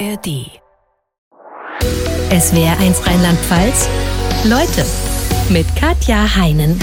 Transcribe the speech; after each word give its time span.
ARD. 0.00 0.50
SWR 2.30 2.78
1 2.80 3.06
Rheinland-Pfalz. 3.06 3.88
Leute 4.44 4.84
mit 5.50 5.66
Katja 5.76 6.34
Heinen. 6.34 6.78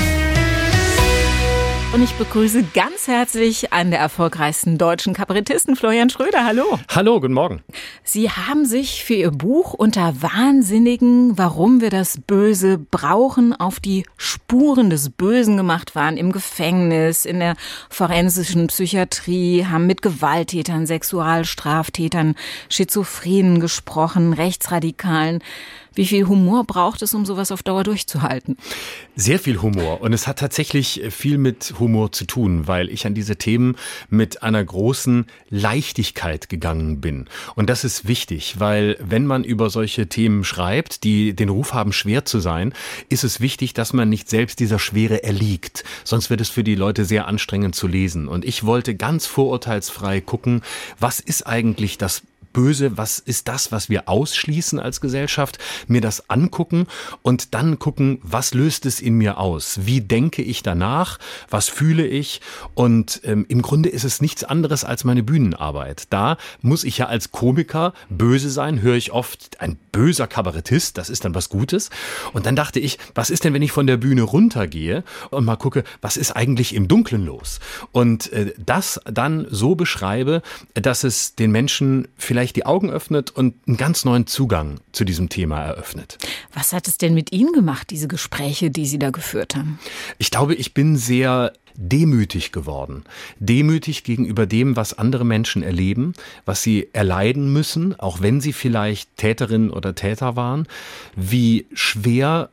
Und 1.94 2.02
ich 2.02 2.14
begrüße 2.14 2.64
ganz 2.74 3.08
herzlich 3.08 3.74
einen 3.74 3.92
der 3.92 4.00
erfolgreichsten 4.00 4.78
deutschen 4.78 5.14
Kabarettisten, 5.14 5.76
Florian 5.76 6.10
Schröder. 6.10 6.46
Hallo. 6.46 6.80
Hallo, 6.90 7.20
guten 7.20 7.34
Morgen. 7.34 7.64
Sie 8.06 8.30
haben 8.30 8.66
sich 8.66 9.04
für 9.04 9.16
Ihr 9.16 9.32
Buch 9.32 9.74
unter 9.74 10.22
Wahnsinnigen, 10.22 11.38
warum 11.38 11.82
wir 11.82 11.90
das 11.90 12.18
Böse 12.26 12.78
brauchen, 12.78 13.54
auf 13.54 13.82
die 13.82 14.06
Spuren 14.16 14.90
des 14.90 15.10
Bösen 15.10 15.58
gemacht 15.58 15.94
waren. 15.94 16.16
Im 16.16 16.32
Gefängnis, 16.32 17.26
in 17.26 17.40
der 17.40 17.56
forensischen 17.90 18.68
Psychiatrie, 18.68 19.66
haben 19.66 19.86
mit 19.86 20.02
Gewalttätern, 20.02 20.88
Sexualstraftätern, 20.88 22.36
Schizophrenen 22.70 23.60
gesprochen, 23.60 24.32
Rechtsradikalen. 24.32 25.44
Wie 25.94 26.06
viel 26.06 26.28
Humor 26.28 26.64
braucht 26.64 27.02
es, 27.02 27.14
um 27.14 27.26
sowas 27.26 27.52
auf 27.52 27.64
Dauer 27.64 27.84
durchzuhalten? 27.84 28.56
Sehr 29.18 29.40
viel 29.40 29.62
Humor. 29.62 30.00
Und 30.00 30.14
es 30.14 30.26
hat 30.26 30.40
tatsächlich 30.40 31.02
viel 31.10 31.38
mit 31.38 31.74
Humor 31.80 32.14
zu 32.14 32.26
tun, 32.26 32.66
weil 32.66 32.90
ich 32.90 33.06
an 33.06 33.14
diese 33.14 33.36
Themen 33.36 33.76
mit 34.10 34.42
einer 34.42 34.64
großen 34.64 35.26
Leichtigkeit 35.50 36.48
gegangen 36.48 37.02
bin. 37.02 37.26
Und 37.56 37.70
das 37.70 37.84
ist 37.84 38.08
wichtig, 38.08 38.56
weil 38.60 38.96
wenn 39.02 39.26
man 39.26 39.44
über 39.44 39.70
solche 39.70 40.08
Themen 40.08 40.46
schreibt, 40.46 41.04
die 41.04 41.34
den 41.34 41.50
Ruf 41.50 41.74
haben, 41.74 41.92
schwer 41.92 42.24
zu 42.24 42.40
sein, 42.40 42.74
ist 43.10 43.26
es 43.26 43.42
wichtig, 43.42 43.74
dass 43.74 43.92
man 43.92 44.08
nicht 44.08 44.30
selbst 44.30 44.62
dieser 44.62 44.80
Schwere 44.80 45.24
erliegt. 45.24 45.84
Sonst 46.06 46.30
wird 46.30 46.40
es 46.40 46.50
für 46.50 46.64
die 46.64 46.76
Leute 46.76 47.04
sehr 47.04 47.28
anstrengend 47.28 47.76
zu 47.76 47.88
lesen. 47.88 48.30
Und 48.30 48.46
ich 48.46 48.64
wollte 48.64 48.96
ganz 48.96 49.26
vorurteilsfrei 49.26 50.22
gucken, 50.22 50.62
was 51.00 51.20
ist 51.20 51.46
eigentlich 51.46 51.98
das 51.98 52.24
Böse, 52.54 52.98
was 52.98 53.20
ist 53.20 53.48
das, 53.48 53.72
was 53.72 53.90
wir 53.90 54.10
ausschließen 54.10 54.80
als 54.80 55.02
Gesellschaft, 55.02 55.58
mir 55.88 56.02
das 56.02 56.30
angucken 56.30 56.88
und 57.22 57.54
dann 57.54 57.80
gucken, 57.80 58.20
was 58.22 58.54
löst 58.54 58.86
es 58.86 59.00
in 59.00 59.16
mir 59.16 59.38
aus? 59.38 59.80
Wie 59.84 60.02
denke 60.02 60.42
ich 60.42 60.64
danach? 60.64 61.20
Was 61.50 61.70
fühle 61.70 62.06
ich? 62.06 62.42
Und 62.74 63.22
ähm, 63.24 63.46
im 63.48 63.62
Grunde 63.62 63.90
ist 63.90 64.04
es 64.04 64.22
nichts 64.22 64.44
anderes 64.44 64.84
als 64.84 65.04
meine 65.04 65.24
Bühnenarbeit. 65.24 66.06
Da 66.10 66.38
muss 66.62 66.84
ich 66.84 66.98
ja 66.98 67.08
als 67.08 67.32
Komiker 67.32 67.94
böse 68.10 68.50
sein, 68.50 68.82
höre 68.82 68.96
ich 68.96 69.12
oft 69.12 69.62
ein 69.62 69.78
böser 69.92 70.28
Kabarettist, 70.28 70.98
das 70.98 71.10
ist 71.10 71.26
dann 71.26 71.36
was 71.36 71.50
Gutes. 71.50 71.90
Und 72.34 72.46
dann 72.46 72.56
dachte 72.56 72.80
ich, 72.80 72.98
was 73.16 73.30
ist 73.30 73.44
denn, 73.44 73.54
wenn 73.54 73.62
ich 73.62 73.72
von 73.72 73.88
der 73.88 73.98
Bühne 73.98 74.24
runtergehe 74.24 75.04
und 75.30 75.46
mal 75.46 75.58
gucke, 75.58 75.84
was 76.02 76.18
ist 76.18 76.32
eigentlich 76.32 76.74
im 76.74 76.88
Dunkeln 76.88 77.26
los? 77.26 77.60
Und 77.92 78.32
äh, 78.32 78.54
das 78.58 79.00
dann 79.06 79.48
so 79.50 79.76
beschreibe, 79.76 80.42
dass 80.74 81.04
es 81.04 81.36
den 81.36 81.52
Menschen 81.52 82.08
vielleicht 82.18 82.41
vielleicht 82.42 82.56
die 82.56 82.66
Augen 82.66 82.90
öffnet 82.90 83.30
und 83.30 83.54
einen 83.68 83.78
ganz 83.78 84.04
neuen 84.04 84.26
Zugang 84.26 84.80
zu 84.94 85.06
diesem 85.06 85.30
Thema 85.30 85.62
eröffnet. 85.62 86.18
Was 86.56 86.74
hat 86.74 86.88
es 86.88 86.98
denn 86.98 87.14
mit 87.14 87.32
Ihnen 87.32 87.54
gemacht, 87.54 87.92
diese 87.92 88.08
Gespräche, 88.08 88.72
die 88.72 88.88
Sie 88.88 88.98
da 88.98 89.12
geführt 89.12 89.56
haben? 89.56 89.78
Ich 90.18 90.32
glaube, 90.32 90.56
ich 90.56 90.74
bin 90.74 90.98
sehr 90.98 91.54
demütig 91.76 92.52
geworden. 92.52 93.04
Demütig 93.38 94.04
gegenüber 94.04 94.48
dem, 94.48 94.76
was 94.76 94.98
andere 94.98 95.24
Menschen 95.24 95.62
erleben, 95.62 96.14
was 96.44 96.64
sie 96.64 96.90
erleiden 96.94 97.54
müssen, 97.54 97.98
auch 98.00 98.22
wenn 98.22 98.42
sie 98.42 98.54
vielleicht 98.54 99.16
Täterin 99.18 99.70
oder 99.70 99.94
Täter 99.94 100.36
waren, 100.36 100.68
wie 101.16 101.68
schwer 101.74 102.50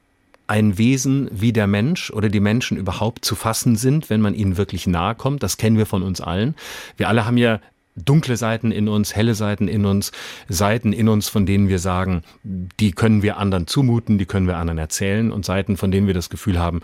ein 0.48 0.77
Wesen 0.77 1.31
wie 1.33 1.55
der 1.55 1.66
Mensch 1.66 2.11
oder 2.11 2.28
die 2.28 2.41
Menschen 2.41 2.77
überhaupt 2.77 3.25
zu 3.25 3.34
fassen 3.36 3.77
sind, 3.77 4.11
wenn 4.11 4.20
man 4.20 4.34
ihnen 4.34 4.59
wirklich 4.59 4.86
nahe 4.86 5.14
kommt. 5.14 5.42
Das 5.42 5.56
kennen 5.56 5.78
wir 5.78 5.86
von 5.86 6.03
uns 6.03 6.20
allen. 6.20 6.55
Wir 6.98 7.09
alle 7.09 7.25
haben 7.25 7.39
ja 7.39 7.61
dunkle 8.04 8.36
Seiten 8.36 8.72
in 8.72 8.88
uns, 8.88 9.14
helle 9.14 9.34
Seiten 9.34 9.68
in 9.68 9.84
uns, 9.84 10.12
Seiten 10.48 10.92
in 10.92 11.08
uns, 11.08 11.28
von 11.28 11.46
denen 11.46 11.68
wir 11.68 11.78
sagen, 11.78 12.22
die 12.42 12.92
können 12.92 13.22
wir 13.22 13.36
anderen 13.36 13.66
zumuten, 13.66 14.18
die 14.18 14.27
können 14.27 14.46
wir 14.46 14.56
anderen 14.56 14.78
erzählen 14.78 15.31
und 15.31 15.44
Seiten, 15.44 15.76
von 15.76 15.91
denen 15.91 16.06
wir 16.06 16.14
das 16.14 16.31
Gefühl 16.31 16.58
haben, 16.58 16.81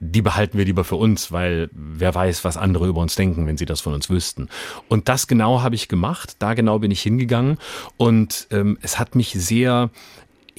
die 0.00 0.22
behalten 0.22 0.58
wir 0.58 0.64
lieber 0.64 0.84
für 0.84 0.96
uns, 0.96 1.32
weil 1.32 1.68
wer 1.72 2.14
weiß, 2.14 2.44
was 2.44 2.56
andere 2.56 2.86
über 2.86 3.00
uns 3.00 3.14
denken, 3.14 3.46
wenn 3.46 3.56
sie 3.56 3.66
das 3.66 3.80
von 3.80 3.94
uns 3.94 4.10
wüssten. 4.10 4.48
Und 4.88 5.08
das 5.08 5.26
genau 5.26 5.62
habe 5.62 5.74
ich 5.74 5.88
gemacht, 5.88 6.36
da 6.38 6.54
genau 6.54 6.78
bin 6.78 6.90
ich 6.90 7.02
hingegangen 7.02 7.58
und 7.96 8.48
ähm, 8.50 8.78
es 8.82 8.98
hat 8.98 9.14
mich 9.14 9.32
sehr 9.32 9.90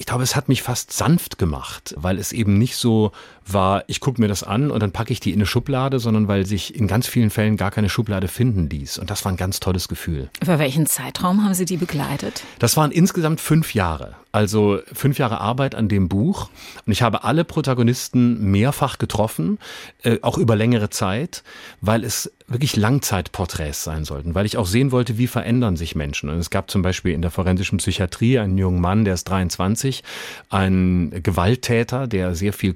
ich 0.00 0.06
glaube, 0.06 0.22
es 0.22 0.36
hat 0.36 0.48
mich 0.48 0.62
fast 0.62 0.92
sanft 0.92 1.38
gemacht, 1.38 1.92
weil 1.98 2.18
es 2.18 2.30
eben 2.30 2.56
nicht 2.56 2.76
so 2.76 3.10
war, 3.52 3.84
ich 3.86 4.00
gucke 4.00 4.20
mir 4.20 4.28
das 4.28 4.42
an 4.42 4.70
und 4.70 4.80
dann 4.80 4.92
packe 4.92 5.12
ich 5.12 5.20
die 5.20 5.30
in 5.30 5.38
eine 5.38 5.46
Schublade, 5.46 5.98
sondern 5.98 6.28
weil 6.28 6.46
sich 6.46 6.74
in 6.74 6.86
ganz 6.86 7.06
vielen 7.06 7.30
Fällen 7.30 7.56
gar 7.56 7.70
keine 7.70 7.88
Schublade 7.88 8.28
finden 8.28 8.68
ließ. 8.68 8.98
Und 8.98 9.10
das 9.10 9.24
war 9.24 9.32
ein 9.32 9.36
ganz 9.36 9.60
tolles 9.60 9.88
Gefühl. 9.88 10.30
Über 10.42 10.58
welchen 10.58 10.86
Zeitraum 10.86 11.44
haben 11.44 11.54
Sie 11.54 11.64
die 11.64 11.76
begleitet? 11.76 12.44
Das 12.58 12.76
waren 12.76 12.90
insgesamt 12.90 13.40
fünf 13.40 13.74
Jahre. 13.74 14.16
Also 14.30 14.80
fünf 14.92 15.18
Jahre 15.18 15.40
Arbeit 15.40 15.74
an 15.74 15.88
dem 15.88 16.08
Buch. 16.08 16.50
Und 16.84 16.92
ich 16.92 17.02
habe 17.02 17.24
alle 17.24 17.44
Protagonisten 17.44 18.50
mehrfach 18.50 18.98
getroffen, 18.98 19.58
äh, 20.02 20.18
auch 20.20 20.36
über 20.36 20.54
längere 20.54 20.90
Zeit, 20.90 21.42
weil 21.80 22.04
es 22.04 22.30
wirklich 22.46 22.76
Langzeitporträts 22.76 23.84
sein 23.84 24.04
sollten, 24.04 24.34
weil 24.34 24.46
ich 24.46 24.56
auch 24.56 24.66
sehen 24.66 24.92
wollte, 24.92 25.18
wie 25.18 25.26
verändern 25.26 25.76
sich 25.76 25.94
Menschen. 25.94 26.30
Und 26.30 26.38
es 26.38 26.50
gab 26.50 26.70
zum 26.70 26.82
Beispiel 26.82 27.12
in 27.12 27.22
der 27.22 27.30
forensischen 27.30 27.78
Psychiatrie 27.78 28.38
einen 28.38 28.56
jungen 28.58 28.80
Mann, 28.80 29.04
der 29.04 29.14
ist 29.14 29.24
23, 29.24 30.02
ein 30.48 31.10
Gewalttäter, 31.22 32.06
der 32.06 32.34
sehr 32.34 32.52
viel 32.52 32.72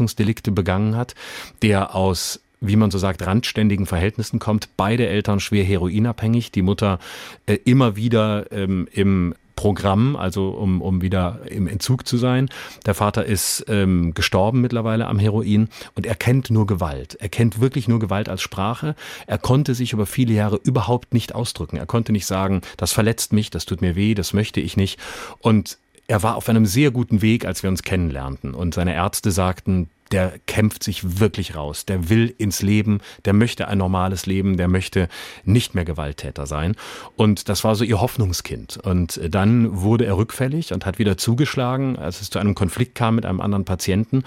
Körperverletzungsdelikte 0.00 0.52
begangen 0.52 0.96
hat, 0.96 1.14
der 1.62 1.94
aus 1.94 2.40
wie 2.62 2.76
man 2.76 2.90
so 2.90 2.98
sagt, 2.98 3.26
randständigen 3.26 3.86
Verhältnissen 3.86 4.38
kommt. 4.38 4.68
Beide 4.76 5.06
Eltern 5.06 5.40
schwer 5.40 5.64
heroinabhängig, 5.64 6.52
die 6.52 6.60
Mutter 6.60 6.98
äh, 7.46 7.54
immer 7.64 7.96
wieder 7.96 8.52
ähm, 8.52 8.86
im 8.92 9.34
Programm, 9.56 10.14
also 10.14 10.50
um, 10.50 10.82
um 10.82 11.00
wieder 11.00 11.40
im 11.48 11.66
Entzug 11.66 12.06
zu 12.06 12.18
sein. 12.18 12.50
Der 12.84 12.92
Vater 12.92 13.24
ist 13.24 13.64
ähm, 13.68 14.12
gestorben 14.12 14.60
mittlerweile 14.60 15.06
am 15.06 15.18
Heroin 15.18 15.70
und 15.94 16.04
er 16.04 16.16
kennt 16.16 16.50
nur 16.50 16.66
Gewalt. 16.66 17.16
Er 17.18 17.30
kennt 17.30 17.62
wirklich 17.62 17.88
nur 17.88 17.98
Gewalt 17.98 18.28
als 18.28 18.42
Sprache. 18.42 18.94
Er 19.26 19.38
konnte 19.38 19.74
sich 19.74 19.94
über 19.94 20.04
viele 20.04 20.34
Jahre 20.34 20.60
überhaupt 20.62 21.14
nicht 21.14 21.34
ausdrücken. 21.34 21.78
Er 21.78 21.86
konnte 21.86 22.12
nicht 22.12 22.26
sagen, 22.26 22.60
das 22.76 22.92
verletzt 22.92 23.32
mich, 23.32 23.48
das 23.48 23.64
tut 23.64 23.80
mir 23.80 23.96
weh, 23.96 24.12
das 24.12 24.34
möchte 24.34 24.60
ich 24.60 24.76
nicht. 24.76 25.00
Und 25.38 25.78
er 26.10 26.24
war 26.24 26.34
auf 26.34 26.48
einem 26.48 26.66
sehr 26.66 26.90
guten 26.90 27.22
Weg, 27.22 27.44
als 27.44 27.62
wir 27.62 27.70
uns 27.70 27.84
kennenlernten. 27.84 28.52
Und 28.52 28.74
seine 28.74 28.94
Ärzte 28.94 29.30
sagten, 29.30 29.88
der 30.10 30.34
kämpft 30.46 30.82
sich 30.82 31.20
wirklich 31.20 31.54
raus, 31.54 31.86
der 31.86 32.08
will 32.08 32.34
ins 32.36 32.62
Leben, 32.62 33.00
der 33.24 33.32
möchte 33.32 33.68
ein 33.68 33.78
normales 33.78 34.26
Leben, 34.26 34.56
der 34.56 34.68
möchte 34.68 35.08
nicht 35.44 35.74
mehr 35.74 35.84
Gewalttäter 35.84 36.46
sein. 36.46 36.74
Und 37.16 37.48
das 37.48 37.64
war 37.64 37.74
so 37.74 37.84
ihr 37.84 38.00
Hoffnungskind. 38.00 38.78
Und 38.78 39.20
dann 39.28 39.80
wurde 39.80 40.06
er 40.06 40.16
rückfällig 40.16 40.72
und 40.72 40.84
hat 40.86 40.98
wieder 40.98 41.16
zugeschlagen, 41.16 41.96
als 41.96 42.20
es 42.20 42.30
zu 42.30 42.38
einem 42.38 42.54
Konflikt 42.54 42.94
kam 42.94 43.14
mit 43.14 43.26
einem 43.26 43.40
anderen 43.40 43.64
Patienten. 43.64 44.24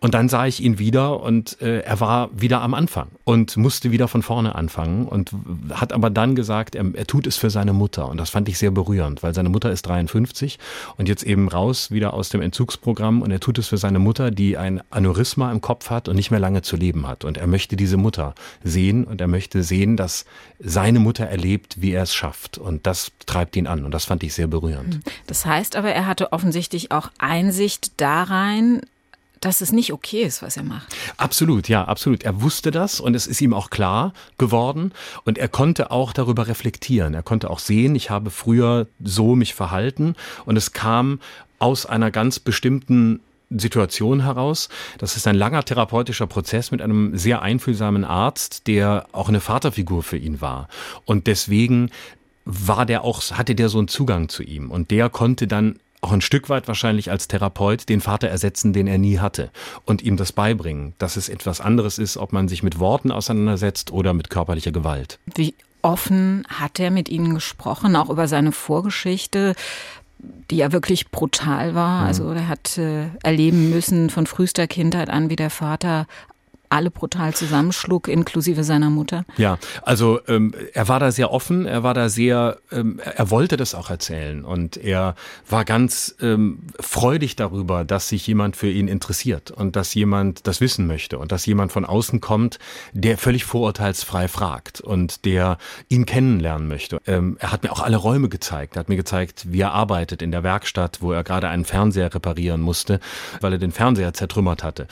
Und 0.00 0.14
dann 0.14 0.28
sah 0.28 0.46
ich 0.46 0.62
ihn 0.62 0.78
wieder 0.78 1.20
und 1.20 1.60
äh, 1.60 1.80
er 1.80 2.00
war 2.00 2.30
wieder 2.32 2.62
am 2.62 2.74
Anfang 2.74 3.08
und 3.24 3.56
musste 3.56 3.90
wieder 3.90 4.08
von 4.08 4.22
vorne 4.22 4.54
anfangen 4.54 5.06
und 5.06 5.32
hat 5.70 5.92
aber 5.92 6.10
dann 6.10 6.34
gesagt, 6.34 6.74
er, 6.74 6.86
er 6.94 7.06
tut 7.06 7.26
es 7.26 7.36
für 7.36 7.50
seine 7.50 7.72
Mutter. 7.72 8.08
Und 8.08 8.18
das 8.18 8.30
fand 8.30 8.48
ich 8.48 8.58
sehr 8.58 8.70
berührend, 8.70 9.22
weil 9.22 9.34
seine 9.34 9.50
Mutter 9.50 9.70
ist 9.70 9.82
53 9.82 10.58
und 10.96 11.08
jetzt 11.08 11.24
eben 11.24 11.48
raus 11.48 11.90
wieder 11.90 12.14
aus 12.14 12.30
dem 12.30 12.40
Entzugsprogramm 12.40 13.20
und 13.20 13.30
er 13.30 13.40
tut 13.40 13.58
es 13.58 13.68
für 13.68 13.76
seine 13.76 13.98
Mutter, 13.98 14.30
die 14.30 14.56
ein 14.56 14.80
Aneurysma 14.90 15.25
Aneurysma 15.26 15.50
im 15.50 15.60
Kopf 15.60 15.90
hat 15.90 16.08
und 16.08 16.16
nicht 16.16 16.30
mehr 16.30 16.40
lange 16.40 16.62
zu 16.62 16.76
leben 16.76 17.06
hat. 17.06 17.24
Und 17.24 17.36
er 17.36 17.46
möchte 17.46 17.76
diese 17.76 17.96
Mutter 17.96 18.34
sehen 18.62 19.04
und 19.04 19.20
er 19.20 19.28
möchte 19.28 19.62
sehen, 19.62 19.96
dass 19.96 20.24
seine 20.58 21.00
Mutter 21.00 21.26
erlebt, 21.26 21.80
wie 21.80 21.92
er 21.92 22.02
es 22.02 22.14
schafft. 22.14 22.58
Und 22.58 22.86
das 22.86 23.12
treibt 23.26 23.56
ihn 23.56 23.66
an. 23.66 23.84
Und 23.84 23.92
das 23.92 24.04
fand 24.04 24.22
ich 24.22 24.34
sehr 24.34 24.46
berührend. 24.46 24.94
Hm. 24.94 25.02
Das 25.26 25.44
heißt 25.44 25.76
aber, 25.76 25.90
er 25.90 26.06
hatte 26.06 26.32
offensichtlich 26.32 26.92
auch 26.92 27.10
Einsicht 27.18 28.00
da 28.00 28.22
rein, 28.22 28.82
dass 29.40 29.60
es 29.60 29.70
nicht 29.70 29.92
okay 29.92 30.22
ist, 30.22 30.42
was 30.42 30.56
er 30.56 30.62
macht. 30.62 30.94
Absolut, 31.18 31.68
ja, 31.68 31.84
absolut. 31.84 32.22
Er 32.22 32.40
wusste 32.40 32.70
das 32.70 33.00
und 33.00 33.14
es 33.14 33.26
ist 33.26 33.40
ihm 33.42 33.52
auch 33.52 33.68
klar 33.68 34.14
geworden 34.38 34.92
und 35.24 35.36
er 35.36 35.48
konnte 35.48 35.90
auch 35.90 36.14
darüber 36.14 36.48
reflektieren. 36.48 37.12
Er 37.12 37.22
konnte 37.22 37.50
auch 37.50 37.58
sehen, 37.58 37.94
ich 37.94 38.08
habe 38.08 38.30
früher 38.30 38.86
so 39.04 39.36
mich 39.36 39.54
verhalten 39.54 40.16
und 40.46 40.56
es 40.56 40.72
kam 40.72 41.20
aus 41.58 41.84
einer 41.84 42.10
ganz 42.10 42.38
bestimmten 42.40 43.20
Situation 43.50 44.22
heraus. 44.22 44.68
Das 44.98 45.16
ist 45.16 45.26
ein 45.26 45.36
langer 45.36 45.64
therapeutischer 45.64 46.26
Prozess 46.26 46.70
mit 46.70 46.82
einem 46.82 47.16
sehr 47.16 47.42
einfühlsamen 47.42 48.04
Arzt, 48.04 48.66
der 48.66 49.06
auch 49.12 49.28
eine 49.28 49.40
Vaterfigur 49.40 50.02
für 50.02 50.16
ihn 50.16 50.40
war. 50.40 50.68
Und 51.04 51.26
deswegen 51.26 51.90
war 52.44 52.86
der 52.86 53.02
auch, 53.02 53.22
hatte 53.32 53.54
der 53.54 53.68
so 53.68 53.78
einen 53.78 53.88
Zugang 53.88 54.28
zu 54.28 54.42
ihm. 54.42 54.70
Und 54.70 54.90
der 54.90 55.10
konnte 55.10 55.46
dann 55.46 55.78
auch 56.00 56.12
ein 56.12 56.20
Stück 56.20 56.48
weit 56.48 56.68
wahrscheinlich 56.68 57.10
als 57.10 57.26
Therapeut 57.26 57.88
den 57.88 58.00
Vater 58.00 58.28
ersetzen, 58.28 58.72
den 58.72 58.86
er 58.86 58.98
nie 58.98 59.18
hatte 59.18 59.50
und 59.84 60.02
ihm 60.02 60.16
das 60.16 60.32
beibringen, 60.32 60.94
dass 60.98 61.16
es 61.16 61.28
etwas 61.28 61.60
anderes 61.60 61.98
ist, 61.98 62.16
ob 62.16 62.32
man 62.32 62.48
sich 62.48 62.62
mit 62.62 62.78
Worten 62.78 63.10
auseinandersetzt 63.10 63.90
oder 63.90 64.14
mit 64.14 64.30
körperlicher 64.30 64.72
Gewalt. 64.72 65.18
Wie 65.34 65.54
offen 65.82 66.46
hat 66.48 66.78
er 66.78 66.90
mit 66.90 67.08
Ihnen 67.08 67.34
gesprochen, 67.34 67.96
auch 67.96 68.10
über 68.10 68.28
seine 68.28 68.52
Vorgeschichte? 68.52 69.54
Die 70.18 70.56
ja 70.56 70.72
wirklich 70.72 71.10
brutal 71.10 71.74
war. 71.74 72.02
Mhm. 72.02 72.06
Also 72.06 72.30
er 72.30 72.48
hat 72.48 72.78
äh, 72.78 73.08
erleben 73.22 73.70
müssen 73.70 74.10
von 74.10 74.26
frühester 74.26 74.66
Kindheit 74.66 75.10
an, 75.10 75.30
wie 75.30 75.36
der 75.36 75.50
Vater 75.50 76.06
alle 76.70 76.90
brutal 76.90 77.34
zusammenschlug, 77.34 78.08
inklusive 78.08 78.64
seiner 78.64 78.90
Mutter? 78.90 79.24
Ja, 79.36 79.58
also 79.82 80.20
ähm, 80.28 80.52
er 80.72 80.88
war 80.88 81.00
da 81.00 81.10
sehr 81.10 81.30
offen, 81.30 81.66
er 81.66 81.82
war 81.82 81.94
da 81.94 82.08
sehr, 82.08 82.58
ähm, 82.70 83.00
er 83.04 83.30
wollte 83.30 83.56
das 83.56 83.74
auch 83.74 83.90
erzählen 83.90 84.44
und 84.44 84.76
er 84.76 85.14
war 85.48 85.64
ganz 85.64 86.14
ähm, 86.20 86.60
freudig 86.80 87.36
darüber, 87.36 87.84
dass 87.84 88.08
sich 88.08 88.26
jemand 88.26 88.56
für 88.56 88.70
ihn 88.70 88.88
interessiert 88.88 89.50
und 89.50 89.76
dass 89.76 89.94
jemand 89.94 90.46
das 90.46 90.60
wissen 90.60 90.86
möchte 90.86 91.18
und 91.18 91.32
dass 91.32 91.46
jemand 91.46 91.72
von 91.72 91.84
außen 91.84 92.20
kommt, 92.20 92.58
der 92.92 93.18
völlig 93.18 93.44
vorurteilsfrei 93.44 94.28
fragt 94.28 94.80
und 94.80 95.24
der 95.24 95.58
ihn 95.88 96.06
kennenlernen 96.06 96.68
möchte. 96.68 97.00
Ähm, 97.06 97.36
er 97.40 97.52
hat 97.52 97.62
mir 97.62 97.72
auch 97.72 97.80
alle 97.80 97.96
Räume 97.96 98.28
gezeigt, 98.28 98.76
er 98.76 98.80
hat 98.80 98.88
mir 98.88 98.96
gezeigt, 98.96 99.46
wie 99.50 99.60
er 99.60 99.72
arbeitet 99.72 100.22
in 100.22 100.30
der 100.30 100.42
Werkstatt, 100.42 100.98
wo 101.00 101.12
er 101.12 101.24
gerade 101.24 101.48
einen 101.48 101.64
Fernseher 101.64 102.14
reparieren 102.14 102.60
musste, 102.60 103.00
weil 103.40 103.52
er 103.52 103.58
den 103.58 103.72
Fernseher 103.72 104.12
zertrümmert 104.14 104.62
hatte. 104.62 104.86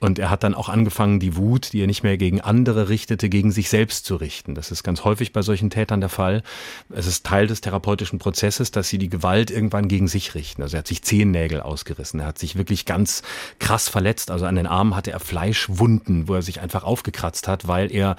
Und 0.00 0.18
er 0.18 0.30
hat 0.30 0.42
dann 0.42 0.54
auch 0.54 0.68
angefangen, 0.68 1.19
die 1.20 1.36
Wut, 1.36 1.72
die 1.72 1.80
er 1.80 1.86
nicht 1.86 2.02
mehr 2.02 2.16
gegen 2.16 2.40
andere 2.40 2.88
richtete, 2.88 3.28
gegen 3.28 3.52
sich 3.52 3.68
selbst 3.68 4.04
zu 4.04 4.16
richten. 4.16 4.54
Das 4.54 4.70
ist 4.70 4.82
ganz 4.82 5.04
häufig 5.04 5.32
bei 5.32 5.42
solchen 5.42 5.70
Tätern 5.70 6.00
der 6.00 6.08
Fall. 6.08 6.42
Es 6.88 7.06
ist 7.06 7.24
Teil 7.24 7.46
des 7.46 7.60
therapeutischen 7.60 8.18
Prozesses, 8.18 8.72
dass 8.72 8.88
sie 8.88 8.98
die 8.98 9.08
Gewalt 9.08 9.50
irgendwann 9.50 9.86
gegen 9.86 10.08
sich 10.08 10.34
richten. 10.34 10.62
Also 10.62 10.76
er 10.76 10.80
hat 10.80 10.88
sich 10.88 11.02
Zehennägel 11.02 11.60
ausgerissen. 11.60 12.20
Er 12.20 12.26
hat 12.26 12.38
sich 12.38 12.56
wirklich 12.56 12.86
ganz 12.86 13.22
krass 13.58 13.88
verletzt. 13.88 14.30
Also 14.30 14.46
an 14.46 14.56
den 14.56 14.66
Armen 14.66 14.96
hatte 14.96 15.12
er 15.12 15.20
Fleischwunden, 15.20 16.26
wo 16.26 16.34
er 16.34 16.42
sich 16.42 16.60
einfach 16.60 16.82
aufgekratzt 16.82 17.46
hat, 17.46 17.68
weil 17.68 17.92
er 17.92 18.16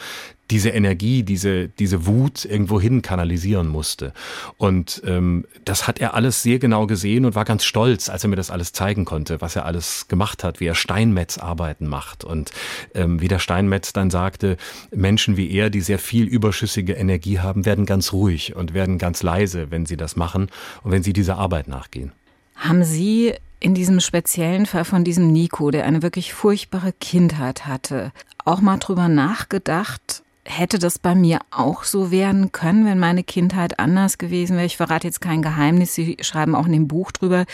diese 0.51 0.69
Energie, 0.69 1.23
diese, 1.23 1.69
diese 1.69 2.05
Wut 2.05 2.45
irgendwo 2.45 2.79
hin 2.79 3.01
kanalisieren 3.01 3.67
musste. 3.67 4.13
Und 4.57 5.01
ähm, 5.05 5.45
das 5.65 5.87
hat 5.87 5.99
er 5.99 6.13
alles 6.13 6.43
sehr 6.43 6.59
genau 6.59 6.85
gesehen 6.85 7.25
und 7.25 7.35
war 7.35 7.45
ganz 7.45 7.63
stolz, 7.63 8.09
als 8.09 8.23
er 8.23 8.29
mir 8.29 8.35
das 8.35 8.51
alles 8.51 8.73
zeigen 8.73 9.05
konnte, 9.05 9.41
was 9.41 9.55
er 9.55 9.65
alles 9.65 10.07
gemacht 10.07 10.43
hat, 10.43 10.59
wie 10.59 10.65
er 10.65 10.75
Steinmetz-Arbeiten 10.75 11.87
macht 11.87 12.23
und 12.23 12.51
ähm, 12.93 13.21
wie 13.21 13.27
der 13.27 13.39
Steinmetz 13.39 13.93
dann 13.93 14.09
sagte, 14.09 14.57
Menschen 14.93 15.37
wie 15.37 15.51
er, 15.51 15.69
die 15.69 15.81
sehr 15.81 15.99
viel 15.99 16.25
überschüssige 16.25 16.93
Energie 16.93 17.39
haben, 17.39 17.65
werden 17.65 17.85
ganz 17.85 18.13
ruhig 18.13 18.55
und 18.55 18.73
werden 18.73 18.97
ganz 18.97 19.23
leise, 19.23 19.71
wenn 19.71 19.85
sie 19.85 19.97
das 19.97 20.15
machen 20.15 20.49
und 20.83 20.91
wenn 20.91 21.03
sie 21.03 21.13
dieser 21.13 21.37
Arbeit 21.37 21.67
nachgehen. 21.67 22.11
Haben 22.55 22.83
Sie 22.83 23.33
in 23.59 23.73
diesem 23.73 23.99
speziellen 23.99 24.65
Fall 24.65 24.85
von 24.85 25.03
diesem 25.03 25.31
Nico, 25.31 25.71
der 25.71 25.85
eine 25.85 26.01
wirklich 26.01 26.33
furchtbare 26.33 26.93
Kindheit 26.93 27.65
hatte, 27.67 28.11
auch 28.43 28.59
mal 28.59 28.77
drüber 28.77 29.07
nachgedacht, 29.07 30.23
hätte 30.43 30.79
das 30.79 30.97
bei 30.97 31.13
mir 31.13 31.39
auch 31.51 31.83
so 31.83 32.09
werden 32.09 32.51
können, 32.51 32.85
wenn 32.85 32.97
meine 32.97 33.23
Kindheit 33.23 33.79
anders 33.79 34.17
gewesen 34.17 34.55
wäre. 34.55 34.65
Ich 34.65 34.77
verrate 34.77 35.07
jetzt 35.07 35.21
kein 35.21 35.41
Geheimnis. 35.41 35.93
Sie 35.93 36.17
schreiben 36.21 36.55
auch 36.55 36.65
in 36.65 36.71
dem 36.71 36.87
Buch 36.87 37.11
drüber. 37.11 37.45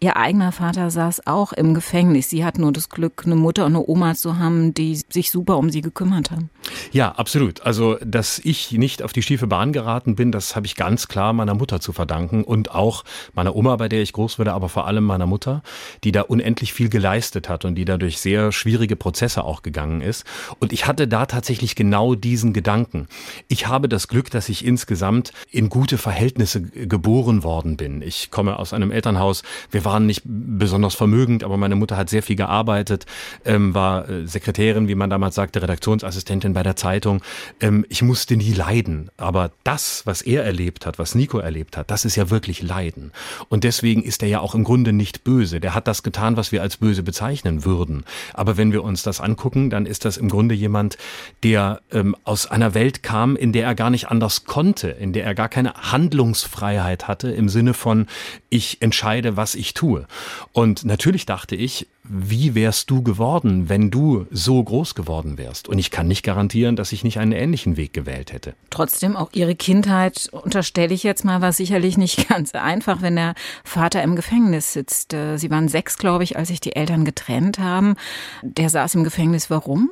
Ihr 0.00 0.16
eigener 0.16 0.52
Vater 0.52 0.90
saß 0.90 1.26
auch 1.26 1.52
im 1.54 1.72
Gefängnis. 1.72 2.28
Sie 2.28 2.44
hat 2.44 2.58
nur 2.58 2.72
das 2.72 2.90
Glück, 2.90 3.22
eine 3.24 3.36
Mutter 3.36 3.64
und 3.64 3.74
eine 3.74 3.86
Oma 3.86 4.14
zu 4.14 4.38
haben, 4.38 4.74
die 4.74 5.00
sich 5.08 5.30
super 5.30 5.56
um 5.56 5.70
sie 5.70 5.80
gekümmert 5.80 6.30
haben. 6.30 6.50
Ja, 6.92 7.12
absolut. 7.12 7.62
Also, 7.62 7.96
dass 8.04 8.38
ich 8.38 8.72
nicht 8.72 9.02
auf 9.02 9.12
die 9.12 9.22
schiefe 9.22 9.46
Bahn 9.46 9.72
geraten 9.72 10.14
bin, 10.14 10.30
das 10.30 10.54
habe 10.54 10.66
ich 10.66 10.76
ganz 10.76 11.08
klar 11.08 11.32
meiner 11.32 11.54
Mutter 11.54 11.80
zu 11.80 11.92
verdanken 11.92 12.44
und 12.44 12.74
auch 12.74 13.04
meiner 13.34 13.56
Oma, 13.56 13.76
bei 13.76 13.88
der 13.88 14.02
ich 14.02 14.12
groß 14.12 14.38
wurde, 14.38 14.52
aber 14.52 14.68
vor 14.68 14.86
allem 14.86 15.04
meiner 15.04 15.26
Mutter, 15.26 15.62
die 16.04 16.12
da 16.12 16.22
unendlich 16.22 16.72
viel 16.72 16.88
geleistet 16.88 17.48
hat 17.48 17.64
und 17.64 17.74
die 17.74 17.84
dadurch 17.84 18.20
sehr 18.20 18.52
schwierige 18.52 18.96
Prozesse 18.96 19.44
auch 19.44 19.62
gegangen 19.62 20.00
ist. 20.00 20.24
Und 20.58 20.72
ich 20.72 20.86
hatte 20.86 21.08
da 21.08 21.26
tatsächlich 21.26 21.74
genau 21.74 22.14
diesen 22.14 22.43
diesen 22.44 22.52
Gedanken. 22.52 23.08
Ich 23.48 23.66
habe 23.66 23.88
das 23.88 24.08
Glück, 24.08 24.30
dass 24.30 24.48
ich 24.48 24.64
insgesamt 24.64 25.32
in 25.50 25.70
gute 25.70 25.96
Verhältnisse 25.96 26.60
geboren 26.60 27.42
worden 27.42 27.76
bin. 27.76 28.02
Ich 28.02 28.30
komme 28.30 28.58
aus 28.58 28.72
einem 28.74 28.90
Elternhaus. 28.90 29.42
Wir 29.70 29.84
waren 29.84 30.04
nicht 30.06 30.22
besonders 30.24 30.94
vermögend, 30.94 31.42
aber 31.42 31.56
meine 31.56 31.74
Mutter 31.74 31.96
hat 31.96 32.10
sehr 32.10 32.22
viel 32.22 32.36
gearbeitet, 32.36 33.06
ähm, 33.44 33.74
war 33.74 34.08
äh, 34.08 34.26
Sekretärin, 34.26 34.88
wie 34.88 34.94
man 34.94 35.08
damals 35.08 35.34
sagte, 35.34 35.62
Redaktionsassistentin 35.62 36.52
bei 36.52 36.62
der 36.62 36.76
Zeitung. 36.76 37.22
Ähm, 37.60 37.86
ich 37.88 38.02
musste 38.02 38.36
nie 38.36 38.52
leiden. 38.52 39.10
Aber 39.16 39.52
das, 39.64 40.02
was 40.04 40.20
er 40.20 40.44
erlebt 40.44 40.84
hat, 40.84 40.98
was 40.98 41.14
Nico 41.14 41.38
erlebt 41.38 41.76
hat, 41.76 41.90
das 41.90 42.04
ist 42.04 42.16
ja 42.16 42.28
wirklich 42.28 42.62
Leiden. 42.62 43.12
Und 43.48 43.64
deswegen 43.64 44.02
ist 44.02 44.22
er 44.22 44.28
ja 44.28 44.40
auch 44.40 44.54
im 44.54 44.64
Grunde 44.64 44.92
nicht 44.92 45.24
böse. 45.24 45.60
Der 45.60 45.74
hat 45.74 45.88
das 45.88 46.02
getan, 46.02 46.36
was 46.36 46.52
wir 46.52 46.60
als 46.60 46.76
böse 46.76 47.02
bezeichnen 47.02 47.64
würden. 47.64 48.04
Aber 48.34 48.56
wenn 48.58 48.72
wir 48.72 48.84
uns 48.84 49.02
das 49.02 49.20
angucken, 49.20 49.70
dann 49.70 49.86
ist 49.86 50.04
das 50.04 50.18
im 50.18 50.28
Grunde 50.28 50.54
jemand, 50.54 50.98
der 51.42 51.80
ähm, 51.90 52.14
aus 52.24 52.46
einer 52.50 52.72
Welt 52.74 53.02
kam, 53.02 53.36
in 53.36 53.52
der 53.52 53.66
er 53.66 53.74
gar 53.74 53.90
nicht 53.90 54.08
anders 54.08 54.44
konnte, 54.44 54.88
in 54.88 55.12
der 55.12 55.24
er 55.24 55.34
gar 55.34 55.50
keine 55.50 55.74
Handlungsfreiheit 55.74 57.06
hatte 57.06 57.30
im 57.30 57.50
Sinne 57.50 57.74
von, 57.74 58.06
ich 58.54 58.80
entscheide, 58.80 59.36
was 59.36 59.56
ich 59.56 59.74
tue. 59.74 60.06
Und 60.52 60.84
natürlich 60.84 61.26
dachte 61.26 61.56
ich, 61.56 61.88
wie 62.04 62.54
wärst 62.54 62.90
du 62.90 63.02
geworden, 63.02 63.70
wenn 63.70 63.90
du 63.90 64.26
so 64.30 64.62
groß 64.62 64.94
geworden 64.94 65.38
wärst? 65.38 65.68
Und 65.68 65.78
ich 65.78 65.90
kann 65.90 66.06
nicht 66.06 66.22
garantieren, 66.22 66.76
dass 66.76 66.92
ich 66.92 67.02
nicht 67.02 67.18
einen 67.18 67.32
ähnlichen 67.32 67.78
Weg 67.78 67.94
gewählt 67.94 68.32
hätte. 68.32 68.54
Trotzdem, 68.68 69.16
auch 69.16 69.30
Ihre 69.32 69.54
Kindheit, 69.54 70.28
unterstelle 70.30 70.92
ich 70.92 71.02
jetzt 71.02 71.24
mal, 71.24 71.40
war 71.40 71.52
sicherlich 71.52 71.96
nicht 71.96 72.28
ganz 72.28 72.54
einfach, 72.54 73.00
wenn 73.00 73.16
der 73.16 73.34
Vater 73.64 74.02
im 74.02 74.16
Gefängnis 74.16 74.74
sitzt. 74.74 75.14
Äh, 75.14 75.38
Sie 75.38 75.50
waren 75.50 75.68
sechs, 75.68 75.96
glaube 75.96 76.24
ich, 76.24 76.36
als 76.36 76.48
sich 76.48 76.60
die 76.60 76.76
Eltern 76.76 77.06
getrennt 77.06 77.58
haben. 77.58 77.96
Der 78.42 78.68
saß 78.68 78.94
im 78.96 79.04
Gefängnis. 79.04 79.48
Warum? 79.48 79.90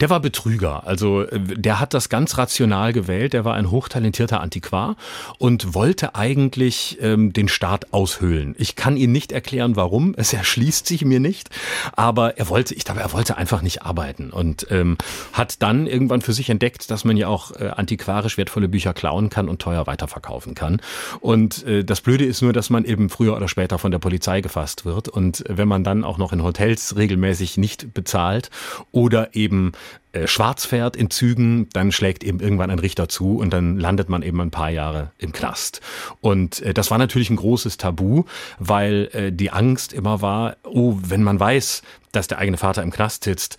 Der 0.00 0.10
war 0.10 0.20
Betrüger. 0.20 0.86
Also 0.86 1.22
äh, 1.22 1.40
der 1.40 1.80
hat 1.80 1.94
das 1.94 2.10
ganz 2.10 2.36
rational 2.36 2.92
gewählt. 2.92 3.32
Der 3.32 3.46
war 3.46 3.54
ein 3.54 3.70
hochtalentierter 3.70 4.40
Antiquar 4.40 4.96
und 5.38 5.74
wollte 5.74 6.14
eigentlich 6.14 6.98
ähm, 7.00 7.32
den 7.32 7.48
Staat 7.48 7.94
aushöhlen. 7.96 8.54
Ich 8.58 8.76
kann 8.76 8.96
Ihnen 8.96 9.12
nicht 9.12 9.32
erklären, 9.32 9.76
warum. 9.76 10.14
Es 10.16 10.32
erschließt 10.32 10.86
sich 10.86 11.04
mir 11.04 11.20
nicht 11.20 11.36
nicht. 11.36 11.50
Aber 11.94 12.38
er 12.38 12.48
wollte, 12.48 12.74
ich 12.74 12.84
glaube, 12.84 13.00
er 13.00 13.12
wollte 13.12 13.36
einfach 13.36 13.62
nicht 13.62 13.82
arbeiten 13.82 14.30
und 14.30 14.66
ähm, 14.70 14.96
hat 15.32 15.62
dann 15.62 15.86
irgendwann 15.86 16.22
für 16.22 16.32
sich 16.32 16.50
entdeckt, 16.50 16.90
dass 16.90 17.04
man 17.04 17.16
ja 17.16 17.28
auch 17.28 17.52
äh, 17.52 17.68
antiquarisch 17.68 18.38
wertvolle 18.38 18.68
Bücher 18.68 18.94
klauen 18.94 19.30
kann 19.30 19.48
und 19.48 19.60
teuer 19.60 19.86
weiterverkaufen 19.86 20.54
kann. 20.54 20.80
Und 21.20 21.64
äh, 21.66 21.84
das 21.84 22.00
Blöde 22.00 22.24
ist 22.24 22.42
nur, 22.42 22.52
dass 22.52 22.70
man 22.70 22.84
eben 22.84 23.10
früher 23.10 23.36
oder 23.36 23.48
später 23.48 23.78
von 23.78 23.90
der 23.90 23.98
Polizei 23.98 24.40
gefasst 24.40 24.84
wird. 24.84 25.08
Und 25.08 25.44
wenn 25.48 25.68
man 25.68 25.84
dann 25.84 26.04
auch 26.04 26.18
noch 26.18 26.32
in 26.32 26.42
Hotels 26.42 26.96
regelmäßig 26.96 27.56
nicht 27.56 27.92
bezahlt 27.94 28.50
oder 28.92 29.34
eben 29.34 29.72
äh, 30.16 30.26
schwarz 30.26 30.64
fährt 30.64 30.96
in 30.96 31.10
Zügen, 31.10 31.68
dann 31.72 31.92
schlägt 31.92 32.24
eben 32.24 32.40
irgendwann 32.40 32.70
ein 32.70 32.78
Richter 32.78 33.08
zu 33.08 33.36
und 33.36 33.50
dann 33.50 33.78
landet 33.78 34.08
man 34.08 34.22
eben 34.22 34.40
ein 34.40 34.50
paar 34.50 34.70
Jahre 34.70 35.12
im 35.18 35.32
Knast. 35.32 35.80
Und 36.20 36.62
äh, 36.62 36.72
das 36.72 36.90
war 36.90 36.98
natürlich 36.98 37.28
ein 37.28 37.36
großes 37.36 37.76
Tabu, 37.76 38.24
weil 38.58 39.10
äh, 39.12 39.32
die 39.32 39.50
Angst 39.50 39.92
immer 39.92 40.22
war, 40.22 40.56
oh, 40.64 40.96
wenn 41.02 41.22
man 41.22 41.38
weiß, 41.38 41.82
dass 42.12 42.28
der 42.28 42.38
eigene 42.38 42.56
Vater 42.56 42.82
im 42.82 42.90
Knast 42.90 43.24
sitzt, 43.24 43.58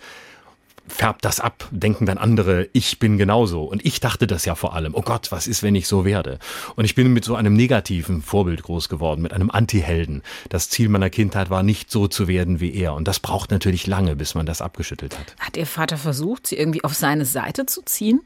färbt 0.88 1.24
das 1.24 1.40
ab, 1.40 1.68
denken 1.70 2.06
dann 2.06 2.18
andere, 2.18 2.68
ich 2.72 2.98
bin 2.98 3.18
genauso. 3.18 3.64
Und 3.64 3.84
ich 3.84 4.00
dachte 4.00 4.26
das 4.26 4.44
ja 4.44 4.54
vor 4.54 4.74
allem, 4.74 4.94
oh 4.94 5.02
Gott, 5.02 5.30
was 5.30 5.46
ist, 5.46 5.62
wenn 5.62 5.74
ich 5.74 5.86
so 5.86 6.04
werde? 6.04 6.38
Und 6.76 6.84
ich 6.84 6.94
bin 6.94 7.12
mit 7.12 7.24
so 7.24 7.34
einem 7.34 7.54
negativen 7.54 8.22
Vorbild 8.22 8.62
groß 8.62 8.88
geworden, 8.88 9.22
mit 9.22 9.32
einem 9.32 9.50
Anti-Helden. 9.50 10.22
Das 10.48 10.68
Ziel 10.70 10.88
meiner 10.88 11.10
Kindheit 11.10 11.50
war 11.50 11.62
nicht 11.62 11.90
so 11.90 12.08
zu 12.08 12.28
werden 12.28 12.60
wie 12.60 12.74
er. 12.74 12.94
Und 12.94 13.06
das 13.06 13.20
braucht 13.20 13.50
natürlich 13.50 13.86
lange, 13.86 14.16
bis 14.16 14.34
man 14.34 14.46
das 14.46 14.60
abgeschüttelt 14.60 15.18
hat. 15.18 15.36
Hat 15.38 15.56
Ihr 15.56 15.66
Vater 15.66 15.96
versucht, 15.96 16.46
Sie 16.46 16.56
irgendwie 16.56 16.84
auf 16.84 16.94
seine 16.94 17.24
Seite 17.24 17.66
zu 17.66 17.82
ziehen? 17.82 18.20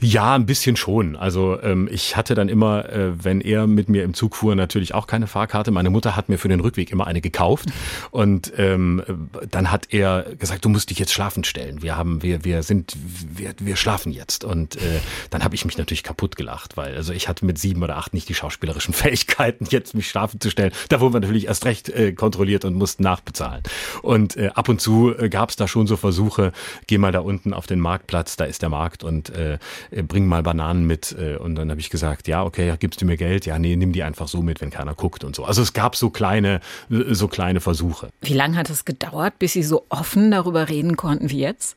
Ja, 0.00 0.34
ein 0.34 0.46
bisschen 0.46 0.76
schon. 0.76 1.16
Also 1.16 1.60
ähm, 1.62 1.88
ich 1.90 2.16
hatte 2.16 2.34
dann 2.34 2.48
immer, 2.48 2.88
äh, 2.88 3.24
wenn 3.24 3.40
er 3.40 3.66
mit 3.66 3.88
mir 3.88 4.04
im 4.04 4.14
Zug 4.14 4.36
fuhr, 4.36 4.54
natürlich 4.54 4.94
auch 4.94 5.06
keine 5.06 5.26
Fahrkarte. 5.26 5.70
Meine 5.70 5.90
Mutter 5.90 6.16
hat 6.16 6.28
mir 6.28 6.38
für 6.38 6.48
den 6.48 6.60
Rückweg 6.60 6.90
immer 6.90 7.06
eine 7.06 7.20
gekauft. 7.20 7.68
Und 8.10 8.52
ähm, 8.56 9.02
dann 9.50 9.70
hat 9.70 9.88
er 9.90 10.24
gesagt, 10.38 10.64
du 10.64 10.68
musst 10.68 10.90
dich 10.90 10.98
jetzt 10.98 11.12
schlafen 11.12 11.44
stellen. 11.44 11.82
Wir 11.82 11.95
haben, 11.96 12.22
wir, 12.22 12.44
wir 12.44 12.62
sind, 12.62 12.94
wir, 12.96 13.54
wir 13.58 13.76
schlafen 13.76 14.12
jetzt. 14.12 14.44
Und 14.44 14.76
äh, 14.76 15.00
dann 15.30 15.44
habe 15.44 15.54
ich 15.54 15.64
mich 15.64 15.78
natürlich 15.78 16.02
kaputt 16.02 16.36
gelacht, 16.36 16.76
weil 16.76 16.94
also 16.96 17.12
ich 17.12 17.28
hatte 17.28 17.44
mit 17.44 17.58
sieben 17.58 17.82
oder 17.82 17.96
acht 17.96 18.14
nicht 18.14 18.28
die 18.28 18.34
schauspielerischen 18.34 18.94
Fähigkeiten, 18.94 19.66
jetzt 19.70 19.94
mich 19.94 20.08
schlafen 20.08 20.40
zu 20.40 20.50
stellen. 20.50 20.72
Da 20.88 21.00
wurden 21.00 21.14
wir 21.14 21.20
natürlich 21.20 21.46
erst 21.46 21.64
recht 21.64 21.88
äh, 21.88 22.12
kontrolliert 22.12 22.64
und 22.64 22.74
mussten 22.74 23.02
nachbezahlen. 23.02 23.62
Und 24.02 24.36
äh, 24.36 24.50
ab 24.54 24.68
und 24.68 24.80
zu 24.80 25.14
äh, 25.16 25.28
gab 25.28 25.50
es 25.50 25.56
da 25.56 25.68
schon 25.68 25.86
so 25.86 25.96
Versuche, 25.96 26.52
geh 26.86 26.98
mal 26.98 27.12
da 27.12 27.20
unten 27.20 27.52
auf 27.52 27.66
den 27.66 27.80
Marktplatz, 27.80 28.36
da 28.36 28.44
ist 28.44 28.62
der 28.62 28.68
Markt 28.68 29.04
und 29.04 29.30
äh, 29.30 29.58
bring 29.90 30.26
mal 30.26 30.42
Bananen 30.42 30.86
mit. 30.86 31.16
Äh, 31.18 31.36
und 31.36 31.54
dann 31.54 31.70
habe 31.70 31.80
ich 31.80 31.90
gesagt, 31.90 32.28
ja, 32.28 32.44
okay, 32.44 32.74
gibst 32.78 33.00
du 33.00 33.06
mir 33.06 33.16
Geld? 33.16 33.46
Ja, 33.46 33.58
nee, 33.58 33.76
nimm 33.76 33.92
die 33.92 34.02
einfach 34.02 34.28
so 34.28 34.42
mit, 34.42 34.60
wenn 34.60 34.70
keiner 34.70 34.94
guckt 34.94 35.24
und 35.24 35.34
so. 35.34 35.44
Also 35.44 35.62
es 35.62 35.72
gab 35.72 35.96
so 35.96 36.10
kleine, 36.10 36.60
so 36.88 37.28
kleine 37.28 37.60
Versuche. 37.60 38.10
Wie 38.20 38.34
lange 38.34 38.56
hat 38.56 38.70
es 38.70 38.84
gedauert, 38.84 39.38
bis 39.38 39.52
Sie 39.52 39.62
so 39.62 39.86
offen 39.88 40.30
darüber 40.30 40.68
reden 40.68 40.96
konnten 40.96 41.30
wie 41.30 41.40
jetzt? 41.40 41.76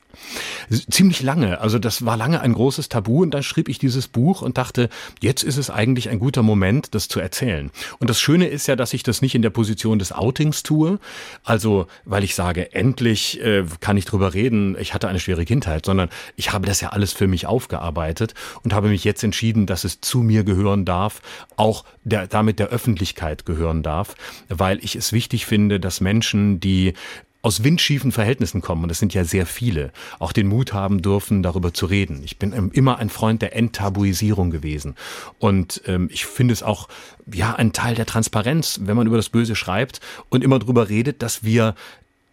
Ziemlich 0.90 1.22
lange. 1.22 1.60
Also 1.60 1.78
das 1.78 2.04
war 2.04 2.16
lange 2.16 2.40
ein 2.40 2.52
großes 2.52 2.88
Tabu 2.88 3.22
und 3.22 3.32
dann 3.32 3.42
schrieb 3.42 3.68
ich 3.68 3.78
dieses 3.78 4.08
Buch 4.08 4.42
und 4.42 4.58
dachte, 4.58 4.88
jetzt 5.20 5.42
ist 5.42 5.56
es 5.56 5.70
eigentlich 5.70 6.08
ein 6.08 6.18
guter 6.18 6.42
Moment, 6.42 6.94
das 6.94 7.08
zu 7.08 7.20
erzählen. 7.20 7.70
Und 7.98 8.10
das 8.10 8.20
Schöne 8.20 8.46
ist 8.46 8.68
ja, 8.68 8.76
dass 8.76 8.92
ich 8.92 9.02
das 9.02 9.22
nicht 9.22 9.34
in 9.34 9.42
der 9.42 9.50
Position 9.50 9.98
des 9.98 10.12
Outings 10.12 10.62
tue, 10.62 10.98
also 11.44 11.86
weil 12.04 12.24
ich 12.24 12.34
sage, 12.34 12.72
endlich 12.72 13.40
äh, 13.40 13.64
kann 13.80 13.96
ich 13.96 14.04
drüber 14.04 14.34
reden, 14.34 14.76
ich 14.78 14.94
hatte 14.94 15.08
eine 15.08 15.20
schwere 15.20 15.44
Kindheit, 15.44 15.86
sondern 15.86 16.08
ich 16.36 16.52
habe 16.52 16.66
das 16.66 16.80
ja 16.80 16.90
alles 16.90 17.12
für 17.12 17.26
mich 17.26 17.46
aufgearbeitet 17.46 18.34
und 18.62 18.72
habe 18.72 18.88
mich 18.88 19.04
jetzt 19.04 19.24
entschieden, 19.24 19.66
dass 19.66 19.84
es 19.84 20.00
zu 20.00 20.20
mir 20.20 20.44
gehören 20.44 20.84
darf, 20.84 21.20
auch 21.56 21.84
der, 22.04 22.26
damit 22.26 22.58
der 22.58 22.68
Öffentlichkeit 22.68 23.44
gehören 23.44 23.82
darf, 23.82 24.14
weil 24.48 24.78
ich 24.84 24.96
es 24.96 25.12
wichtig 25.12 25.46
finde, 25.46 25.80
dass 25.80 26.00
Menschen, 26.00 26.60
die 26.60 26.94
aus 27.42 27.64
windschiefen 27.64 28.12
Verhältnissen 28.12 28.60
kommen, 28.60 28.82
und 28.82 28.88
das 28.88 28.98
sind 28.98 29.14
ja 29.14 29.24
sehr 29.24 29.46
viele, 29.46 29.92
auch 30.18 30.32
den 30.32 30.46
Mut 30.46 30.72
haben 30.72 31.02
dürfen, 31.02 31.42
darüber 31.42 31.72
zu 31.72 31.86
reden. 31.86 32.20
Ich 32.24 32.38
bin 32.38 32.52
ähm, 32.52 32.70
immer 32.72 32.98
ein 32.98 33.08
Freund 33.08 33.42
der 33.42 33.56
Enttabuisierung 33.56 34.50
gewesen. 34.50 34.94
Und 35.38 35.82
ähm, 35.86 36.08
ich 36.12 36.26
finde 36.26 36.52
es 36.52 36.62
auch 36.62 36.88
ja 37.32 37.54
ein 37.54 37.72
Teil 37.72 37.94
der 37.94 38.06
Transparenz, 38.06 38.80
wenn 38.82 38.96
man 38.96 39.06
über 39.06 39.16
das 39.16 39.28
Böse 39.28 39.56
schreibt 39.56 40.00
und 40.28 40.44
immer 40.44 40.58
darüber 40.58 40.88
redet, 40.88 41.22
dass 41.22 41.44
wir 41.44 41.74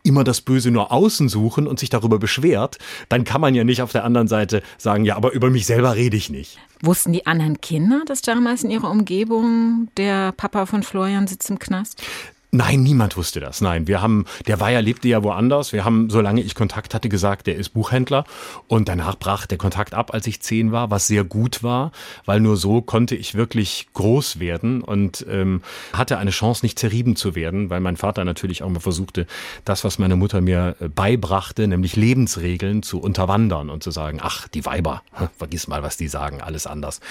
immer 0.04 0.24
das 0.24 0.42
Böse 0.42 0.72
nur 0.72 0.92
außen 0.92 1.30
suchen 1.30 1.68
und 1.68 1.80
sich 1.80 1.90
darüber 1.90 2.18
beschwert, 2.18 2.78
dann 3.10 3.26
kann 3.26 3.42
man 3.42 3.54
ja 3.54 3.64
nicht 3.64 3.82
auf 3.82 3.92
der 3.92 4.06
anderen 4.06 4.28
Seite 4.28 4.64
sagen, 4.78 5.06
ja, 5.06 5.16
aber 5.16 5.34
über 5.34 5.50
mich 5.50 5.66
selber 5.66 5.96
rede 5.96 6.16
ich 6.16 6.30
nicht. 6.30 6.58
Wussten 6.82 7.12
die 7.12 7.26
anderen 7.26 7.60
Kinder, 7.60 8.04
dass 8.06 8.22
damals 8.22 8.64
in 8.64 8.72
ihrer 8.72 8.90
Umgebung 8.90 9.90
der 9.98 10.32
Papa 10.32 10.66
von 10.66 10.84
Florian 10.84 11.28
sitzt 11.28 11.50
im 11.50 11.60
Knast? 11.60 12.02
Nein, 12.58 12.82
niemand 12.82 13.16
wusste 13.18 13.40
das. 13.40 13.62
Nein, 13.62 13.86
wir 13.86 14.02
haben, 14.02 14.26
der 14.48 14.60
Weiher 14.60 14.82
lebte 14.82 15.08
ja 15.08 15.22
woanders. 15.22 15.74
Wir 15.74 15.86
haben, 15.86 16.10
solange 16.10 16.42
ich 16.42 16.56
Kontakt 16.56 16.96
hatte, 16.96 17.08
gesagt, 17.08 17.46
der 17.46 17.56
ist 17.56 17.70
Buchhändler. 17.70 18.24
Und 18.68 18.90
danach 18.90 19.16
brach 19.16 19.46
der 19.46 19.60
Kontakt 19.60 19.94
ab, 19.94 20.12
als 20.12 20.26
ich 20.26 20.42
zehn 20.42 20.72
war, 20.72 20.90
was 20.90 21.06
sehr 21.06 21.24
gut 21.24 21.62
war, 21.62 21.92
weil 22.26 22.40
nur 22.40 22.58
so 22.58 22.82
konnte 22.82 23.16
ich 23.16 23.36
wirklich 23.36 23.90
groß 23.94 24.40
werden 24.40 24.82
und 24.82 25.24
ähm, 25.30 25.62
hatte 25.94 26.18
eine 26.18 26.32
Chance, 26.32 26.66
nicht 26.66 26.80
zerrieben 26.80 27.16
zu 27.16 27.36
werden, 27.36 27.70
weil 27.70 27.80
mein 27.80 27.96
Vater 27.96 28.26
natürlich 28.26 28.64
auch 28.64 28.70
mal 28.70 28.80
versuchte, 28.80 29.28
das, 29.64 29.84
was 29.84 30.00
meine 30.00 30.16
Mutter 30.16 30.42
mir 30.42 30.78
äh, 30.80 30.90
beibrachte, 30.90 31.68
nämlich 31.68 31.96
Lebensregeln 31.96 32.82
zu 32.82 33.00
unterwandern 33.00 33.70
und 33.70 33.84
zu 33.84 33.92
sagen, 33.92 34.18
ach, 34.20 34.48
die 34.48 34.66
Weiber, 34.66 35.04
vergiss 35.38 35.68
mal, 35.68 35.84
was 35.84 35.96
die 35.96 36.08
sagen, 36.08 36.42
alles 36.42 36.66
anders. 36.66 37.02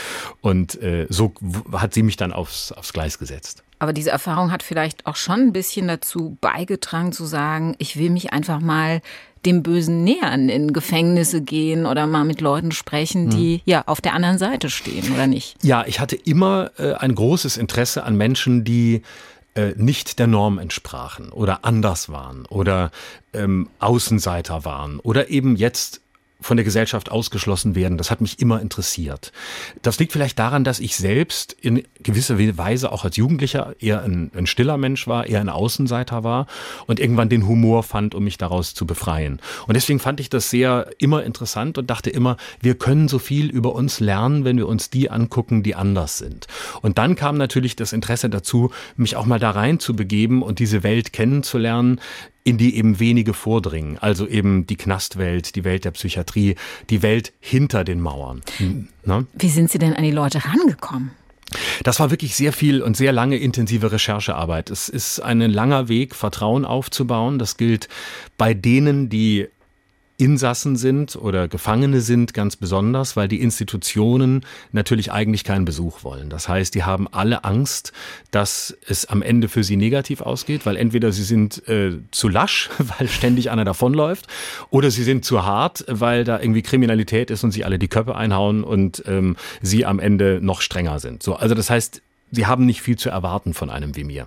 Und 0.40 0.82
äh, 0.82 1.06
so 1.08 1.32
hat 1.70 1.94
sie 1.94 2.02
mich 2.02 2.16
dann 2.16 2.32
aufs, 2.32 2.72
aufs 2.72 2.92
Gleis 2.92 3.20
gesetzt. 3.20 3.62
Aber 3.78 3.92
diese 3.92 4.10
Erfahrung 4.10 4.52
hat 4.52 4.62
vielleicht 4.62 5.06
auch 5.06 5.16
schon 5.16 5.40
ein 5.40 5.52
bisschen 5.52 5.88
dazu 5.88 6.36
beigetragen 6.40 7.12
zu 7.12 7.24
sagen, 7.24 7.74
ich 7.78 7.98
will 7.98 8.10
mich 8.10 8.32
einfach 8.32 8.60
mal 8.60 9.02
dem 9.44 9.62
Bösen 9.62 10.02
nähern, 10.02 10.48
in 10.48 10.72
Gefängnisse 10.72 11.40
gehen 11.40 11.86
oder 11.86 12.06
mal 12.06 12.24
mit 12.24 12.40
Leuten 12.40 12.72
sprechen, 12.72 13.30
die 13.30 13.56
hm. 13.56 13.60
ja 13.64 13.84
auf 13.86 14.00
der 14.00 14.14
anderen 14.14 14.38
Seite 14.38 14.70
stehen, 14.70 15.12
oder 15.12 15.26
nicht? 15.26 15.56
Ja, 15.62 15.84
ich 15.86 16.00
hatte 16.00 16.16
immer 16.16 16.70
äh, 16.78 16.94
ein 16.94 17.14
großes 17.14 17.56
Interesse 17.56 18.02
an 18.02 18.16
Menschen, 18.16 18.64
die 18.64 19.02
äh, 19.54 19.72
nicht 19.76 20.18
der 20.18 20.26
Norm 20.26 20.58
entsprachen 20.58 21.30
oder 21.30 21.64
anders 21.64 22.08
waren 22.08 22.44
oder 22.46 22.90
ähm, 23.32 23.68
Außenseiter 23.78 24.64
waren 24.64 24.98
oder 25.00 25.30
eben 25.30 25.56
jetzt 25.56 26.00
von 26.40 26.56
der 26.56 26.64
Gesellschaft 26.64 27.10
ausgeschlossen 27.10 27.74
werden. 27.74 27.96
Das 27.96 28.10
hat 28.10 28.20
mich 28.20 28.40
immer 28.40 28.60
interessiert. 28.60 29.32
Das 29.82 29.98
liegt 29.98 30.12
vielleicht 30.12 30.38
daran, 30.38 30.64
dass 30.64 30.80
ich 30.80 30.96
selbst 30.96 31.56
in 31.60 31.82
gewisser 32.02 32.38
Weise 32.58 32.92
auch 32.92 33.04
als 33.04 33.16
Jugendlicher 33.16 33.74
eher 33.80 34.02
ein, 34.02 34.30
ein, 34.34 34.46
stiller 34.46 34.76
Mensch 34.76 35.06
war, 35.06 35.26
eher 35.26 35.40
ein 35.40 35.48
Außenseiter 35.48 36.24
war 36.24 36.46
und 36.86 37.00
irgendwann 37.00 37.30
den 37.30 37.46
Humor 37.46 37.82
fand, 37.82 38.14
um 38.14 38.24
mich 38.24 38.36
daraus 38.36 38.74
zu 38.74 38.86
befreien. 38.86 39.40
Und 39.66 39.74
deswegen 39.74 39.98
fand 39.98 40.20
ich 40.20 40.28
das 40.28 40.50
sehr 40.50 40.90
immer 40.98 41.24
interessant 41.24 41.78
und 41.78 41.88
dachte 41.88 42.10
immer, 42.10 42.36
wir 42.60 42.76
können 42.76 43.08
so 43.08 43.18
viel 43.18 43.50
über 43.50 43.74
uns 43.74 44.00
lernen, 44.00 44.44
wenn 44.44 44.58
wir 44.58 44.68
uns 44.68 44.90
die 44.90 45.10
angucken, 45.10 45.62
die 45.62 45.74
anders 45.74 46.18
sind. 46.18 46.46
Und 46.82 46.98
dann 46.98 47.16
kam 47.16 47.38
natürlich 47.38 47.76
das 47.76 47.92
Interesse 47.92 48.28
dazu, 48.28 48.70
mich 48.96 49.16
auch 49.16 49.26
mal 49.26 49.38
da 49.40 49.50
rein 49.52 49.80
zu 49.80 49.96
begeben 49.96 50.42
und 50.42 50.58
diese 50.58 50.82
Welt 50.82 51.12
kennenzulernen, 51.12 52.00
in 52.46 52.58
die 52.58 52.76
eben 52.76 53.00
wenige 53.00 53.34
vordringen. 53.34 53.98
Also 53.98 54.26
eben 54.28 54.68
die 54.68 54.76
Knastwelt, 54.76 55.56
die 55.56 55.64
Welt 55.64 55.84
der 55.84 55.90
Psychiatrie, 55.90 56.54
die 56.90 57.02
Welt 57.02 57.32
hinter 57.40 57.82
den 57.82 58.00
Mauern. 58.00 58.40
Ne? 59.04 59.26
Wie 59.34 59.48
sind 59.48 59.68
Sie 59.68 59.78
denn 59.78 59.94
an 59.94 60.04
die 60.04 60.12
Leute 60.12 60.44
rangekommen? 60.44 61.10
Das 61.82 61.98
war 61.98 62.10
wirklich 62.10 62.36
sehr 62.36 62.52
viel 62.52 62.82
und 62.82 62.96
sehr 62.96 63.12
lange 63.12 63.36
intensive 63.36 63.90
Recherchearbeit. 63.90 64.70
Es 64.70 64.88
ist 64.88 65.18
ein 65.20 65.40
langer 65.40 65.88
Weg, 65.88 66.14
Vertrauen 66.14 66.64
aufzubauen. 66.64 67.40
Das 67.40 67.56
gilt 67.56 67.88
bei 68.38 68.54
denen, 68.54 69.08
die 69.08 69.48
Insassen 70.18 70.76
sind 70.76 71.16
oder 71.16 71.46
Gefangene 71.48 72.00
sind 72.00 72.32
ganz 72.32 72.56
besonders, 72.56 73.16
weil 73.16 73.28
die 73.28 73.40
Institutionen 73.40 74.44
natürlich 74.72 75.12
eigentlich 75.12 75.44
keinen 75.44 75.64
Besuch 75.64 76.04
wollen. 76.04 76.30
Das 76.30 76.48
heißt, 76.48 76.74
die 76.74 76.84
haben 76.84 77.06
alle 77.08 77.44
Angst, 77.44 77.92
dass 78.30 78.76
es 78.86 79.06
am 79.06 79.22
Ende 79.22 79.48
für 79.48 79.62
sie 79.62 79.76
negativ 79.76 80.22
ausgeht, 80.22 80.64
weil 80.64 80.76
entweder 80.76 81.12
sie 81.12 81.22
sind 81.22 81.66
äh, 81.68 81.98
zu 82.10 82.28
lasch, 82.28 82.70
weil 82.98 83.08
ständig 83.08 83.50
einer 83.50 83.64
davonläuft, 83.64 84.26
oder 84.70 84.90
sie 84.90 85.02
sind 85.04 85.24
zu 85.24 85.44
hart, 85.44 85.84
weil 85.88 86.24
da 86.24 86.40
irgendwie 86.40 86.62
Kriminalität 86.62 87.30
ist 87.30 87.44
und 87.44 87.50
sie 87.50 87.64
alle 87.64 87.78
die 87.78 87.88
Köpfe 87.88 88.16
einhauen 88.16 88.64
und 88.64 89.02
ähm, 89.06 89.36
sie 89.60 89.84
am 89.84 89.98
Ende 89.98 90.40
noch 90.42 90.62
strenger 90.62 90.98
sind. 90.98 91.22
So, 91.22 91.34
also 91.34 91.54
das 91.54 91.68
heißt, 91.68 92.02
Sie 92.36 92.46
haben 92.46 92.66
nicht 92.66 92.82
viel 92.82 92.96
zu 92.96 93.08
erwarten 93.08 93.54
von 93.54 93.70
einem 93.70 93.96
wie 93.96 94.04
mir. 94.04 94.26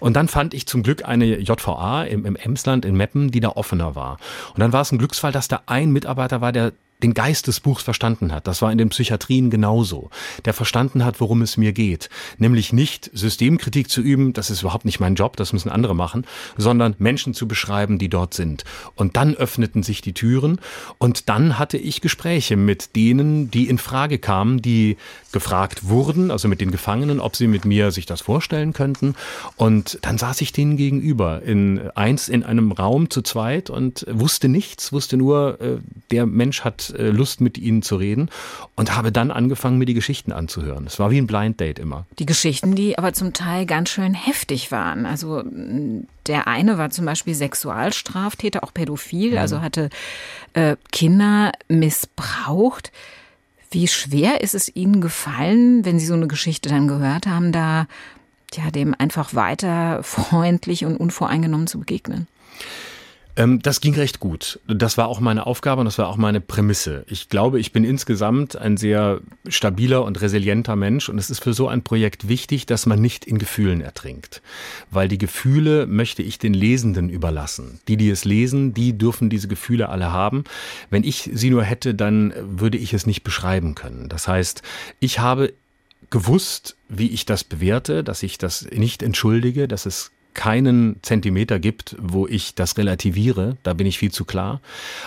Und 0.00 0.16
dann 0.16 0.28
fand 0.28 0.54
ich 0.54 0.66
zum 0.66 0.82
Glück 0.82 1.04
eine 1.04 1.38
JVA 1.38 2.02
im, 2.02 2.26
im 2.26 2.36
Emsland 2.36 2.84
in 2.84 2.96
Meppen, 2.96 3.30
die 3.30 3.40
da 3.40 3.50
offener 3.50 3.94
war. 3.94 4.18
Und 4.54 4.60
dann 4.60 4.72
war 4.72 4.82
es 4.82 4.90
ein 4.90 4.98
Glücksfall, 4.98 5.32
dass 5.32 5.46
da 5.48 5.62
ein 5.66 5.92
Mitarbeiter 5.92 6.40
war, 6.40 6.50
der 6.50 6.72
den 7.04 7.12
Geist 7.12 7.46
des 7.48 7.60
Buchs 7.60 7.82
verstanden 7.82 8.32
hat. 8.32 8.46
Das 8.46 8.62
war 8.62 8.72
in 8.72 8.78
den 8.78 8.88
Psychiatrien 8.88 9.50
genauso. 9.50 10.08
Der 10.46 10.54
verstanden 10.54 11.04
hat, 11.04 11.20
worum 11.20 11.42
es 11.42 11.58
mir 11.58 11.74
geht. 11.74 12.08
Nämlich 12.38 12.72
nicht 12.72 13.10
Systemkritik 13.12 13.90
zu 13.90 14.00
üben, 14.00 14.32
das 14.32 14.48
ist 14.48 14.62
überhaupt 14.62 14.86
nicht 14.86 15.00
mein 15.00 15.14
Job, 15.14 15.36
das 15.36 15.52
müssen 15.52 15.68
andere 15.68 15.94
machen, 15.94 16.26
sondern 16.56 16.94
Menschen 16.98 17.34
zu 17.34 17.46
beschreiben, 17.46 17.98
die 17.98 18.08
dort 18.08 18.32
sind. 18.32 18.64
Und 18.94 19.18
dann 19.18 19.34
öffneten 19.34 19.82
sich 19.82 20.00
die 20.00 20.14
Türen 20.14 20.58
und 20.96 21.28
dann 21.28 21.58
hatte 21.58 21.76
ich 21.76 22.00
Gespräche 22.00 22.56
mit 22.56 22.96
denen, 22.96 23.50
die 23.50 23.68
in 23.68 23.76
Frage 23.76 24.18
kamen, 24.18 24.62
die 24.62 24.96
gefragt 25.30 25.88
wurden, 25.88 26.30
also 26.30 26.48
mit 26.48 26.62
den 26.62 26.70
Gefangenen, 26.70 27.20
ob 27.20 27.36
sie 27.36 27.48
mit 27.48 27.66
mir 27.66 27.90
sich 27.90 28.06
das 28.06 28.22
vorstellen 28.22 28.72
könnten. 28.72 29.14
Und 29.56 29.98
dann 30.00 30.16
saß 30.16 30.40
ich 30.40 30.52
denen 30.52 30.78
gegenüber 30.78 31.42
in 31.42 31.90
eins 31.94 32.30
in 32.30 32.44
einem 32.44 32.72
Raum 32.72 33.10
zu 33.10 33.20
zweit 33.20 33.68
und 33.68 34.06
wusste 34.08 34.48
nichts, 34.48 34.92
wusste 34.92 35.18
nur, 35.18 35.60
äh, 35.60 35.76
der 36.10 36.24
Mensch 36.24 36.62
hat 36.62 36.93
äh, 36.98 37.10
Lust 37.10 37.40
mit 37.40 37.58
ihnen 37.58 37.82
zu 37.82 37.96
reden 37.96 38.30
und 38.76 38.96
habe 38.96 39.12
dann 39.12 39.30
angefangen, 39.30 39.78
mir 39.78 39.86
die 39.86 39.94
Geschichten 39.94 40.32
anzuhören. 40.32 40.86
Es 40.86 40.98
war 40.98 41.10
wie 41.10 41.18
ein 41.18 41.26
Blind 41.26 41.60
Date 41.60 41.78
immer. 41.78 42.06
Die 42.18 42.26
Geschichten, 42.26 42.74
die 42.74 42.98
aber 42.98 43.12
zum 43.12 43.32
Teil 43.32 43.66
ganz 43.66 43.90
schön 43.90 44.14
heftig 44.14 44.70
waren. 44.72 45.06
Also 45.06 45.42
der 46.26 46.46
eine 46.46 46.78
war 46.78 46.90
zum 46.90 47.04
Beispiel 47.04 47.34
Sexualstraftäter, 47.34 48.64
auch 48.64 48.72
pädophil, 48.72 49.38
also 49.38 49.60
hatte 49.60 49.90
äh, 50.54 50.76
Kinder 50.92 51.52
missbraucht. 51.68 52.92
Wie 53.70 53.88
schwer 53.88 54.40
ist 54.40 54.54
es 54.54 54.74
Ihnen 54.74 55.00
gefallen, 55.00 55.84
wenn 55.84 55.98
Sie 55.98 56.06
so 56.06 56.14
eine 56.14 56.28
Geschichte 56.28 56.68
dann 56.68 56.86
gehört 56.86 57.26
haben, 57.26 57.50
da 57.50 57.86
ja, 58.54 58.70
dem 58.70 58.94
einfach 58.96 59.34
weiter 59.34 60.02
freundlich 60.04 60.84
und 60.84 60.96
unvoreingenommen 60.96 61.66
zu 61.66 61.80
begegnen? 61.80 62.28
Ähm, 63.36 63.60
das 63.60 63.80
ging 63.80 63.94
recht 63.94 64.20
gut. 64.20 64.60
Das 64.68 64.96
war 64.96 65.08
auch 65.08 65.20
meine 65.20 65.46
Aufgabe 65.46 65.80
und 65.80 65.86
das 65.86 65.98
war 65.98 66.08
auch 66.08 66.16
meine 66.16 66.40
Prämisse. 66.40 67.04
Ich 67.08 67.28
glaube, 67.28 67.58
ich 67.58 67.72
bin 67.72 67.84
insgesamt 67.84 68.56
ein 68.56 68.76
sehr 68.76 69.20
stabiler 69.48 70.04
und 70.04 70.20
resilienter 70.20 70.76
Mensch 70.76 71.08
und 71.08 71.18
es 71.18 71.30
ist 71.30 71.42
für 71.42 71.52
so 71.52 71.68
ein 71.68 71.82
Projekt 71.82 72.28
wichtig, 72.28 72.66
dass 72.66 72.86
man 72.86 73.00
nicht 73.00 73.24
in 73.24 73.38
Gefühlen 73.38 73.80
ertrinkt. 73.80 74.42
Weil 74.90 75.08
die 75.08 75.18
Gefühle 75.18 75.86
möchte 75.86 76.22
ich 76.22 76.38
den 76.38 76.54
Lesenden 76.54 77.08
überlassen. 77.08 77.80
Die, 77.88 77.96
die 77.96 78.10
es 78.10 78.24
lesen, 78.24 78.74
die 78.74 78.96
dürfen 78.96 79.30
diese 79.30 79.48
Gefühle 79.48 79.88
alle 79.88 80.12
haben. 80.12 80.44
Wenn 80.90 81.04
ich 81.04 81.30
sie 81.32 81.50
nur 81.50 81.64
hätte, 81.64 81.94
dann 81.94 82.32
würde 82.38 82.78
ich 82.78 82.94
es 82.94 83.06
nicht 83.06 83.24
beschreiben 83.24 83.74
können. 83.74 84.08
Das 84.08 84.28
heißt, 84.28 84.62
ich 85.00 85.18
habe 85.18 85.52
gewusst, 86.10 86.76
wie 86.88 87.08
ich 87.08 87.26
das 87.26 87.42
bewerte, 87.42 88.04
dass 88.04 88.22
ich 88.22 88.38
das 88.38 88.68
nicht 88.70 89.02
entschuldige, 89.02 89.66
dass 89.66 89.86
es 89.86 90.12
keinen 90.34 90.96
Zentimeter 91.02 91.58
gibt, 91.58 91.96
wo 92.00 92.26
ich 92.26 92.54
das 92.54 92.76
relativiere, 92.76 93.56
da 93.62 93.72
bin 93.72 93.86
ich 93.86 93.98
viel 93.98 94.12
zu 94.12 94.24
klar. 94.24 94.60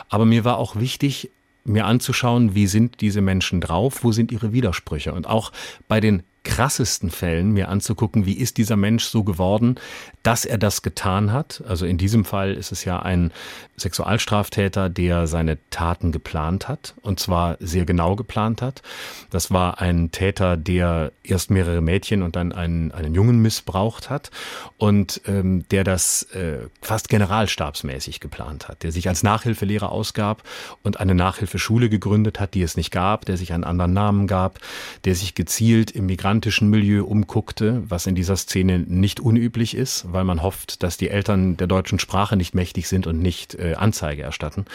Aber 0.09 0.25
mir 0.25 0.45
war 0.45 0.57
auch 0.57 0.75
wichtig, 0.75 1.29
mir 1.63 1.85
anzuschauen, 1.85 2.55
wie 2.55 2.67
sind 2.67 3.01
diese 3.01 3.21
Menschen 3.21 3.61
drauf, 3.61 4.03
wo 4.03 4.11
sind 4.11 4.31
ihre 4.31 4.53
Widersprüche. 4.53 5.13
Und 5.13 5.27
auch 5.27 5.51
bei 5.87 5.99
den 5.99 6.23
krassesten 6.47 7.11
Fällen 7.11 7.51
mir 7.51 7.67
anzugucken, 7.67 8.25
wie 8.25 8.37
ist 8.37 8.57
dieser 8.57 8.77
Mensch 8.77 9.03
so 9.03 9.25
geworden, 9.25 9.75
dass 10.23 10.45
er 10.45 10.57
das 10.57 10.81
getan 10.81 11.33
hat. 11.33 11.61
Also 11.67 11.85
in 11.85 11.97
diesem 11.97 12.23
Fall 12.23 12.53
ist 12.53 12.71
es 12.71 12.85
ja 12.85 12.99
ein 12.99 13.31
Sexualstraftäter, 13.75 14.89
der 14.89 15.27
seine 15.27 15.57
Taten 15.71 16.13
geplant 16.13 16.69
hat 16.69 16.95
und 17.01 17.19
zwar 17.19 17.57
sehr 17.59 17.85
genau 17.85 18.15
geplant 18.15 18.61
hat. 18.61 18.81
Das 19.29 19.51
war 19.51 19.81
ein 19.81 20.11
Täter, 20.11 20.55
der 20.55 21.11
erst 21.21 21.51
mehrere 21.51 21.81
Mädchen 21.81 22.23
und 22.23 22.37
dann 22.37 22.53
einen, 22.53 22.93
einen 22.93 23.13
Jungen 23.13 23.41
missbraucht 23.41 24.09
hat 24.09 24.31
und 24.77 25.21
ähm, 25.27 25.65
der 25.69 25.83
das 25.83 26.23
äh, 26.31 26.69
fast 26.81 27.09
generalstabsmäßig 27.09 28.21
geplant 28.21 28.69
hat, 28.69 28.83
der 28.83 28.93
sich 28.93 29.09
als 29.09 29.21
Nachhilfelehrer 29.21 29.91
ausgab 29.91 30.43
und 30.81 30.99
eine 31.01 31.13
Nachhilfeschule 31.13 31.89
gegründet 31.89 32.39
hat, 32.39 32.53
die 32.53 32.61
es 32.61 32.77
nicht 32.77 32.91
gab, 32.91 33.25
der 33.25 33.35
sich 33.35 33.51
einen 33.51 33.65
anderen 33.65 33.91
Namen 33.91 34.27
gab, 34.27 34.59
der 35.03 35.13
sich 35.13 35.35
gezielt 35.35 35.91
im 35.91 36.05
Migranten 36.05 36.36
komödiantischen 36.37 36.69
Milieu 36.69 37.03
umguckte, 37.03 37.81
was 37.87 38.05
in 38.05 38.13
dieser 38.13 38.37
Szene 38.37 38.79
nicht 38.79 39.19
unüblich 39.19 39.75
ist, 39.75 40.05
weil 40.11 40.23
man 40.23 40.43
hofft, 40.43 40.83
dass 40.83 40.95
die 40.95 41.09
Eltern 41.09 41.57
der 41.57 41.65
deutschen 41.65 41.97
Sprache 41.97 42.37
nicht 42.37 42.53
mächtig 42.53 42.87
sind 42.87 43.07
und 43.07 43.19
nicht 43.19 43.55
äh, 43.55 43.73
Anzeige 43.73 44.21
erstatten. 44.21 44.65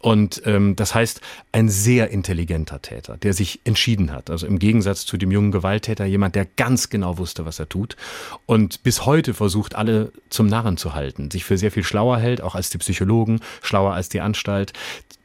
Und 0.00 0.42
ähm, 0.44 0.74
das 0.74 0.96
heißt, 0.96 1.20
ein 1.52 1.68
sehr 1.68 2.10
intelligenter 2.10 2.82
Täter, 2.82 3.16
der 3.18 3.34
sich 3.34 3.60
entschieden 3.64 4.10
hat. 4.10 4.30
Also 4.30 4.48
im 4.48 4.58
Gegensatz 4.58 5.06
zu 5.06 5.16
dem 5.16 5.30
jungen 5.30 5.52
Gewalttäter 5.52 6.06
jemand, 6.06 6.34
der 6.34 6.44
ganz 6.56 6.88
genau 6.88 7.18
wusste, 7.18 7.46
was 7.46 7.60
er 7.60 7.68
tut 7.68 7.96
und 8.46 8.82
bis 8.82 9.06
heute 9.06 9.32
versucht, 9.32 9.76
alle 9.76 10.10
zum 10.28 10.48
Narren 10.48 10.76
zu 10.76 10.94
halten, 10.94 11.30
sich 11.30 11.44
für 11.44 11.56
sehr 11.56 11.70
viel 11.70 11.84
schlauer 11.84 12.18
hält, 12.18 12.40
auch 12.40 12.56
als 12.56 12.70
die 12.70 12.78
Psychologen, 12.78 13.40
schlauer 13.62 13.92
als 13.92 14.08
die 14.08 14.20
Anstalt, 14.20 14.72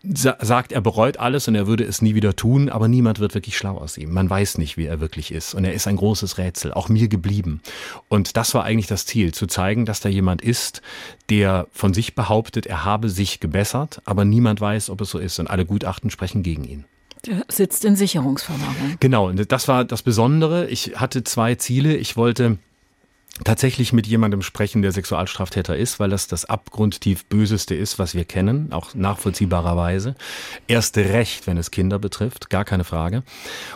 sagt, 0.04 0.72
er 0.72 0.82
bereut 0.82 1.18
alles 1.18 1.48
und 1.48 1.56
er 1.56 1.68
würde 1.68 1.84
es 1.84 2.02
nie 2.02 2.16
wieder 2.16 2.36
tun, 2.36 2.70
aber 2.70 2.88
niemand 2.88 3.20
wird 3.20 3.34
wirklich 3.34 3.58
schlau 3.58 3.78
aus 3.78 3.98
ihm. 3.98 4.14
Man 4.14 4.30
weiß 4.30 4.58
nicht, 4.58 4.78
wie 4.78 4.86
er 4.86 5.00
wirklich 5.00 5.32
ist. 5.32 5.54
Und 5.54 5.66
er 5.66 5.74
ist 5.74 5.88
ein 5.88 5.96
großes 5.96 6.38
Rätsel, 6.38 6.74
auch 6.74 6.90
mir 6.90 7.08
geblieben. 7.08 7.62
Und 8.08 8.38
das 8.38 8.54
war 8.54 8.64
eigentlich 8.64 8.88
das 8.88 9.06
Ziel, 9.06 9.34
zu 9.34 9.48
zeigen, 9.48 9.86
dass 9.86 10.00
da 10.00 10.10
jemand 10.10 10.42
ist, 10.42 10.82
der 11.30 11.68
von 11.72 11.94
sich 11.94 12.16
behauptet, 12.16 12.66
er 12.66 12.86
habe 12.86 13.10
sich 13.10 13.40
gebessert, 13.40 14.02
aber 14.06 14.24
niemand 14.24 14.62
weiß, 14.62 14.90
ob 14.90 15.02
es 15.02 15.10
so 15.10 15.20
ist. 15.20 15.40
Und 15.40 15.50
alle 15.50 15.66
Gutachten 15.66 16.10
sprechen 16.10 16.44
gegen 16.44 16.64
ihn. 16.64 16.86
Der 17.26 17.44
sitzt 17.50 17.84
in 17.84 17.96
Sicherungsverwahrung. 17.96 18.98
Genau, 19.00 19.28
und 19.28 19.52
das 19.52 19.68
war 19.68 19.84
das 19.84 20.04
Besondere. 20.04 20.68
Ich 20.68 20.94
hatte 20.96 21.24
zwei 21.24 21.56
Ziele. 21.56 21.96
Ich 21.96 22.16
wollte 22.16 22.58
tatsächlich 23.44 23.94
mit 23.94 24.08
jemandem 24.08 24.42
sprechen, 24.42 24.82
der 24.82 24.92
Sexualstraftäter 24.92 25.76
ist, 25.76 26.00
weil 26.00 26.10
das 26.10 26.28
das 26.28 26.46
abgrundtief 26.46 27.26
Böseste 27.26 27.76
ist, 27.76 28.00
was 28.00 28.16
wir 28.16 28.26
kennen, 28.26 28.72
auch 28.72 28.96
nachvollziehbarerweise. 28.96 30.16
Erste 30.68 31.10
Recht, 31.10 31.48
wenn 31.48 31.58
es 31.58 31.72
Kinder 31.72 32.00
betrifft, 32.00 32.50
gar 32.50 32.66
keine 32.66 32.84
Frage. 32.84 33.24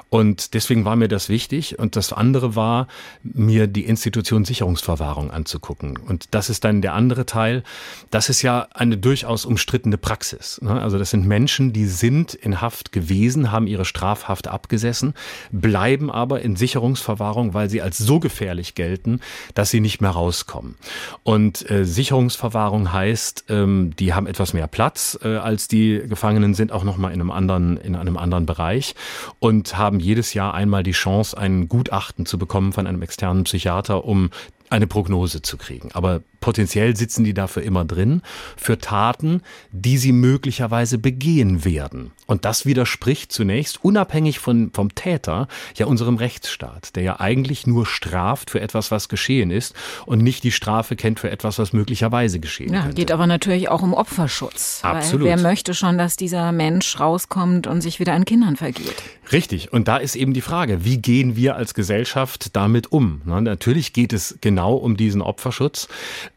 Und 0.09 0.53
deswegen 0.53 0.85
war 0.85 0.95
mir 0.95 1.07
das 1.07 1.29
wichtig. 1.29 1.79
Und 1.79 1.95
das 1.95 2.11
andere 2.13 2.55
war, 2.55 2.87
mir 3.23 3.67
die 3.67 3.85
Institution 3.85 4.45
Sicherungsverwahrung 4.45 5.31
anzugucken. 5.31 5.97
Und 5.97 6.33
das 6.33 6.49
ist 6.49 6.63
dann 6.63 6.81
der 6.81 6.93
andere 6.93 7.25
Teil. 7.25 7.63
Das 8.09 8.29
ist 8.29 8.41
ja 8.41 8.67
eine 8.73 8.97
durchaus 8.97 9.45
umstrittene 9.45 9.97
Praxis. 9.97 10.59
Ne? 10.61 10.81
Also 10.81 10.97
das 10.97 11.11
sind 11.11 11.25
Menschen, 11.25 11.73
die 11.73 11.85
sind 11.85 12.33
in 12.33 12.61
Haft 12.61 12.91
gewesen, 12.91 13.51
haben 13.51 13.67
ihre 13.67 13.85
Strafhaft 13.85 14.47
abgesessen, 14.47 15.13
bleiben 15.51 16.11
aber 16.11 16.41
in 16.41 16.55
Sicherungsverwahrung, 16.55 17.53
weil 17.53 17.69
sie 17.69 17.81
als 17.81 17.97
so 17.97 18.19
gefährlich 18.19 18.75
gelten, 18.75 19.21
dass 19.53 19.71
sie 19.71 19.79
nicht 19.79 20.01
mehr 20.01 20.11
rauskommen. 20.11 20.75
Und 21.23 21.69
äh, 21.69 21.85
Sicherungsverwahrung 21.85 22.91
heißt, 22.91 23.45
ähm, 23.49 23.95
die 23.97 24.13
haben 24.13 24.27
etwas 24.27 24.53
mehr 24.53 24.67
Platz 24.67 25.17
äh, 25.23 25.37
als 25.37 25.67
die 25.67 26.01
Gefangenen 26.07 26.53
sind 26.53 26.71
auch 26.71 26.83
noch 26.83 26.97
mal 26.97 27.09
in 27.09 27.21
einem 27.21 27.31
anderen 27.31 27.77
in 27.77 27.95
einem 27.95 28.17
anderen 28.17 28.45
Bereich 28.45 28.95
und 29.39 29.77
haben 29.77 29.99
jedes 29.99 30.33
Jahr 30.33 30.53
einmal 30.53 30.83
die 30.83 30.91
Chance, 30.91 31.37
ein 31.37 31.67
Gutachten 31.67 32.25
zu 32.25 32.37
bekommen 32.37 32.73
von 32.73 32.87
einem 32.87 33.01
externen 33.01 33.43
Psychiater, 33.43 34.05
um 34.05 34.29
eine 34.69 34.87
Prognose 34.87 35.41
zu 35.41 35.57
kriegen. 35.57 35.89
Aber 35.93 36.21
potenziell 36.39 36.95
sitzen 36.95 37.23
die 37.23 37.33
dafür 37.33 37.63
immer 37.63 37.83
drin, 37.83 38.21
für 38.55 38.79
Taten, 38.79 39.41
die 39.71 39.97
sie 39.97 40.13
möglicherweise 40.13 40.97
begehen 40.97 41.65
werden. 41.65 42.11
Und 42.31 42.45
das 42.45 42.65
widerspricht 42.65 43.33
zunächst, 43.33 43.83
unabhängig 43.83 44.39
von, 44.39 44.71
vom 44.73 44.95
Täter, 44.95 45.49
ja 45.75 45.85
unserem 45.85 46.15
Rechtsstaat, 46.15 46.95
der 46.95 47.03
ja 47.03 47.19
eigentlich 47.19 47.67
nur 47.67 47.85
straft 47.85 48.51
für 48.51 48.61
etwas, 48.61 48.89
was 48.89 49.09
geschehen 49.09 49.51
ist 49.51 49.75
und 50.05 50.19
nicht 50.19 50.45
die 50.45 50.53
Strafe 50.53 50.95
kennt 50.95 51.19
für 51.19 51.29
etwas, 51.29 51.59
was 51.59 51.73
möglicherweise 51.73 52.39
geschehen 52.39 52.73
ja, 52.73 52.83
könnte. 52.83 52.95
Geht 52.95 53.11
aber 53.11 53.27
natürlich 53.27 53.67
auch 53.67 53.81
um 53.81 53.93
Opferschutz. 53.93 54.79
Absolut. 54.81 55.27
Weil 55.27 55.35
wer 55.35 55.43
möchte 55.43 55.73
schon, 55.73 55.97
dass 55.97 56.15
dieser 56.15 56.53
Mensch 56.53 56.97
rauskommt 57.01 57.67
und 57.67 57.81
sich 57.81 57.99
wieder 57.99 58.13
an 58.13 58.23
Kindern 58.23 58.55
vergeht? 58.55 59.03
Richtig. 59.33 59.73
Und 59.73 59.89
da 59.89 59.97
ist 59.97 60.15
eben 60.15 60.31
die 60.33 60.39
Frage, 60.39 60.85
wie 60.85 60.99
gehen 60.99 61.35
wir 61.35 61.57
als 61.57 61.73
Gesellschaft 61.73 62.55
damit 62.55 62.93
um? 62.93 63.21
Na, 63.25 63.41
natürlich 63.41 63.91
geht 63.91 64.13
es 64.13 64.37
genau 64.39 64.75
um 64.75 64.95
diesen 64.95 65.21
Opferschutz. 65.21 65.89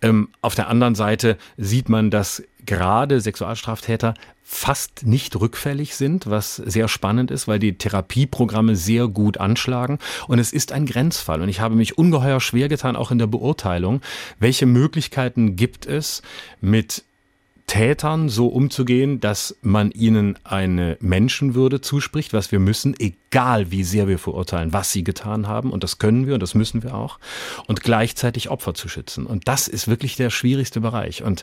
Ähm, 0.02 0.30
auf 0.40 0.56
der 0.56 0.66
anderen 0.66 0.96
Seite 0.96 1.38
sieht 1.56 1.88
man, 1.88 2.10
dass 2.10 2.42
gerade 2.66 3.20
Sexualstraftäter 3.20 4.14
fast 4.46 5.06
nicht 5.06 5.40
rückfällig 5.40 5.96
sind, 5.96 6.28
was 6.28 6.56
sehr 6.56 6.86
spannend 6.86 7.30
ist, 7.30 7.48
weil 7.48 7.58
die 7.58 7.78
Therapieprogramme 7.78 8.76
sehr 8.76 9.08
gut 9.08 9.38
anschlagen. 9.38 9.98
Und 10.28 10.38
es 10.38 10.52
ist 10.52 10.70
ein 10.70 10.84
Grenzfall. 10.84 11.40
Und 11.40 11.48
ich 11.48 11.60
habe 11.60 11.74
mich 11.74 11.96
ungeheuer 11.96 12.40
schwer 12.40 12.68
getan, 12.68 12.94
auch 12.94 13.10
in 13.10 13.18
der 13.18 13.26
Beurteilung, 13.26 14.02
welche 14.38 14.66
Möglichkeiten 14.66 15.56
gibt 15.56 15.86
es 15.86 16.20
mit 16.60 17.04
Tätern 17.66 18.28
so 18.28 18.48
umzugehen, 18.48 19.20
dass 19.20 19.56
man 19.62 19.90
ihnen 19.90 20.38
eine 20.44 20.96
Menschenwürde 21.00 21.80
zuspricht, 21.80 22.32
was 22.32 22.52
wir 22.52 22.60
müssen, 22.60 22.94
egal 22.98 23.70
wie 23.70 23.84
sehr 23.84 24.06
wir 24.06 24.18
verurteilen, 24.18 24.72
was 24.72 24.92
sie 24.92 25.02
getan 25.02 25.48
haben. 25.48 25.70
Und 25.70 25.82
das 25.82 25.98
können 25.98 26.26
wir 26.26 26.34
und 26.34 26.42
das 26.42 26.54
müssen 26.54 26.82
wir 26.82 26.94
auch. 26.94 27.18
Und 27.66 27.82
gleichzeitig 27.82 28.50
Opfer 28.50 28.74
zu 28.74 28.88
schützen. 28.88 29.26
Und 29.26 29.48
das 29.48 29.66
ist 29.66 29.88
wirklich 29.88 30.16
der 30.16 30.30
schwierigste 30.30 30.80
Bereich. 30.80 31.22
Und 31.22 31.42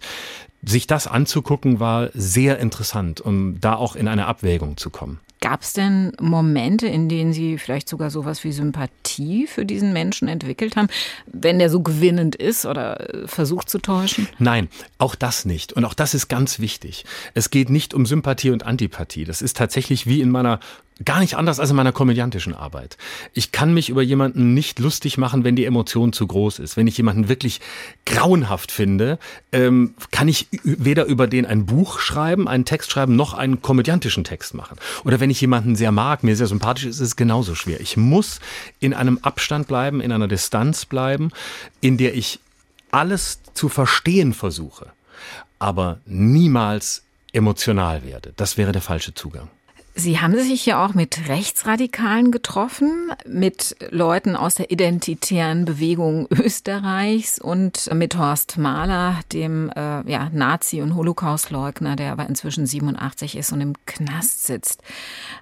sich 0.63 0.85
das 0.87 1.07
anzugucken 1.07 1.79
war 1.79 2.09
sehr 2.13 2.59
interessant, 2.59 3.19
um 3.19 3.59
da 3.59 3.75
auch 3.75 3.95
in 3.95 4.07
eine 4.07 4.27
Abwägung 4.27 4.77
zu 4.77 4.89
kommen. 4.89 5.19
Gab 5.41 5.63
es 5.63 5.73
denn 5.73 6.13
Momente, 6.21 6.85
in 6.87 7.09
denen 7.09 7.33
Sie 7.33 7.57
vielleicht 7.57 7.89
sogar 7.89 8.11
sowas 8.11 8.43
wie 8.43 8.51
Sympathie 8.51 9.47
für 9.47 9.65
diesen 9.65 9.91
Menschen 9.91 10.27
entwickelt 10.27 10.75
haben, 10.75 10.87
wenn 11.25 11.57
der 11.57 11.71
so 11.71 11.81
gewinnend 11.81 12.35
ist 12.35 12.67
oder 12.67 13.09
äh, 13.09 13.27
versucht 13.27 13.67
zu 13.67 13.79
täuschen? 13.79 14.27
Nein, 14.37 14.69
auch 14.99 15.15
das 15.15 15.45
nicht. 15.45 15.73
Und 15.73 15.83
auch 15.83 15.95
das 15.95 16.13
ist 16.13 16.27
ganz 16.27 16.59
wichtig. 16.59 17.05
Es 17.33 17.49
geht 17.49 17.71
nicht 17.71 17.95
um 17.95 18.05
Sympathie 18.05 18.51
und 18.51 18.67
Antipathie. 18.67 19.25
Das 19.25 19.41
ist 19.41 19.57
tatsächlich 19.57 20.05
wie 20.05 20.21
in 20.21 20.29
meiner 20.29 20.59
gar 21.03 21.19
nicht 21.19 21.35
anders 21.35 21.59
als 21.59 21.69
in 21.69 21.75
meiner 21.75 21.91
komödiantischen 21.91 22.53
Arbeit. 22.53 22.97
Ich 23.33 23.51
kann 23.51 23.73
mich 23.73 23.89
über 23.89 24.01
jemanden 24.01 24.53
nicht 24.53 24.79
lustig 24.79 25.17
machen, 25.17 25.43
wenn 25.43 25.55
die 25.55 25.65
Emotion 25.65 26.13
zu 26.13 26.27
groß 26.27 26.59
ist. 26.59 26.77
Wenn 26.77 26.87
ich 26.87 26.97
jemanden 26.97 27.29
wirklich 27.29 27.61
grauenhaft 28.05 28.71
finde, 28.71 29.19
ähm, 29.51 29.95
kann 30.11 30.27
ich 30.27 30.47
weder 30.63 31.05
über 31.05 31.27
den 31.27 31.45
ein 31.45 31.65
Buch 31.65 31.99
schreiben, 31.99 32.47
einen 32.47 32.65
Text 32.65 32.91
schreiben, 32.91 33.15
noch 33.15 33.33
einen 33.33 33.61
komödiantischen 33.61 34.23
Text 34.23 34.53
machen. 34.53 34.77
Oder 35.03 35.19
wenn 35.19 35.29
ich 35.29 35.41
jemanden 35.41 35.75
sehr 35.75 35.91
mag, 35.91 36.23
mir 36.23 36.35
sehr 36.35 36.47
sympathisch 36.47 36.85
ist, 36.85 36.95
ist 36.95 37.07
es 37.07 37.15
genauso 37.15 37.55
schwer. 37.55 37.81
Ich 37.81 37.97
muss 37.97 38.39
in 38.79 38.93
einem 38.93 39.19
Abstand 39.21 39.67
bleiben, 39.67 40.01
in 40.01 40.11
einer 40.11 40.27
Distanz 40.27 40.85
bleiben, 40.85 41.31
in 41.81 41.97
der 41.97 42.15
ich 42.15 42.39
alles 42.91 43.39
zu 43.53 43.69
verstehen 43.69 44.33
versuche, 44.33 44.91
aber 45.59 45.99
niemals 46.05 47.03
emotional 47.33 48.03
werde. 48.03 48.33
Das 48.35 48.57
wäre 48.57 48.71
der 48.71 48.81
falsche 48.81 49.13
Zugang. 49.13 49.49
Sie 49.93 50.19
haben 50.19 50.37
sich 50.39 50.65
ja 50.65 50.85
auch 50.85 50.93
mit 50.93 51.27
Rechtsradikalen 51.27 52.31
getroffen, 52.31 53.11
mit 53.27 53.75
Leuten 53.89 54.37
aus 54.37 54.55
der 54.55 54.71
identitären 54.71 55.65
Bewegung 55.65 56.27
Österreichs 56.31 57.39
und 57.39 57.93
mit 57.93 58.17
Horst 58.17 58.57
Mahler, 58.57 59.19
dem 59.33 59.69
äh, 59.69 60.09
ja, 60.09 60.29
Nazi- 60.31 60.81
und 60.81 60.95
Holocaustleugner, 60.95 61.97
der 61.97 62.13
aber 62.13 62.27
inzwischen 62.27 62.65
87 62.65 63.35
ist 63.35 63.51
und 63.51 63.59
im 63.59 63.73
Knast 63.85 64.43
sitzt. 64.43 64.81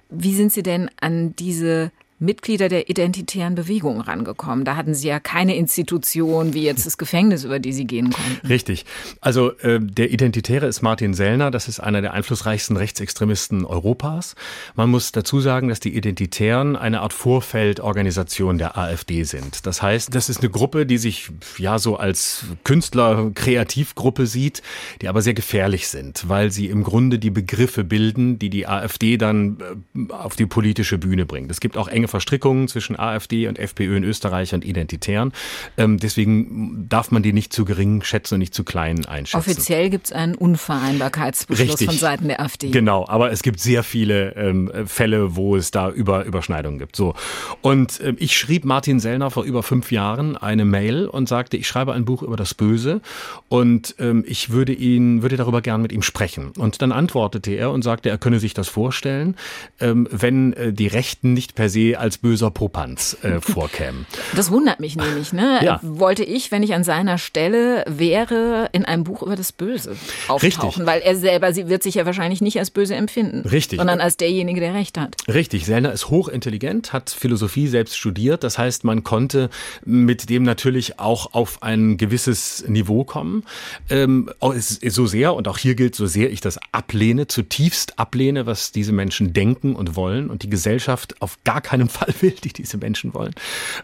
Wie 0.08 0.34
sind 0.34 0.52
Sie 0.52 0.64
denn 0.64 0.90
an 1.00 1.36
diese 1.36 1.92
Mitglieder 2.20 2.68
der 2.68 2.90
identitären 2.90 3.54
Bewegung 3.54 4.02
rangekommen. 4.02 4.66
Da 4.66 4.76
hatten 4.76 4.94
Sie 4.94 5.08
ja 5.08 5.20
keine 5.20 5.56
Institution 5.56 6.52
wie 6.52 6.62
jetzt 6.62 6.84
das 6.84 6.98
Gefängnis, 6.98 7.44
über 7.44 7.58
die 7.58 7.72
Sie 7.72 7.86
gehen 7.86 8.10
konnten. 8.10 8.46
Richtig. 8.46 8.84
Also 9.22 9.52
äh, 9.60 9.80
der 9.80 10.10
Identitäre 10.10 10.66
ist 10.66 10.82
Martin 10.82 11.14
Sellner. 11.14 11.50
Das 11.50 11.66
ist 11.66 11.80
einer 11.80 12.02
der 12.02 12.12
einflussreichsten 12.12 12.76
Rechtsextremisten 12.76 13.64
Europas. 13.64 14.34
Man 14.74 14.90
muss 14.90 15.12
dazu 15.12 15.40
sagen, 15.40 15.68
dass 15.68 15.80
die 15.80 15.96
Identitären 15.96 16.76
eine 16.76 17.00
Art 17.00 17.14
Vorfeldorganisation 17.14 18.58
der 18.58 18.76
AfD 18.76 19.24
sind. 19.24 19.66
Das 19.66 19.80
heißt, 19.80 20.14
das 20.14 20.28
ist 20.28 20.40
eine 20.40 20.50
Gruppe, 20.50 20.84
die 20.84 20.98
sich 20.98 21.30
ja 21.56 21.78
so 21.78 21.96
als 21.96 22.44
Künstler-Kreativgruppe 22.64 24.26
sieht, 24.26 24.62
die 25.00 25.08
aber 25.08 25.22
sehr 25.22 25.34
gefährlich 25.34 25.88
sind, 25.88 26.28
weil 26.28 26.50
sie 26.50 26.66
im 26.66 26.84
Grunde 26.84 27.18
die 27.18 27.30
Begriffe 27.30 27.82
bilden, 27.82 28.38
die 28.38 28.50
die 28.50 28.66
AfD 28.66 29.16
dann 29.16 29.56
äh, 29.96 30.12
auf 30.12 30.36
die 30.36 30.46
politische 30.46 30.98
Bühne 30.98 31.24
bringt. 31.24 31.50
Es 31.50 31.60
gibt 31.60 31.78
auch 31.78 31.88
enge 31.88 32.09
Verstrickungen 32.10 32.68
zwischen 32.68 32.98
AfD 32.98 33.48
und 33.48 33.58
FPÖ 33.58 33.96
in 33.96 34.04
Österreich 34.04 34.52
und 34.54 34.64
Identitären. 34.64 35.32
Ähm, 35.76 35.98
deswegen 35.98 36.86
darf 36.88 37.10
man 37.10 37.22
die 37.22 37.32
nicht 37.32 37.52
zu 37.52 37.64
gering 37.64 38.02
schätzen 38.02 38.34
und 38.34 38.40
nicht 38.40 38.54
zu 38.54 38.64
klein 38.64 39.06
einschätzen. 39.06 39.38
Offiziell 39.38 39.90
gibt 39.90 40.06
es 40.06 40.12
einen 40.12 40.34
Unvereinbarkeitsbeschluss 40.34 41.68
Richtig. 41.68 41.86
von 41.86 41.96
Seiten 41.96 42.28
der 42.28 42.40
AfD. 42.40 42.70
Genau, 42.70 43.06
aber 43.08 43.32
es 43.32 43.42
gibt 43.42 43.60
sehr 43.60 43.82
viele 43.82 44.36
ähm, 44.36 44.70
Fälle, 44.86 45.36
wo 45.36 45.56
es 45.56 45.70
da 45.70 45.90
über 45.90 46.24
Überschneidungen 46.24 46.78
gibt. 46.78 46.96
So 46.96 47.14
und 47.62 48.00
äh, 48.00 48.14
ich 48.18 48.36
schrieb 48.36 48.64
Martin 48.64 49.00
Sellner 49.00 49.30
vor 49.30 49.44
über 49.44 49.62
fünf 49.62 49.92
Jahren 49.92 50.36
eine 50.36 50.64
Mail 50.64 51.06
und 51.06 51.28
sagte, 51.28 51.56
ich 51.56 51.66
schreibe 51.66 51.92
ein 51.92 52.04
Buch 52.04 52.22
über 52.22 52.36
das 52.36 52.54
Böse 52.54 53.00
und 53.48 53.94
ähm, 53.98 54.24
ich 54.26 54.50
würde 54.50 54.72
ihn 54.72 55.22
würde 55.22 55.36
darüber 55.36 55.60
gern 55.60 55.82
mit 55.82 55.92
ihm 55.92 56.02
sprechen. 56.02 56.52
Und 56.56 56.82
dann 56.82 56.92
antwortete 56.92 57.52
er 57.52 57.70
und 57.70 57.82
sagte, 57.82 58.10
er 58.10 58.18
könne 58.18 58.40
sich 58.40 58.54
das 58.54 58.68
vorstellen, 58.68 59.36
ähm, 59.80 60.08
wenn 60.10 60.52
äh, 60.54 60.72
die 60.72 60.86
Rechten 60.86 61.32
nicht 61.32 61.54
per 61.54 61.68
se 61.68 61.98
als 62.00 62.18
böser 62.18 62.50
Popanz 62.50 63.16
äh, 63.22 63.40
vorkämen. 63.40 64.06
Das 64.34 64.50
wundert 64.50 64.80
mich 64.80 64.96
nämlich. 64.96 65.32
Ne? 65.32 65.60
Ja. 65.62 65.80
Wollte 65.82 66.24
ich, 66.24 66.50
wenn 66.50 66.62
ich 66.62 66.74
an 66.74 66.84
seiner 66.84 67.18
Stelle 67.18 67.84
wäre, 67.86 68.68
in 68.72 68.84
einem 68.84 69.04
Buch 69.04 69.22
über 69.22 69.36
das 69.36 69.52
Böse 69.52 69.96
auftauchen. 70.28 70.40
Richtig. 70.42 70.86
Weil 70.86 71.00
er 71.02 71.16
selber 71.16 71.52
sie 71.52 71.68
wird 71.68 71.82
sich 71.82 71.94
ja 71.96 72.06
wahrscheinlich 72.06 72.40
nicht 72.40 72.58
als 72.58 72.70
böse 72.70 72.94
empfinden. 72.94 73.46
Richtig. 73.48 73.78
Sondern 73.78 74.00
als 74.00 74.16
derjenige, 74.16 74.60
der 74.60 74.74
Recht 74.74 74.98
hat. 74.98 75.16
Richtig, 75.28 75.66
Sellner 75.66 75.92
ist 75.92 76.10
hochintelligent, 76.10 76.92
hat 76.92 77.10
Philosophie 77.10 77.68
selbst 77.68 77.96
studiert. 77.96 78.42
Das 78.44 78.58
heißt, 78.58 78.84
man 78.84 79.04
konnte 79.04 79.50
mit 79.84 80.30
dem 80.30 80.42
natürlich 80.42 80.98
auch 80.98 81.34
auf 81.34 81.62
ein 81.62 81.96
gewisses 81.96 82.64
Niveau 82.66 83.04
kommen. 83.04 83.44
Ähm, 83.90 84.30
so 84.40 85.06
sehr, 85.06 85.34
und 85.34 85.48
auch 85.48 85.58
hier 85.58 85.74
gilt, 85.74 85.94
so 85.94 86.06
sehr 86.06 86.30
ich 86.30 86.40
das 86.40 86.58
ablehne, 86.72 87.26
zutiefst 87.26 87.98
ablehne, 87.98 88.46
was 88.46 88.72
diese 88.72 88.92
Menschen 88.92 89.32
denken 89.32 89.74
und 89.76 89.96
wollen 89.96 90.30
und 90.30 90.42
die 90.42 90.50
Gesellschaft 90.50 91.20
auf 91.20 91.38
gar 91.44 91.60
keinen 91.60 91.88
Fall 91.90 92.14
will, 92.20 92.34
die 92.42 92.52
diese 92.52 92.78
Menschen 92.78 93.12
wollen. 93.14 93.34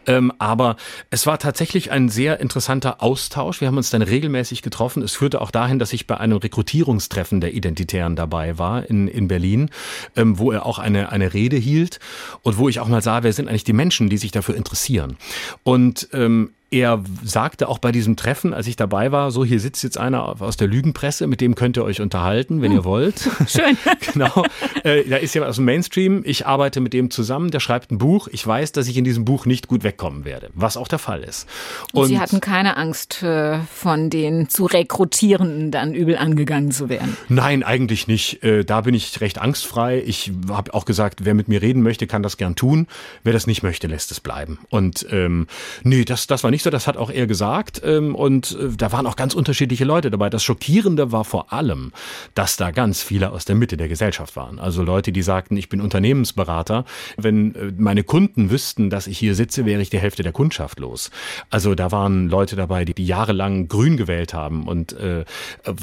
Ähm, 0.07 0.33
aber 0.38 0.77
es 1.11 1.27
war 1.27 1.38
tatsächlich 1.38 1.90
ein 1.90 2.09
sehr 2.09 2.40
interessanter 2.40 3.03
Austausch. 3.03 3.61
Wir 3.61 3.69
haben 3.69 3.77
uns 3.77 3.90
dann 3.90 4.03
regelmäßig 4.03 4.62
getroffen. 4.62 5.03
Es 5.03 5.14
führte 5.14 5.40
auch 5.40 5.51
dahin, 5.51 5.79
dass 5.79 5.92
ich 5.92 6.07
bei 6.07 6.16
einem 6.16 6.38
Rekrutierungstreffen 6.38 7.40
der 7.40 7.55
Identitären 7.55 8.16
dabei 8.16 8.59
war 8.59 8.88
in, 8.88 9.09
in 9.09 9.29
Berlin, 9.29 9.71
ähm, 10.16 10.38
wo 10.38 10.53
er 10.53 10.64
auch 10.64 10.79
eine, 10.79 11.12
eine 11.12 11.35
Rede 11.35 11.57
hielt 11.57 12.01
und 12.42 12.59
wo 12.59 12.69
ich 12.69 12.81
auch 12.81 12.88
mal 12.88 13.03
sah, 13.03 13.23
wer 13.23 13.33
sind 13.33 13.49
eigentlich 13.49 13.64
die 13.64 13.73
Menschen, 13.73 14.09
die 14.09 14.19
sich 14.19 14.31
dafür 14.31 14.57
interessieren. 14.57 15.16
Und 15.62 16.09
ähm, 16.12 16.53
er 16.81 17.03
sagte 17.23 17.69
auch 17.69 17.79
bei 17.79 17.93
diesem 17.93 18.17
Treffen, 18.17 18.55
als 18.55 18.67
ich 18.67 18.77
dabei 18.77 19.12
war, 19.12 19.31
so 19.31 19.45
hier 19.45 19.61
sitzt 19.61 19.83
jetzt 19.85 19.99
einer 19.99 20.41
aus 20.41 20.57
der 20.57 20.69
Lügenpresse, 20.69 21.27
mit 21.27 21.41
dem 21.41 21.55
könnt 21.55 21.77
ihr 21.77 21.85
euch 21.85 22.01
unterhalten, 22.01 22.62
wenn 22.62 22.73
hm. 22.73 22.79
ihr 22.79 22.85
wollt. 22.85 23.29
Schön. 23.47 23.77
genau. 24.12 24.45
Äh, 24.85 25.05
da 25.09 25.17
ist 25.17 25.35
jemand 25.35 25.51
aus 25.51 25.57
dem 25.57 25.65
Mainstream. 25.65 26.23
Ich 26.25 26.47
arbeite 26.47 26.81
mit 26.81 26.93
dem 26.93 27.11
zusammen. 27.11 27.51
Der 27.51 27.61
schreibt 27.61 27.91
ein 27.91 27.99
Buch. 27.99 28.29
Ich 28.31 28.47
weiß, 28.47 28.73
dass 28.73 28.89
ich 28.89 28.97
in 28.97 29.05
diesem 29.05 29.25
Buch 29.25 29.47
nicht 29.47 29.69
gut 29.69 29.85
wegkommen 29.85 30.25
werde, 30.25 30.51
was 30.55 30.77
auch 30.77 30.89
der 30.89 30.99
Fall 30.99 31.23
ist. 31.23 31.49
Und, 31.93 32.03
Und 32.03 32.09
Sie 32.09 32.19
hatten 32.19 32.41
keine 32.41 32.77
Angst, 32.77 33.23
äh, 33.23 33.59
von 33.61 34.11
den 34.11 34.49
zu 34.49 34.67
Rekrutierenden 34.67 35.71
dann 35.71 35.95
übel 35.95 36.17
angegangen 36.17 36.71
zu 36.71 36.89
werden? 36.89 37.17
Nein, 37.29 37.62
eigentlich 37.62 38.07
nicht. 38.07 38.43
Äh, 38.43 38.65
da 38.65 38.83
bin 38.83 38.95
ich 38.95 39.21
recht 39.21 39.39
angstfrei. 39.39 40.03
Ich 40.05 40.33
habe 40.49 40.75
auch 40.75 40.85
gesagt, 40.85 41.25
wer 41.25 41.35
mit 41.35 41.49
mir 41.49 41.62
reden 41.62 41.83
möchte, 41.83 42.07
kann 42.07 42.23
das 42.23 42.37
gern 42.37 42.57
tun. 42.57 42.87
Wer 43.23 43.33
das 43.33 43.47
nicht 43.47 43.62
möchte, 43.62 43.87
lässt 43.87 44.11
es 44.11 44.21
bleiben. 44.21 44.59
Und 44.69 45.07
ähm, 45.11 45.47
nee, 45.83 46.05
das, 46.05 46.27
das 46.27 46.45
war 46.45 46.51
nicht 46.51 46.62
so, 46.66 46.70
das 46.70 46.88
hat 46.88 46.96
auch 46.96 47.11
er 47.11 47.29
gesagt. 47.29 47.81
Ähm, 47.85 48.16
und 48.16 48.59
äh, 48.61 48.76
da 48.76 48.90
waren 48.90 49.07
auch 49.07 49.14
ganz 49.14 49.35
unterschiedliche 49.35 49.85
Leute 49.85 50.11
dabei. 50.11 50.31
Das 50.31 50.42
Schockierende 50.42 51.12
war 51.12 51.24
vor 51.24 51.52
allem, 51.52 51.92
dass 52.35 52.57
da 52.57 52.72
ganz 52.72 53.02
viele 53.02 53.31
aus 53.31 53.44
der 53.44 53.55
Mitte 53.55 53.76
der 53.76 53.87
Gesellschaft 53.87 54.35
waren. 54.35 54.59
Also 54.59 54.83
Leute, 54.83 55.12
die 55.12 55.22
sagten, 55.22 55.57
ich 55.57 55.68
bin 55.68 55.81
Unternehmensberater. 55.81 56.85
Wenn 57.16 57.55
äh, 57.55 57.72
meine 57.79 58.02
Kunden 58.02 58.50
wüssten, 58.50 58.90
dass 58.90 59.07
ich 59.07 59.16
hier 59.16 59.37
sitze, 59.37 59.64
wäre 59.64 59.81
ich 59.81 59.90
die 59.90 60.00
Hälfte 60.00 60.24
der 60.24 60.33
Kundschaft 60.33 60.81
los. 60.81 61.12
Also 61.50 61.76
da 61.76 61.92
waren 61.92 62.29
Leute 62.29 62.57
dabei, 62.57 62.85
die, 62.85 62.94
die 62.94 63.07
jahrelang 63.07 63.68
grün 63.68 63.96
gewählt 63.96 64.35
haben 64.35 64.66
und 64.66 64.92
äh, 64.94 65.24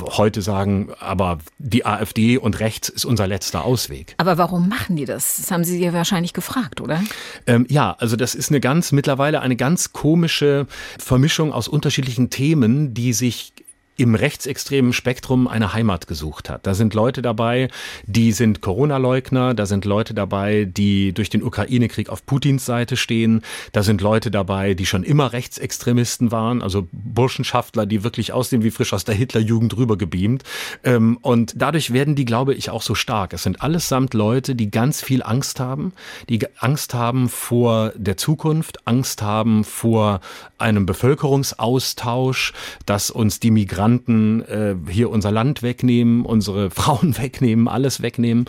heute 0.01 0.41
sagen, 0.41 0.91
aber 0.99 1.37
die 1.59 1.85
AfD 1.85 2.37
und 2.37 2.59
rechts 2.59 2.89
ist 2.89 3.05
unser 3.05 3.25
letzter 3.25 3.63
Ausweg. 3.63 4.15
Aber 4.17 4.37
warum 4.37 4.67
machen 4.67 4.97
die 4.97 5.05
das? 5.05 5.37
Das 5.37 5.49
haben 5.49 5.63
Sie 5.63 5.81
ja 5.81 5.93
wahrscheinlich 5.93 6.33
gefragt, 6.33 6.81
oder? 6.81 7.01
Ähm, 7.47 7.65
ja, 7.69 7.95
also 7.99 8.17
das 8.17 8.35
ist 8.35 8.49
eine 8.49 8.59
ganz, 8.59 8.91
mittlerweile 8.91 9.39
eine 9.39 9.55
ganz 9.55 9.93
komische 9.93 10.62
Vermischung 10.99 11.53
aus 11.53 11.67
unterschiedlichen 11.67 12.29
Themen, 12.29 12.93
die 12.93 13.13
sich 13.13 13.52
im 13.95 14.15
rechtsextremen 14.15 14.91
Spektrum 14.91 15.47
eine 15.47 15.73
Heimat 15.73 16.07
gesucht 16.07 16.49
hat. 16.49 16.65
Da 16.65 16.73
sind 16.73 16.95
Leute 16.95 17.21
dabei, 17.21 17.67
die 18.07 18.31
sind 18.31 18.61
Corona-Leugner, 18.61 19.53
da 19.53 19.67
sind 19.67 19.85
Leute 19.85 20.15
dabei, 20.15 20.65
die 20.65 21.13
durch 21.13 21.29
den 21.29 21.43
Ukraine-Krieg 21.43 22.09
auf 22.09 22.25
Putins 22.25 22.65
Seite 22.65 22.97
stehen, 22.97 23.43
da 23.71 23.83
sind 23.83 24.01
Leute 24.01 24.31
dabei, 24.31 24.73
die 24.73 24.87
schon 24.87 25.03
immer 25.03 25.31
Rechtsextremisten 25.31 26.31
waren, 26.31 26.63
also 26.63 26.87
Burschenschaftler, 26.91 27.85
die 27.85 28.03
wirklich 28.03 28.33
aussehen 28.33 28.63
wie 28.63 28.71
frisch 28.71 28.93
aus 28.93 29.03
der 29.03 29.13
Hitlerjugend 29.13 29.77
rübergebeamt. 29.77 30.43
Ähm, 30.83 31.19
und 31.21 31.53
dadurch 31.55 31.93
werden 31.93 32.15
die, 32.15 32.25
glaube 32.25 32.55
ich, 32.55 32.71
auch 32.71 32.81
so 32.81 32.95
stark. 32.95 33.33
Es 33.33 33.43
sind 33.43 33.61
allesamt 33.61 34.15
Leute, 34.15 34.55
die 34.55 34.71
ganz 34.71 35.01
viel 35.03 35.21
Angst 35.21 35.59
haben, 35.59 35.93
die 36.29 36.39
Angst 36.57 36.95
haben 36.95 37.29
vor 37.29 37.93
der 37.95 38.17
Zukunft, 38.17 38.87
Angst 38.87 39.21
haben 39.21 39.63
vor 39.63 40.19
einem 40.57 40.87
Bevölkerungsaustausch, 40.87 42.53
dass 42.87 43.11
uns 43.11 43.39
die 43.39 43.51
Migranten 43.51 43.82
Migranten 43.83 44.41
äh, 44.45 44.75
hier 44.89 45.09
unser 45.09 45.31
Land 45.31 45.61
wegnehmen, 45.61 46.25
unsere 46.25 46.69
Frauen 46.71 47.17
wegnehmen, 47.17 47.67
alles 47.67 48.01
wegnehmen, 48.01 48.45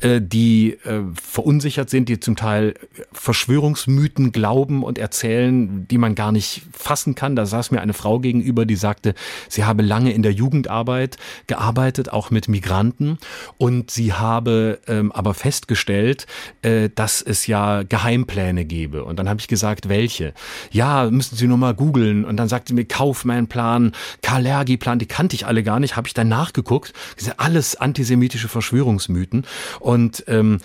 äh, 0.00 0.20
die 0.22 0.78
äh, 0.84 1.02
verunsichert 1.14 1.90
sind, 1.90 2.08
die 2.08 2.20
zum 2.20 2.36
Teil 2.36 2.74
Verschwörungsmythen 3.12 4.32
glauben 4.32 4.82
und 4.82 4.98
erzählen, 4.98 5.86
die 5.88 5.98
man 5.98 6.14
gar 6.14 6.32
nicht 6.32 6.62
fassen 6.72 7.14
kann. 7.14 7.36
Da 7.36 7.44
saß 7.44 7.70
mir 7.70 7.80
eine 7.80 7.92
Frau 7.92 8.18
gegenüber, 8.18 8.64
die 8.64 8.76
sagte, 8.76 9.14
sie 9.48 9.64
habe 9.64 9.82
lange 9.82 10.12
in 10.12 10.22
der 10.22 10.32
Jugendarbeit 10.32 11.18
gearbeitet, 11.46 12.12
auch 12.12 12.30
mit 12.30 12.48
Migranten, 12.48 13.18
und 13.58 13.90
sie 13.90 14.14
habe 14.14 14.80
ähm, 14.86 15.12
aber 15.12 15.34
festgestellt, 15.34 16.26
äh, 16.62 16.88
dass 16.94 17.20
es 17.20 17.46
ja 17.46 17.82
Geheimpläne 17.82 18.64
gebe. 18.64 19.04
Und 19.04 19.18
dann 19.18 19.28
habe 19.28 19.40
ich 19.40 19.48
gesagt, 19.48 19.88
welche? 19.88 20.32
Ja, 20.70 21.10
müssen 21.10 21.36
Sie 21.36 21.46
nur 21.46 21.58
mal 21.58 21.74
googeln. 21.74 22.24
Und 22.24 22.36
dann 22.38 22.48
sagte 22.48 22.70
sie 22.70 22.74
mir 22.74 22.84
Kaufmann-Plan, 22.84 23.92
Kalergi 24.22 24.77
Plan, 24.78 24.98
die 24.98 25.06
kannte 25.06 25.36
ich 25.36 25.46
alle 25.46 25.62
gar 25.62 25.80
nicht, 25.80 25.96
habe 25.96 26.08
ich 26.08 26.14
dann 26.14 26.28
nachgeguckt. 26.28 26.92
Das 27.16 27.24
sind 27.26 27.38
alles 27.38 27.76
antisemitische 27.76 28.48
Verschwörungsmythen. 28.48 29.46
Und 29.80 30.24
ähm, 30.26 30.58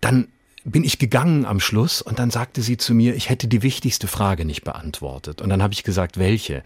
dann 0.00 0.28
bin 0.64 0.84
ich 0.84 0.98
gegangen 0.98 1.44
am 1.44 1.60
Schluss 1.60 2.02
und 2.02 2.18
dann 2.18 2.30
sagte 2.30 2.62
sie 2.62 2.76
zu 2.76 2.94
mir, 2.94 3.14
ich 3.14 3.30
hätte 3.30 3.48
die 3.48 3.62
wichtigste 3.62 4.06
Frage 4.06 4.44
nicht 4.44 4.64
beantwortet. 4.64 5.40
Und 5.40 5.48
dann 5.48 5.62
habe 5.62 5.72
ich 5.72 5.82
gesagt, 5.82 6.18
welche? 6.18 6.62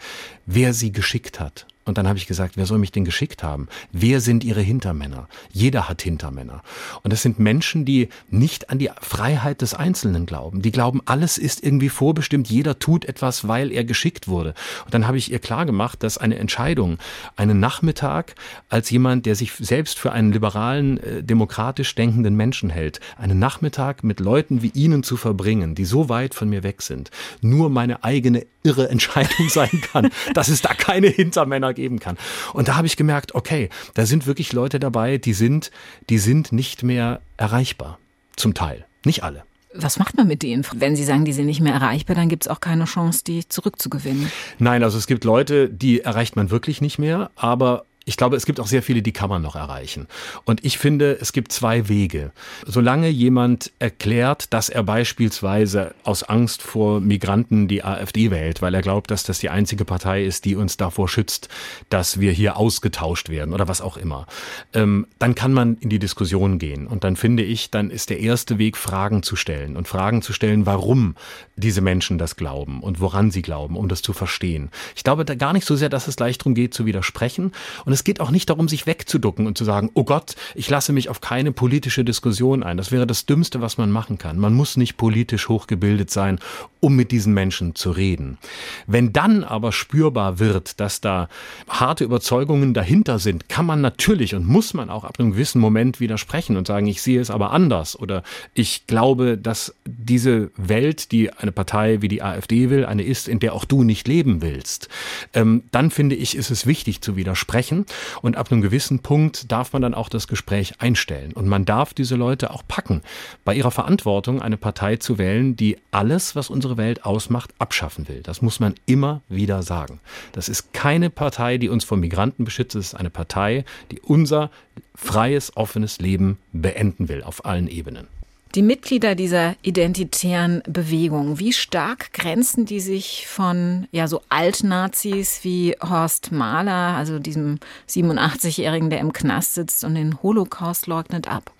Wer 0.47 0.75
sie 0.75 0.93
geschickt 0.93 1.41
hat. 1.41 1.67
Und 1.85 1.99
dann 1.99 2.07
habe 2.07 2.19
ich 2.19 2.27
gesagt, 2.27 2.57
wer 2.57 2.67
soll 2.67 2.79
mich 2.79 2.93
denn 2.93 3.05
geschickt 3.05 3.43
haben? 3.43 3.69
Wer 3.91 4.21
sind 4.21 4.45
ihre 4.45 4.61
Hintermänner? 4.61 5.29
Jeder 5.51 5.89
hat 5.89 6.03
Hintermänner. 6.03 6.63
Und 7.03 7.13
das 7.13 7.23
sind 7.23 7.39
Menschen, 7.39 7.85
die 7.85 8.09
nicht 8.31 8.71
an 8.71 8.79
die 8.79 8.91
Freiheit 9.01 9.63
des 9.63 9.75
Einzelnen 9.75 10.27
glauben. 10.27 10.63
Die 10.63 10.71
glauben, 10.71 11.01
alles 11.07 11.39
ist 11.39 11.63
irgendwie 11.65 11.89
vorbestimmt. 11.89 12.49
Jeder 12.49 12.79
tut 12.79 13.05
etwas, 13.05 13.49
weil 13.49 13.73
er 13.73 13.85
geschickt 13.85 14.29
wurde. 14.29 14.55
Und 14.85 14.95
dann 14.95 15.07
habe 15.07 15.19
ich 15.19 15.33
ihr 15.33 15.41
klar 15.41 15.67
gemacht, 15.67 16.03
dass 16.03 16.19
eine 16.19 16.39
Entscheidung, 16.39 16.99
einen 17.37 17.59
Nachmittag 17.59 18.35
als 18.69 18.91
jemand, 18.91 19.27
der 19.27 19.35
sich 19.35 19.53
selbst 19.53 19.99
für 19.99 20.13
einen 20.13 20.33
liberalen, 20.33 20.99
äh, 20.99 21.23
demokratisch 21.23 21.95
denkenden 21.95 22.37
Menschen 22.37 22.71
hält, 22.71 23.01
einen 23.19 23.39
Nachmittag 23.39 24.05
mit 24.05 24.21
Leuten 24.21 24.63
wie 24.63 24.71
Ihnen 24.75 25.03
zu 25.03 25.17
verbringen, 25.17 25.75
die 25.75 25.85
so 25.85 26.09
weit 26.09 26.35
von 26.35 26.49
mir 26.49 26.63
weg 26.63 26.83
sind, 26.83 27.11
nur 27.41 27.71
meine 27.71 28.05
eigene 28.05 28.47
irre 28.63 28.89
Entscheidung 28.89 29.49
sein 29.49 29.81
kann, 29.93 30.11
dass 30.35 30.49
es 30.49 30.63
da 30.63 30.75
keine 30.75 31.09
Hintermänner 31.09 31.72
geben 31.75 31.99
kann. 31.99 32.17
Und 32.53 32.69
da 32.69 32.77
habe 32.77 32.87
ich 32.87 32.97
gemerkt, 32.97 33.35
okay, 33.35 33.69
da 33.95 34.07
sind 34.07 34.27
wirklich 34.27 34.53
Leute 34.53 34.81
dabei, 34.81 35.19
die 35.19 35.35
sind, 35.35 35.71
die 36.09 36.19
sind 36.19 36.53
nicht 36.53 36.83
mehr 36.83 37.21
erreichbar. 37.37 37.99
Zum 38.37 38.55
Teil. 38.55 38.87
Nicht 39.05 39.23
alle. 39.23 39.45
Was 39.75 39.99
macht 39.99 40.17
man 40.17 40.29
mit 40.29 40.43
denen? 40.43 40.67
Wenn 40.75 40.97
Sie 40.97 41.05
sagen, 41.05 41.25
die 41.25 41.33
sind 41.33 41.47
nicht 41.47 41.61
mehr 41.61 41.73
erreichbar, 41.73 42.15
dann 42.15 42.29
gibt 42.29 42.45
es 42.45 42.49
auch 42.49 42.61
keine 42.61 42.85
Chance, 42.85 43.25
die 43.27 43.49
zurückzugewinnen. 43.49 44.31
Nein, 44.59 44.83
also 44.83 44.99
es 44.99 45.07
gibt 45.07 45.25
Leute, 45.25 45.71
die 45.71 46.01
erreicht 46.01 46.37
man 46.37 46.51
wirklich 46.51 46.81
nicht 46.83 46.99
mehr, 46.99 47.31
aber 47.37 47.85
ich 48.05 48.17
glaube, 48.17 48.37
es 48.37 48.47
gibt 48.47 48.59
auch 48.61 48.67
sehr 48.67 48.83
viele, 48.83 49.03
die 49.03 49.13
kann 49.13 49.29
man 49.29 49.43
noch 49.43 49.55
erreichen. 49.55 50.09
Und 50.45 50.65
ich 50.65 50.79
finde, 50.79 51.19
es 51.21 51.33
gibt 51.33 51.53
zwei 51.53 51.89
Wege. 51.89 52.33
Solange 52.67 53.09
jemand 53.09 53.71
erklärt, 53.79 54.53
dass 54.53 54.69
er 54.69 54.83
beispielsweise 54.83 55.95
aus 56.03 56.23
Angst 56.23 56.63
vor 56.63 57.01
Migranten 57.01 57.69
die 57.69 57.85
AfD 57.85 58.31
wählt, 58.31 58.63
weil 58.63 58.75
er 58.75 58.83
glaubt, 58.83 59.11
dass 59.11 59.23
das 59.23 59.39
die 59.39 59.51
einzige 59.51 59.85
Partei 59.85 60.25
ist, 60.25 60.45
die 60.45 60.57
uns 60.57 60.77
davor 60.77 61.09
schützt, 61.09 61.49
dass 61.91 62.19
wir 62.19 62.33
hier 62.33 62.57
ausgetauscht 62.57 63.29
werden 63.29 63.55
oder 63.55 63.69
was 63.69 63.81
auch 63.81 63.97
immer, 63.97 64.27
ähm, 64.73 65.07
dann 65.19 65.35
kann 65.35 65.53
man 65.53 65.77
in 65.79 65.89
die 65.89 65.99
Diskussion 65.99 66.59
gehen. 66.59 66.87
Und 66.87 67.05
dann 67.05 67.17
finde 67.17 67.43
ich, 67.43 67.71
dann 67.71 67.91
ist 67.91 68.11
der 68.11 68.21
erste 68.21 68.59
Weg, 68.59 68.77
Fragen 68.77 69.23
zu 69.23 69.37
stellen 69.37 69.77
und 69.77 69.87
Fragen 69.87 70.23
zu 70.23 70.33
stellen, 70.33 70.67
warum 70.67 71.15
diese 71.57 71.81
Menschen 71.81 72.19
das 72.19 72.37
glauben 72.37 72.83
und 72.83 73.01
woran 73.01 73.31
sie 73.31 73.43
glauben, 73.43 73.77
um 73.77 73.89
das 73.89 74.03
zu 74.03 74.13
verstehen. 74.13 74.71
Ich 74.97 75.05
glaube 75.05 75.25
da 75.25 75.35
gar 75.35 75.53
nicht 75.53 75.67
so 75.67 75.77
sehr, 75.77 75.89
dass 75.89 76.09
es 76.09 76.19
leicht 76.19 76.41
darum 76.41 76.55
geht, 76.55 76.75
zu 76.75 76.87
widersprechen. 76.87 77.53
Und 77.85 77.92
und 77.93 77.97
es 77.97 78.05
geht 78.05 78.21
auch 78.21 78.31
nicht 78.31 78.49
darum, 78.49 78.69
sich 78.69 78.87
wegzuducken 78.87 79.47
und 79.47 79.59
zu 79.59 79.65
sagen, 79.65 79.91
oh 79.93 80.05
Gott, 80.05 80.35
ich 80.55 80.71
lasse 80.71 80.95
mich 80.95 81.11
auf 81.11 81.21
keine 81.21 81.53
politische 81.53 82.07
Diskussion 82.07 82.63
ein. 82.63 82.79
Das 82.79 82.91
wäre 82.91 83.07
das 83.07 83.27
Dümmste, 83.27 83.61
was 83.61 83.77
man 83.77 83.91
machen 83.91 84.17
kann. 84.17 84.39
Man 84.39 84.55
muss 84.55 84.79
nicht 84.79 84.97
politisch 84.97 85.51
hochgebildet 85.51 86.11
sein, 86.11 86.39
um 86.81 86.97
mit 86.97 87.13
diesen 87.13 87.35
Menschen 87.35 87.75
zu 87.75 87.91
reden. 87.91 88.39
Wenn 88.87 89.13
dann 89.13 89.45
aber 89.45 89.73
spürbar 89.73 90.39
wird, 90.39 90.81
dass 90.81 91.03
da 91.03 91.29
harte 91.69 92.05
Überzeugungen 92.05 92.73
dahinter 92.73 93.19
sind, 93.19 93.51
kann 93.51 93.67
man 93.67 93.83
natürlich 93.83 94.35
und 94.35 94.47
muss 94.47 94.73
man 94.73 94.89
auch 94.89 95.05
ab 95.05 95.21
einem 95.21 95.33
gewissen 95.33 95.61
Moment 95.61 96.01
widersprechen 96.01 96.57
und 96.57 96.67
sagen, 96.67 96.87
ich 96.87 97.03
sehe 97.03 97.21
es 97.21 97.31
aber 97.31 97.51
anders 97.51 97.95
oder 97.99 98.23
ich 98.55 98.87
glaube, 98.87 99.37
dass 99.37 99.75
diese 99.85 100.51
Welt, 100.57 101.13
die 101.13 101.31
eine 101.31 101.53
Partei 101.53 102.01
wie 102.01 102.09
die 102.09 102.23
AfD 102.23 102.71
will, 102.71 102.87
eine 102.87 103.03
ist, 103.03 103.29
in 103.29 103.39
der 103.39 103.53
auch 103.53 103.67
du 103.67 103.83
nicht 103.83 104.09
leben 104.09 104.41
willst. 104.41 104.89
Ähm, 105.35 105.65
dann 105.73 105.91
finde 105.91 106.17
ich, 106.17 106.35
ist 106.35 106.51
es 106.51 106.67
wichtig 106.67 107.03
zu 107.03 107.17
widersprechen 107.17 107.82
Und 108.23 108.37
ab 108.37 108.51
einem 108.51 108.63
gewissen 108.63 109.01
Punkt 109.01 109.51
darf 109.51 109.73
man 109.73 109.83
dann 109.83 109.95
auch 109.95 110.09
das 110.09 110.29
Gespräch 110.29 110.75
einstellen. 110.81 111.33
Und 111.33 111.49
man 111.49 111.65
darf 111.65 111.95
diese 111.95 112.17
Leute 112.17 112.51
auch 112.51 112.63
packen, 112.67 113.03
bei 113.45 113.55
ihrer 113.55 113.71
Verantwortung 113.71 114.43
eine 114.43 114.57
Partei 114.57 114.97
zu 114.97 115.19
wählen, 115.19 115.57
die 115.57 115.79
alles, 115.91 116.37
was 116.37 116.51
unsere 116.51 116.77
Welt 116.77 117.05
ausmacht, 117.05 117.53
abschaffen 117.59 118.09
will. 118.09 118.23
Das 118.23 118.43
muss 118.43 118.61
man 118.61 118.75
immer 118.87 119.23
wieder 119.29 119.63
sagen. 119.63 120.01
Das 120.33 120.49
ist 120.49 120.73
keine 120.73 121.11
Partei, 121.11 121.59
die 121.59 121.69
uns 121.69 121.85
vor 121.85 121.99
Migranten 121.99 122.45
beschützt. 122.45 122.75
Es 122.77 122.89
ist 122.89 122.95
eine 122.95 123.11
Partei, 123.11 123.65
die 123.91 124.01
unser 124.01 124.51
freies, 124.95 125.57
offenes 125.57 126.01
Leben 126.01 126.39
beenden 126.53 127.09
will 127.09 127.23
auf 127.23 127.45
allen 127.45 127.69
Ebenen. 127.69 128.09
Die 128.55 128.61
Mitglieder 128.61 129.15
dieser 129.15 129.55
identitären 129.63 130.63
Bewegung, 130.69 131.39
wie 131.39 131.55
stark 131.55 132.13
grenzen 132.13 132.67
die 132.67 132.81
sich 132.81 133.27
von 133.27 133.87
ja 133.93 134.07
so 134.09 134.21
Altnazis 134.29 135.41
wie 135.43 135.75
Horst 135.81 136.33
Mahler, 136.33 136.95
also 136.95 137.19
diesem 137.19 137.61
87-Jährigen, 137.89 138.91
der 138.91 139.01
im 139.01 139.15
Knast 139.15 139.55
sitzt 139.55 139.85
und 139.85 139.95
den 139.95 140.23
Holocaust 140.23 140.87
leugnet, 140.87 141.29
ab? 141.29 141.51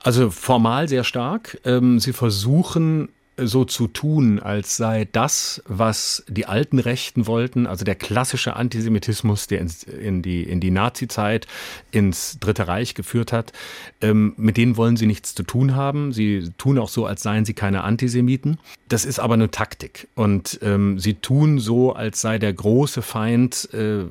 Also 0.00 0.30
formal 0.30 0.88
sehr 0.88 1.04
stark. 1.04 1.60
Ähm, 1.66 2.00
sie 2.00 2.14
versuchen 2.14 3.10
so 3.36 3.64
zu 3.64 3.86
tun, 3.86 4.38
als 4.38 4.76
sei 4.76 5.06
das, 5.10 5.62
was 5.66 6.24
die 6.28 6.46
alten 6.46 6.78
Rechten 6.78 7.26
wollten, 7.26 7.66
also 7.66 7.84
der 7.84 7.94
klassische 7.94 8.56
Antisemitismus, 8.56 9.46
der 9.46 9.66
in 10.00 10.22
die, 10.22 10.42
in 10.42 10.60
die 10.60 10.70
Nazi-Zeit, 10.70 11.46
ins 11.90 12.38
Dritte 12.38 12.68
Reich 12.68 12.94
geführt 12.94 13.32
hat, 13.32 13.52
ähm, 14.00 14.34
mit 14.36 14.56
denen 14.56 14.76
wollen 14.76 14.96
sie 14.96 15.06
nichts 15.06 15.34
zu 15.34 15.42
tun 15.42 15.74
haben. 15.74 16.12
Sie 16.12 16.50
tun 16.58 16.78
auch 16.78 16.88
so, 16.88 17.06
als 17.06 17.22
seien 17.22 17.44
sie 17.44 17.54
keine 17.54 17.84
Antisemiten. 17.84 18.58
Das 18.88 19.04
ist 19.04 19.18
aber 19.18 19.34
eine 19.34 19.50
Taktik. 19.50 20.08
Und 20.14 20.58
ähm, 20.62 20.98
sie 20.98 21.14
tun 21.14 21.58
so, 21.58 21.92
als 21.92 22.20
sei 22.20 22.38
der 22.38 22.52
große 22.52 23.02
Feind 23.02 23.68
äh, 23.74 24.04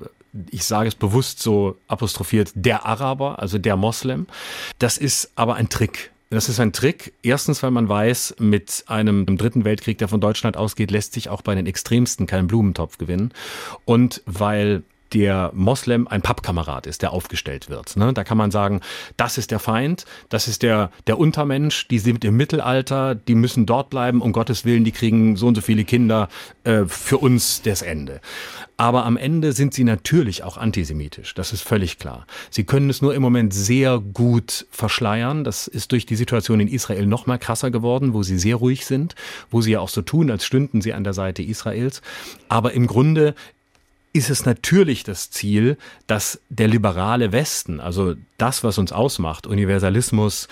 ich 0.51 0.65
sage 0.65 0.89
es 0.89 0.95
bewusst 0.95 1.41
so 1.41 1.77
apostrophiert, 1.87 2.51
der 2.55 2.85
Araber, 2.85 3.39
also 3.39 3.57
der 3.57 3.77
Moslem. 3.77 4.27
Das 4.79 4.97
ist 4.97 5.31
aber 5.35 5.55
ein 5.55 5.69
Trick. 5.69 6.11
Das 6.29 6.49
ist 6.49 6.59
ein 6.59 6.73
Trick. 6.73 7.13
Erstens, 7.21 7.61
weil 7.61 7.71
man 7.71 7.87
weiß, 7.87 8.35
mit 8.39 8.85
einem 8.87 9.25
dritten 9.37 9.63
Weltkrieg, 9.63 9.97
der 9.99 10.07
von 10.07 10.19
Deutschland 10.19 10.57
ausgeht, 10.57 10.91
lässt 10.91 11.13
sich 11.13 11.29
auch 11.29 11.41
bei 11.41 11.55
den 11.55 11.65
Extremsten 11.67 12.27
kein 12.27 12.47
Blumentopf 12.47 12.97
gewinnen. 12.97 13.31
Und 13.85 14.21
weil 14.25 14.83
der 15.15 15.51
Moslem 15.53 16.09
ein 16.09 16.21
Pappkamerad 16.21 16.85
ist, 16.87 17.01
der 17.01 17.13
aufgestellt 17.13 17.69
wird. 17.69 17.95
Ne? 17.95 18.11
Da 18.11 18.25
kann 18.25 18.37
man 18.37 18.51
sagen, 18.51 18.81
das 19.15 19.37
ist 19.37 19.49
der 19.49 19.59
Feind, 19.59 20.03
das 20.27 20.49
ist 20.49 20.61
der, 20.61 20.91
der 21.07 21.17
Untermensch, 21.17 21.87
die 21.87 21.99
sind 21.99 22.25
im 22.25 22.35
Mittelalter, 22.35 23.15
die 23.15 23.35
müssen 23.35 23.65
dort 23.65 23.89
bleiben, 23.89 24.21
um 24.21 24.33
Gottes 24.33 24.65
Willen, 24.65 24.83
die 24.83 24.91
kriegen 24.91 25.37
so 25.37 25.47
und 25.47 25.55
so 25.55 25.61
viele 25.61 25.85
Kinder, 25.85 26.27
äh, 26.65 26.83
für 26.85 27.17
uns 27.17 27.61
das 27.61 27.81
Ende. 27.81 28.19
Aber 28.75 29.05
am 29.05 29.15
Ende 29.15 29.53
sind 29.53 29.73
sie 29.73 29.85
natürlich 29.85 30.43
auch 30.43 30.57
antisemitisch, 30.57 31.33
das 31.33 31.53
ist 31.53 31.61
völlig 31.61 31.97
klar. 31.97 32.27
Sie 32.49 32.65
können 32.65 32.89
es 32.89 33.01
nur 33.01 33.15
im 33.15 33.21
Moment 33.21 33.53
sehr 33.53 33.99
gut 33.99 34.67
verschleiern. 34.69 35.45
Das 35.45 35.67
ist 35.67 35.93
durch 35.93 36.05
die 36.05 36.17
Situation 36.17 36.59
in 36.59 36.67
Israel 36.67 37.05
noch 37.05 37.25
mal 37.25 37.37
krasser 37.37 37.71
geworden, 37.71 38.13
wo 38.13 38.21
sie 38.21 38.37
sehr 38.37 38.57
ruhig 38.57 38.85
sind, 38.85 39.15
wo 39.49 39.61
sie 39.61 39.71
ja 39.71 39.79
auch 39.79 39.87
so 39.87 40.01
tun, 40.01 40.29
als 40.29 40.43
stünden 40.43 40.81
sie 40.81 40.93
an 40.93 41.05
der 41.05 41.13
Seite 41.13 41.41
Israels. 41.41 42.01
Aber 42.49 42.73
im 42.73 42.85
Grunde 42.85 43.33
ist 44.15 44.29
es 44.29 44.45
natürlich 44.45 45.03
das 45.03 45.29
Ziel, 45.29 45.77
dass 46.07 46.39
der 46.47 46.69
liberale 46.69 47.33
Westen, 47.33 47.81
also 47.81 48.15
das, 48.37 48.63
was 48.63 48.77
uns 48.77 48.93
ausmacht, 48.93 49.45
Universalismus, 49.45 50.47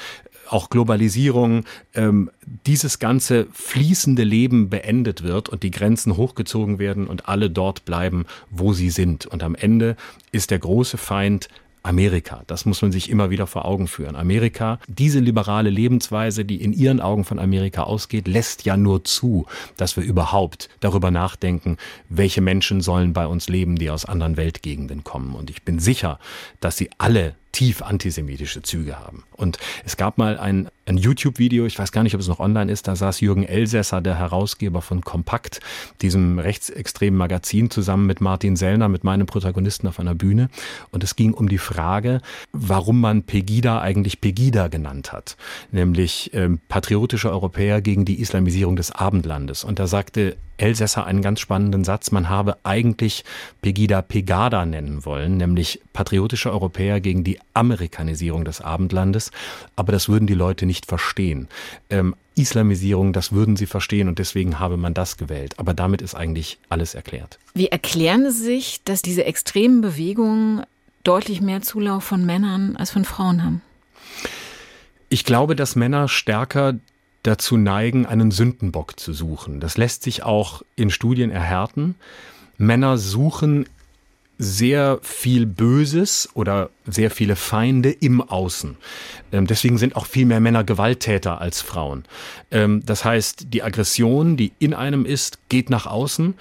auch 0.50 0.70
Globalisierung, 0.70 1.64
ähm, 1.94 2.30
dieses 2.66 3.00
ganze 3.00 3.48
fließende 3.54 4.26
Leben 4.26 4.70
beendet 4.70 5.24
wird 5.24 5.48
und 5.48 5.64
die 5.64 5.72
Grenzen 5.72 6.18
hochgezogen 6.18 6.78
werden 6.78 7.08
und 7.08 7.30
alle 7.30 7.50
dort 7.50 7.86
bleiben, 7.86 8.26
wo 8.52 8.74
sie 8.74 8.90
sind. 8.90 9.28
Und 9.28 9.44
am 9.44 9.56
Ende 9.56 9.96
ist 10.34 10.52
der 10.52 10.60
große 10.60 10.98
Feind 10.98 11.48
Amerika. 11.84 12.44
Das 12.48 12.66
muss 12.66 12.82
man 12.82 12.92
sich 12.92 13.10
immer 13.10 13.30
wieder 13.30 13.46
vor 13.46 13.66
Augen 13.66 13.88
führen. 13.88 14.16
Amerika, 14.16 14.80
diese 14.88 15.20
liberale 15.20 15.70
Lebensweise, 15.70 16.46
die 16.46 16.62
in 16.62 16.74
ihren 16.74 17.02
Augen 17.02 17.26
von 17.26 17.40
Amerika 17.40 17.84
ausgeht, 17.84 18.28
lässt 18.28 18.66
ja 18.66 18.78
nur 18.78 19.04
zu, 19.04 19.46
dass 19.78 19.98
wir 19.98 20.04
überhaupt 20.04 20.70
darüber 20.80 21.12
nachdenken, 21.12 21.78
welche 22.10 22.42
Menschen 22.42 22.82
sollen 22.82 23.14
bei 23.14 23.28
uns 23.28 23.50
leben, 23.50 23.76
die 23.78 23.90
aus 23.90 24.06
anderen 24.06 24.38
Weltgegenden 24.38 25.04
kommen. 25.04 25.36
Und 25.36 25.50
ich 25.50 25.64
bin 25.64 25.80
sicher, 25.80 26.20
dass 26.62 26.78
sie 26.78 26.90
alle 26.98 27.36
tief 27.54 27.82
antisemitische 27.82 28.64
Züge 28.64 29.00
haben. 29.00 29.24
Und 29.32 29.60
es 29.86 29.96
gab 29.96 30.18
mal 30.18 30.38
ein, 30.38 30.68
ein 30.86 30.98
YouTube-Video, 30.98 31.66
ich 31.66 31.80
weiß 31.80 31.94
gar 31.94 32.04
nicht, 32.04 32.16
ob 32.16 32.20
es 32.20 32.28
noch 32.28 32.40
online 32.40 32.70
ist, 32.70 32.88
da 32.88 32.96
saß 32.96 33.22
Jürgen 33.22 33.44
Elsässer, 33.44 34.02
der 34.02 34.16
Herausgeber 34.18 34.82
von 34.82 35.02
Kompakt, 35.02 35.62
diesem 36.02 36.40
rechtsextremen 36.40 37.18
Magazin, 37.18 37.70
zusammen 37.70 38.08
mit 38.08 38.20
Martin 38.20 38.58
Sellner, 38.58 38.90
mit 38.90 39.04
meinem 39.04 39.28
Protagonisten 39.28 39.88
auf 39.88 40.00
einer 40.00 40.16
Bühne. 40.16 40.50
Und 40.92 41.04
es 41.04 41.16
ging 41.16 41.34
um 41.34 41.48
die 41.48 41.60
Frage, 41.60 42.22
warum 42.52 43.00
man 43.00 43.24
Pegida 43.24 43.80
eigentlich 43.80 44.20
Pegida 44.20 44.68
genannt 44.68 45.14
hat, 45.14 45.38
nämlich 45.72 46.32
ähm, 46.34 46.60
patriotische 46.68 47.30
Europäer 47.30 47.82
gegen 47.82 48.04
die 48.04 48.20
Islamisierung 48.20 48.76
des 48.76 48.92
Abendlandes. 48.92 49.64
Und 49.64 49.78
da 49.78 49.88
sagte 49.88 50.36
Elsässer 50.58 51.06
einen 51.06 51.22
ganz 51.22 51.40
spannenden 51.40 51.84
Satz. 51.84 52.12
Man 52.12 52.30
habe 52.30 52.58
eigentlich 52.64 53.24
Pegida 53.62 54.02
Pegada 54.02 54.66
nennen 54.66 55.06
wollen, 55.06 55.38
nämlich 55.38 55.82
patriotische 55.94 56.52
Europäer 56.52 57.02
gegen 57.02 57.24
die 57.24 57.40
Amerikanisierung 57.54 58.46
des 58.46 58.62
Abendlandes. 58.62 59.32
Aber 59.76 59.92
das 59.92 60.10
würden 60.10 60.28
die 60.28 60.34
Leute 60.34 60.66
nicht 60.66 60.86
verstehen. 60.86 61.48
Ähm, 61.90 62.16
Islamisierung, 62.36 63.14
das 63.14 63.32
würden 63.32 63.56
sie 63.56 63.68
verstehen 63.68 64.08
und 64.08 64.20
deswegen 64.20 64.60
habe 64.60 64.78
man 64.78 64.94
das 64.94 65.18
gewählt. 65.18 65.60
Aber 65.60 65.74
damit 65.74 66.02
ist 66.02 66.16
eigentlich 66.16 66.58
alles 66.70 66.96
erklärt. 66.96 67.38
Wie 67.54 67.68
erklären 67.68 68.32
Sie 68.32 68.44
sich, 68.44 68.82
dass 68.86 69.02
diese 69.02 69.26
extremen 69.26 69.82
Bewegungen 69.82 70.64
deutlich 71.04 71.42
mehr 71.42 71.62
Zulauf 71.62 72.04
von 72.04 72.26
Männern 72.26 72.76
als 72.76 72.92
von 72.92 73.06
Frauen 73.06 73.44
haben? 73.44 73.62
Ich 75.10 75.26
glaube, 75.26 75.56
dass 75.56 75.76
Männer 75.76 76.08
stärker 76.08 76.76
dazu 77.24 77.58
neigen, 77.58 78.06
einen 78.06 78.32
Sündenbock 78.32 79.00
zu 79.00 79.14
suchen. 79.14 79.60
Das 79.60 79.78
lässt 79.78 80.04
sich 80.04 80.24
auch 80.24 80.62
in 80.76 80.90
Studien 80.90 81.32
erhärten. 81.32 81.96
Männer 82.58 82.98
suchen 82.98 83.66
sehr 84.38 85.00
viel 85.02 85.46
Böses 85.46 86.30
oder 86.34 86.70
sehr 86.86 87.12
viele 87.12 87.36
Feinde 87.36 87.92
im 87.92 88.22
Außen. 88.22 88.78
Ähm, 89.32 89.48
deswegen 89.48 89.78
sind 89.78 89.96
auch 89.96 90.06
viel 90.06 90.26
mehr 90.26 90.40
Männer 90.40 90.64
Gewalttäter 90.64 91.40
als 91.40 91.62
Frauen. 91.62 92.04
Ähm, 92.52 92.82
das 92.86 93.06
heißt, 93.06 93.54
die 93.54 93.64
Aggression, 93.64 94.36
die 94.36 94.52
in 94.60 94.74
einem 94.74 95.06
ist, 95.06 95.40
geht 95.50 95.70
nach 95.70 95.86
außen. 95.86 96.34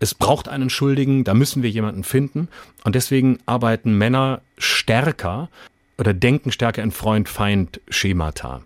Es 0.00 0.14
braucht 0.14 0.48
einen 0.48 0.68
Schuldigen, 0.68 1.24
da 1.24 1.34
müssen 1.34 1.62
wir 1.62 1.70
jemanden 1.70 2.04
finden. 2.04 2.48
Und 2.84 2.94
deswegen 2.94 3.38
arbeiten 3.46 3.96
Männer 3.96 4.42
stärker 4.58 5.48
oder 5.98 6.12
denken 6.12 6.52
stärker 6.52 6.82
in 6.82 6.90
Freund-Feind-Schemata. 6.90 8.62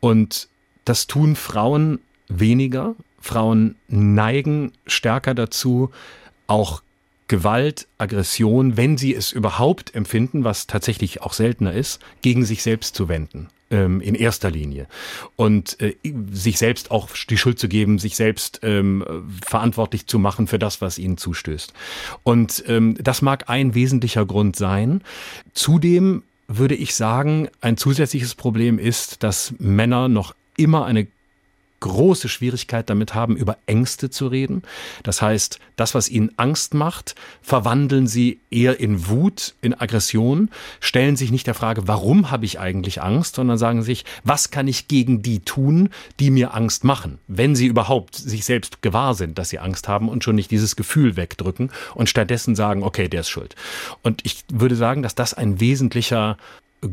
Und 0.00 0.48
das 0.86 1.06
tun 1.06 1.36
Frauen 1.36 2.00
weniger. 2.28 2.94
Frauen 3.20 3.76
neigen 3.88 4.72
stärker 4.86 5.34
dazu, 5.34 5.90
auch 6.46 6.82
Gewalt, 7.28 7.88
Aggression, 7.98 8.76
wenn 8.76 8.96
sie 8.96 9.14
es 9.14 9.32
überhaupt 9.32 9.94
empfinden, 9.94 10.44
was 10.44 10.66
tatsächlich 10.66 11.22
auch 11.22 11.32
seltener 11.32 11.72
ist, 11.72 12.00
gegen 12.22 12.44
sich 12.44 12.62
selbst 12.62 12.94
zu 12.94 13.08
wenden 13.08 13.48
ähm, 13.70 14.00
in 14.00 14.14
erster 14.14 14.50
Linie 14.50 14.86
und 15.34 15.80
äh, 15.80 15.96
sich 16.30 16.58
selbst 16.58 16.92
auch 16.92 17.08
die 17.28 17.36
Schuld 17.36 17.58
zu 17.58 17.68
geben, 17.68 17.98
sich 17.98 18.14
selbst 18.14 18.60
ähm, 18.62 19.04
verantwortlich 19.44 20.06
zu 20.06 20.20
machen 20.20 20.46
für 20.46 20.60
das, 20.60 20.80
was 20.80 20.98
ihnen 20.98 21.18
zustößt. 21.18 21.72
Und 22.22 22.62
ähm, 22.68 22.96
das 23.00 23.22
mag 23.22 23.48
ein 23.50 23.74
wesentlicher 23.74 24.24
Grund 24.24 24.54
sein. 24.54 25.02
Zudem 25.52 26.22
würde 26.48 26.76
ich 26.76 26.94
sagen, 26.94 27.48
ein 27.60 27.76
zusätzliches 27.76 28.36
Problem 28.36 28.78
ist, 28.78 29.24
dass 29.24 29.52
Männer 29.58 30.08
noch 30.08 30.32
immer 30.56 30.86
eine 30.86 31.06
große 31.80 32.28
Schwierigkeit 32.28 32.88
damit 32.88 33.14
haben, 33.14 33.36
über 33.36 33.58
Ängste 33.66 34.10
zu 34.10 34.28
reden. 34.28 34.62
Das 35.02 35.20
heißt, 35.20 35.58
das, 35.76 35.94
was 35.94 36.08
ihnen 36.08 36.32
Angst 36.36 36.74
macht, 36.74 37.14
verwandeln 37.42 38.06
sie 38.06 38.40
eher 38.50 38.80
in 38.80 39.08
Wut, 39.08 39.54
in 39.60 39.74
Aggression, 39.74 40.50
stellen 40.80 41.16
sich 41.16 41.30
nicht 41.30 41.46
der 41.46 41.54
Frage, 41.54 41.86
warum 41.86 42.30
habe 42.30 42.46
ich 42.46 42.58
eigentlich 42.58 43.02
Angst, 43.02 43.36
sondern 43.36 43.58
sagen 43.58 43.82
sich, 43.82 44.04
was 44.24 44.50
kann 44.50 44.68
ich 44.68 44.88
gegen 44.88 45.22
die 45.22 45.40
tun, 45.40 45.90
die 46.18 46.30
mir 46.30 46.54
Angst 46.54 46.84
machen, 46.84 47.18
wenn 47.28 47.54
sie 47.54 47.66
überhaupt 47.66 48.14
sich 48.16 48.44
selbst 48.44 48.80
gewahr 48.82 49.14
sind, 49.14 49.38
dass 49.38 49.50
sie 49.50 49.58
Angst 49.58 49.86
haben 49.86 50.08
und 50.08 50.24
schon 50.24 50.36
nicht 50.36 50.50
dieses 50.50 50.76
Gefühl 50.76 51.16
wegdrücken 51.16 51.70
und 51.94 52.08
stattdessen 52.08 52.54
sagen, 52.56 52.82
okay, 52.82 53.08
der 53.08 53.20
ist 53.20 53.28
schuld. 53.28 53.54
Und 54.02 54.22
ich 54.24 54.44
würde 54.50 54.76
sagen, 54.76 55.02
dass 55.02 55.14
das 55.14 55.34
ein 55.34 55.60
wesentlicher 55.60 56.38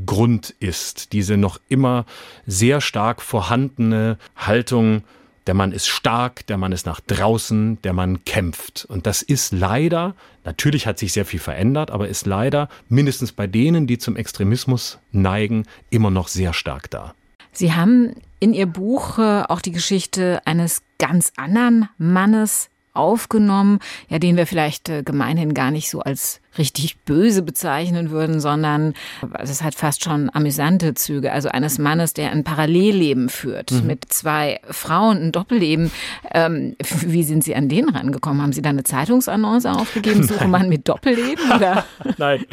Grund 0.06 0.52
ist, 0.60 1.14
diese 1.14 1.38
noch 1.38 1.60
immer 1.70 2.06
sehr 2.46 2.82
stark 2.82 3.22
vorhandene 3.22 4.18
Haltung, 4.36 5.04
der 5.48 5.54
Mann 5.54 5.74
ist 5.74 5.88
stark, 5.88 6.48
der 6.48 6.58
Mann 6.58 6.72
ist 6.72 6.86
nach 6.86 7.02
draußen, 7.02 7.82
der 7.82 7.94
Mann 7.94 8.24
kämpft. 8.24 8.86
Und 8.88 9.06
das 9.06 9.22
ist 9.22 9.52
leider, 9.52 10.16
natürlich 10.46 10.88
hat 10.88 10.98
sich 11.00 11.12
sehr 11.12 11.26
viel 11.26 11.40
verändert, 11.40 11.92
aber 11.92 12.08
ist 12.08 12.26
leider 12.26 12.70
mindestens 12.88 13.34
bei 13.34 13.46
denen, 13.46 13.86
die 13.86 13.98
zum 13.98 14.16
Extremismus 14.16 15.00
neigen, 15.12 15.66
immer 15.90 16.12
noch 16.12 16.30
sehr 16.30 16.54
stark 16.54 16.90
da. 16.90 17.14
Sie 17.52 17.74
haben 17.74 18.16
in 18.40 18.54
Ihr 18.54 18.66
Buch 18.66 19.20
äh, 19.20 19.44
auch 19.44 19.62
die 19.62 19.72
Geschichte 19.72 20.42
eines 20.46 20.82
ganz 20.98 21.34
anderen 21.36 21.90
Mannes 21.98 22.70
aufgenommen, 22.94 23.80
ja, 24.10 24.20
den 24.20 24.38
wir 24.38 24.48
vielleicht 24.48 24.90
äh, 24.90 25.04
gemeinhin 25.04 25.54
gar 25.54 25.72
nicht 25.72 25.90
so 25.90 26.02
als 26.02 26.42
richtig 26.58 26.98
böse 27.00 27.42
bezeichnen 27.42 28.12
würden, 28.12 28.40
sondern 28.40 28.94
es 29.40 29.64
hat 29.64 29.74
fast 29.74 30.04
schon 30.04 30.30
amüsante 30.34 30.94
Züge. 30.94 31.32
Also 31.32 31.50
eines 31.50 31.80
Mannes, 31.80 32.14
der 32.14 32.32
ein 32.32 32.44
Parallelleben 32.44 33.30
führt 33.30 33.72
mhm. 33.72 33.88
mit 33.88 34.06
zwei 34.10 34.60
Frauen, 34.70 35.18
ein 35.18 35.32
Doppelleben. 35.32 35.92
Ähm, 36.34 36.76
wie 37.02 37.24
sind 37.24 37.44
Sie 37.44 37.56
an 37.56 37.70
den 37.70 37.90
rangekommen? 37.90 38.42
Haben 38.42 38.54
Sie 38.54 38.62
da 38.62 38.70
eine 38.70 38.84
Zeitungsannonce 38.84 39.66
aufgegeben? 39.66 40.24
Suche 40.28 40.48
man 40.48 40.70
mit 40.70 40.88
Doppelleben? 40.88 41.52
Oder? 41.52 41.86
Nein, 42.18 42.46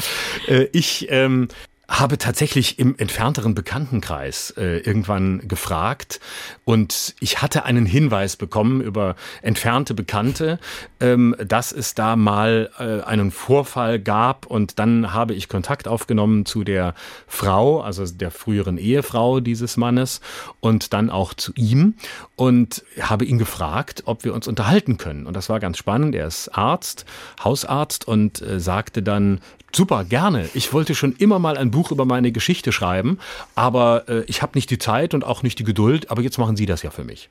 äh, 0.48 0.66
ich 0.72 1.06
ähm, 1.10 1.48
habe 1.90 2.18
tatsächlich 2.18 2.78
im 2.78 2.94
entfernteren 2.96 3.54
Bekanntenkreis 3.54 4.54
äh, 4.56 4.78
irgendwann 4.78 5.46
gefragt 5.48 6.20
und 6.64 7.16
ich 7.18 7.42
hatte 7.42 7.64
einen 7.64 7.84
Hinweis 7.84 8.36
bekommen 8.36 8.80
über 8.80 9.16
entfernte 9.42 9.92
Bekannte, 9.92 10.60
ähm, 11.00 11.34
dass 11.44 11.72
es 11.72 11.94
da 11.94 12.14
mal 12.14 12.70
äh, 12.78 13.04
einen 13.04 13.32
Vorfall 13.32 13.98
gab 13.98 14.46
und 14.46 14.78
dann 14.78 15.12
habe 15.12 15.34
ich 15.34 15.48
Kontakt 15.48 15.88
aufgenommen 15.88 16.46
zu 16.46 16.62
der 16.62 16.94
Frau, 17.26 17.80
also 17.80 18.06
der 18.06 18.30
früheren 18.30 18.78
Ehefrau 18.78 19.40
dieses 19.40 19.76
Mannes 19.76 20.20
und 20.60 20.92
dann 20.92 21.10
auch 21.10 21.34
zu 21.34 21.52
ihm 21.56 21.94
und 22.36 22.84
habe 23.00 23.24
ihn 23.24 23.38
gefragt, 23.38 24.04
ob 24.06 24.22
wir 24.22 24.32
uns 24.32 24.46
unterhalten 24.46 24.96
können 24.96 25.26
und 25.26 25.34
das 25.34 25.48
war 25.48 25.58
ganz 25.58 25.76
spannend. 25.76 26.14
Er 26.14 26.28
ist 26.28 26.56
Arzt, 26.56 27.04
Hausarzt 27.42 28.06
und 28.06 28.40
äh, 28.42 28.60
sagte 28.60 29.02
dann, 29.02 29.40
Super, 29.72 30.04
gerne. 30.04 30.48
Ich 30.54 30.72
wollte 30.72 30.94
schon 30.94 31.14
immer 31.16 31.38
mal 31.38 31.56
ein 31.56 31.70
Buch 31.70 31.90
über 31.90 32.04
meine 32.04 32.32
Geschichte 32.32 32.72
schreiben, 32.72 33.18
aber 33.54 34.08
äh, 34.08 34.24
ich 34.26 34.42
habe 34.42 34.52
nicht 34.54 34.70
die 34.70 34.78
Zeit 34.78 35.14
und 35.14 35.24
auch 35.24 35.42
nicht 35.42 35.58
die 35.58 35.64
Geduld, 35.64 36.10
aber 36.10 36.22
jetzt 36.22 36.38
machen 36.38 36.56
Sie 36.56 36.66
das 36.66 36.82
ja 36.82 36.90
für 36.90 37.04
mich. 37.04 37.28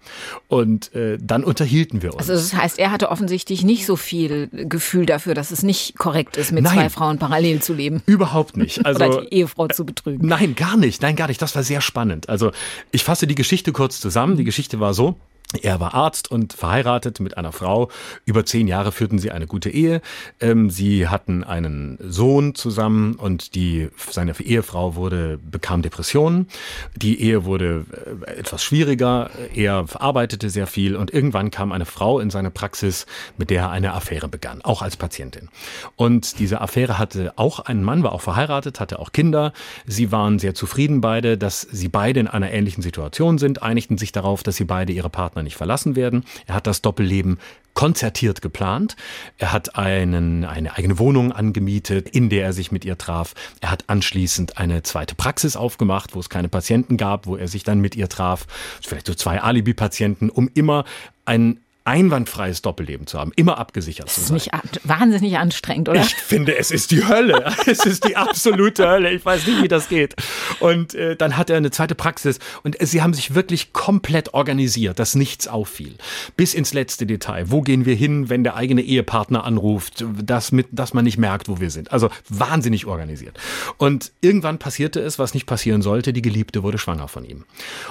Und 0.47 0.93
äh, 0.95 1.17
dann 1.21 1.43
unterhielten 1.43 2.01
wir 2.01 2.13
uns. 2.13 2.29
Also 2.29 2.33
das 2.33 2.53
heißt, 2.53 2.79
er 2.79 2.91
hatte 2.91 3.09
offensichtlich 3.09 3.63
nicht 3.63 3.85
so 3.85 3.95
viel 3.95 4.49
Gefühl 4.51 5.05
dafür, 5.05 5.33
dass 5.33 5.51
es 5.51 5.63
nicht 5.63 5.97
korrekt 5.97 6.37
ist, 6.37 6.51
mit 6.51 6.63
nein, 6.63 6.73
zwei 6.73 6.89
Frauen 6.89 7.17
parallel 7.19 7.61
zu 7.61 7.73
leben. 7.73 8.01
Überhaupt 8.05 8.57
nicht. 8.57 8.79
Also, 8.89 9.05
Oder 9.05 9.21
die 9.21 9.33
Ehefrau 9.35 9.67
zu 9.67 9.85
betrügen. 9.85 10.27
Nein, 10.27 10.55
gar 10.55 10.75
nicht. 10.75 11.01
Nein, 11.01 11.15
gar 11.15 11.27
nicht. 11.27 11.39
Das 11.41 11.53
war 11.55 11.63
sehr 11.63 11.81
spannend. 11.81 12.27
Also 12.27 12.51
ich 12.91 13.03
fasse 13.03 13.27
die 13.27 13.35
Geschichte 13.35 13.71
kurz 13.71 13.99
zusammen. 13.99 14.37
Die 14.37 14.45
Geschichte 14.45 14.79
war 14.79 14.93
so. 14.93 15.15
Er 15.63 15.79
war 15.79 15.95
Arzt 15.95 16.29
und 16.29 16.53
verheiratet 16.53 17.19
mit 17.19 17.35
einer 17.35 17.51
Frau. 17.51 17.89
Über 18.23 18.45
zehn 18.45 18.67
Jahre 18.67 18.91
führten 18.91 19.17
sie 19.17 19.31
eine 19.31 19.47
gute 19.47 19.71
Ehe. 19.71 19.99
Ähm, 20.39 20.69
sie 20.69 21.07
hatten 21.07 21.43
einen 21.43 21.97
Sohn 22.01 22.53
zusammen 22.53 23.15
und 23.15 23.55
die, 23.55 23.89
seine 24.11 24.39
Ehefrau 24.39 24.93
wurde, 24.93 25.39
bekam 25.39 25.81
Depressionen. 25.81 26.47
Die 26.95 27.19
Ehe 27.19 27.45
wurde 27.45 27.85
äh, 28.27 28.33
etwas 28.39 28.63
schwieriger. 28.63 29.31
Er 29.55 29.85
arbeitete 29.95 30.51
sehr 30.51 30.67
viel 30.67 30.95
und 30.95 31.11
irgendwann 31.11 31.49
kam 31.49 31.71
eine 31.71 31.85
Frau 31.85 32.19
in 32.19 32.29
seine 32.29 32.51
Praxis, 32.51 33.07
mit 33.37 33.49
der 33.49 33.63
er 33.63 33.71
eine 33.71 33.95
Affäre 33.95 34.27
begann, 34.27 34.61
auch 34.61 34.83
als 34.83 34.97
Patientin. 34.97 35.49
Und 35.95 36.37
diese 36.37 36.61
Affäre 36.61 36.99
hatte 36.99 37.33
auch 37.37 37.59
einen 37.59 37.83
Mann, 37.83 38.03
war 38.03 38.11
auch 38.11 38.21
verheiratet, 38.21 38.79
hatte 38.79 38.99
auch 38.99 39.13
Kinder. 39.13 39.53
Sie 39.87 40.11
waren 40.11 40.37
sehr 40.37 40.53
zufrieden 40.53 41.01
beide, 41.01 41.39
dass 41.39 41.61
sie 41.61 41.89
beide 41.89 42.19
in 42.19 42.27
einer 42.27 42.51
ähnlichen 42.51 42.83
Situation 42.83 43.39
sind, 43.39 43.63
einigten 43.63 43.97
sich 43.97 44.11
darauf, 44.11 44.43
dass 44.43 44.55
sie 44.55 44.65
beide 44.65 44.93
ihre 44.93 45.09
Partner 45.09 45.38
Partner 45.39 45.43
nicht 45.43 45.57
verlassen 45.57 45.95
werden. 45.95 46.23
Er 46.47 46.55
hat 46.55 46.67
das 46.67 46.81
Doppelleben 46.81 47.39
konzertiert 47.73 48.41
geplant. 48.41 48.95
Er 49.37 49.53
hat 49.53 49.77
einen, 49.77 50.43
eine 50.43 50.75
eigene 50.75 50.99
Wohnung 50.99 51.31
angemietet, 51.31 52.09
in 52.09 52.29
der 52.29 52.43
er 52.43 52.53
sich 52.53 52.71
mit 52.71 52.83
ihr 52.83 52.97
traf. 52.97 53.35
Er 53.61 53.71
hat 53.71 53.85
anschließend 53.87 54.57
eine 54.57 54.83
zweite 54.83 55.15
Praxis 55.15 55.55
aufgemacht, 55.55 56.13
wo 56.13 56.19
es 56.19 56.29
keine 56.29 56.49
Patienten 56.49 56.97
gab, 56.97 57.25
wo 57.25 57.37
er 57.37 57.47
sich 57.47 57.63
dann 57.63 57.79
mit 57.79 57.95
ihr 57.95 58.09
traf. 58.09 58.47
Vielleicht 58.81 59.07
so 59.07 59.13
zwei 59.13 59.41
Alibi-Patienten, 59.41 60.29
um 60.29 60.49
immer 60.53 60.83
ein 61.25 61.59
einwandfreies 61.89 62.61
Doppelleben 62.61 63.07
zu 63.07 63.17
haben, 63.17 63.31
immer 63.35 63.57
abgesichert 63.57 64.09
zu 64.09 64.21
sein. 64.21 64.35
Das 64.35 64.45
ist 64.45 64.53
nicht 64.53 64.87
wahnsinnig 64.87 65.37
anstrengend, 65.39 65.89
oder? 65.89 66.01
Ich 66.01 66.13
finde, 66.13 66.55
es 66.55 66.69
ist 66.69 66.91
die 66.91 67.07
Hölle. 67.07 67.51
es 67.65 67.83
ist 67.83 68.07
die 68.07 68.15
absolute 68.15 68.87
Hölle. 68.87 69.11
Ich 69.11 69.25
weiß 69.25 69.47
nicht, 69.47 69.63
wie 69.63 69.67
das 69.67 69.89
geht. 69.89 70.15
Und 70.59 70.93
äh, 70.93 71.15
dann 71.15 71.35
hat 71.35 71.49
er 71.49 71.57
eine 71.57 71.71
zweite 71.71 71.95
Praxis 71.95 72.37
und 72.61 72.77
sie 72.79 73.01
haben 73.01 73.15
sich 73.15 73.33
wirklich 73.33 73.73
komplett 73.73 74.35
organisiert, 74.35 74.99
dass 74.99 75.15
nichts 75.15 75.47
auffiel. 75.47 75.95
Bis 76.37 76.53
ins 76.53 76.73
letzte 76.73 77.07
Detail. 77.07 77.49
Wo 77.49 77.61
gehen 77.61 77.85
wir 77.85 77.95
hin, 77.95 78.29
wenn 78.29 78.43
der 78.43 78.55
eigene 78.55 78.83
Ehepartner 78.83 79.43
anruft, 79.43 80.05
dass, 80.23 80.51
mit, 80.51 80.67
dass 80.71 80.93
man 80.93 81.05
nicht 81.05 81.17
merkt, 81.17 81.49
wo 81.49 81.59
wir 81.59 81.71
sind. 81.71 81.91
Also 81.91 82.11
wahnsinnig 82.29 82.85
organisiert. 82.85 83.39
Und 83.77 84.11
irgendwann 84.21 84.59
passierte 84.59 84.99
es, 84.99 85.17
was 85.17 85.33
nicht 85.33 85.47
passieren 85.47 85.81
sollte. 85.81 86.13
Die 86.13 86.21
Geliebte 86.21 86.61
wurde 86.61 86.77
schwanger 86.77 87.07
von 87.07 87.25
ihm. 87.25 87.45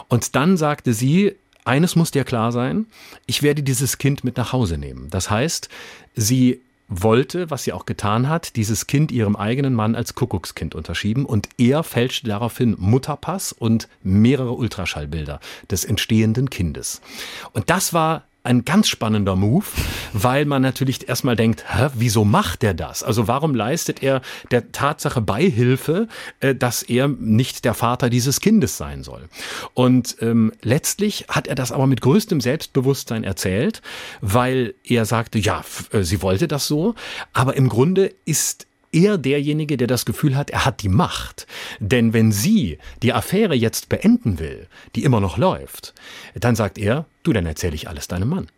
Und 0.07 0.37
dann 0.37 0.57
sagte 0.57 0.93
sie, 0.93 1.35
eines 1.69 1.95
muss 1.95 2.11
dir 2.11 2.25
klar 2.25 2.51
sein, 2.51 2.87
ich 3.27 3.43
werde 3.43 3.63
dieses 3.63 3.99
Kind 3.99 4.25
mit 4.25 4.37
nach 4.37 4.53
Hause 4.53 4.79
nehmen. 4.79 5.09
Das 5.11 5.31
heißt, 5.31 5.69
sie 6.17 6.61
wollte, 6.89 7.51
was 7.51 7.65
sie 7.65 7.75
auch 7.75 7.85
getan 7.85 8.29
hat, 8.29 8.57
dieses 8.57 8.87
Kind 8.87 9.13
ihrem 9.13 9.37
eigenen 9.37 9.75
Mann 9.75 9.95
als 9.95 10.15
Kuckuckskind 10.15 10.75
unterschieben 10.75 11.27
und 11.27 11.49
er 11.59 11.83
fälschte 11.83 12.27
daraufhin 12.27 12.75
Mutterpass 12.79 13.53
und 13.53 13.89
mehrere 14.03 14.53
Ultraschallbilder 14.53 15.41
des 15.71 15.85
entstehenden 15.85 16.49
Kindes. 16.49 17.03
Und 17.53 17.69
das 17.69 17.93
war 17.93 18.25
ein 18.45 18.65
ganz 18.65 18.89
spannender 18.89 19.37
Move, 19.37 19.67
weil 20.13 20.45
man 20.45 20.63
natürlich 20.63 21.09
erstmal 21.09 21.37
denkt, 21.37 21.65
hä, 21.69 21.89
wieso 21.95 22.25
macht 22.25 22.65
er 22.65 22.73
das? 22.73 23.03
Also 23.03 23.29
warum 23.29 23.55
leistet 23.55 24.03
er 24.03 24.23
der 24.51 24.73
Tatsache 24.73 25.21
Beihilfe, 25.21 26.09
äh, 26.41 26.55
dass 26.55 26.83
er 26.83 27.09
nicht 27.09 27.65
der 27.65 27.75
Vater 27.75 28.09
dieses 28.09 28.41
Kindes 28.41 28.77
sein 28.77 29.03
soll? 29.03 29.29
Und 29.75 30.17
ähm, 30.21 30.53
letztlich 30.63 31.27
hat 31.29 31.47
er 31.47 31.57
das 31.57 31.73
aber 31.73 31.87
mit 31.87 32.01
größtem 32.01 32.41
Selbstbewusstsein 32.41 33.25
erzählt, 33.25 33.83
weil 34.21 34.75
er 34.85 35.05
sagte, 35.05 35.39
ja, 35.39 35.65
äh, 35.91 36.03
sie 36.03 36.23
wollte 36.23 36.49
das 36.49 36.67
so, 36.67 36.95
aber 37.33 37.57
im 37.57 37.69
Grunde 37.69 38.15
ist 38.25 38.68
er 38.93 39.19
derjenige, 39.19 39.77
der 39.77 39.87
das 39.87 40.05
Gefühl 40.05 40.37
hat, 40.37 40.51
er 40.51 40.65
hat 40.65 40.83
die 40.83 40.89
Macht. 40.89 41.47
Denn 41.81 42.13
wenn 42.13 42.33
sie 42.33 42.79
die 43.03 43.13
Affäre 43.13 43.55
jetzt 43.55 43.89
beenden 43.89 44.39
will, 44.39 44.67
die 44.95 45.05
immer 45.05 45.21
noch 45.21 45.39
läuft, 45.39 45.95
dann 46.35 46.57
sagt 46.57 46.79
er, 46.79 47.07
du, 47.23 47.33
dann 47.33 47.47
erzähle 47.47 47.75
ich 47.75 47.89
alles 47.89 48.09
deinem 48.09 48.29
Mann. 48.29 48.49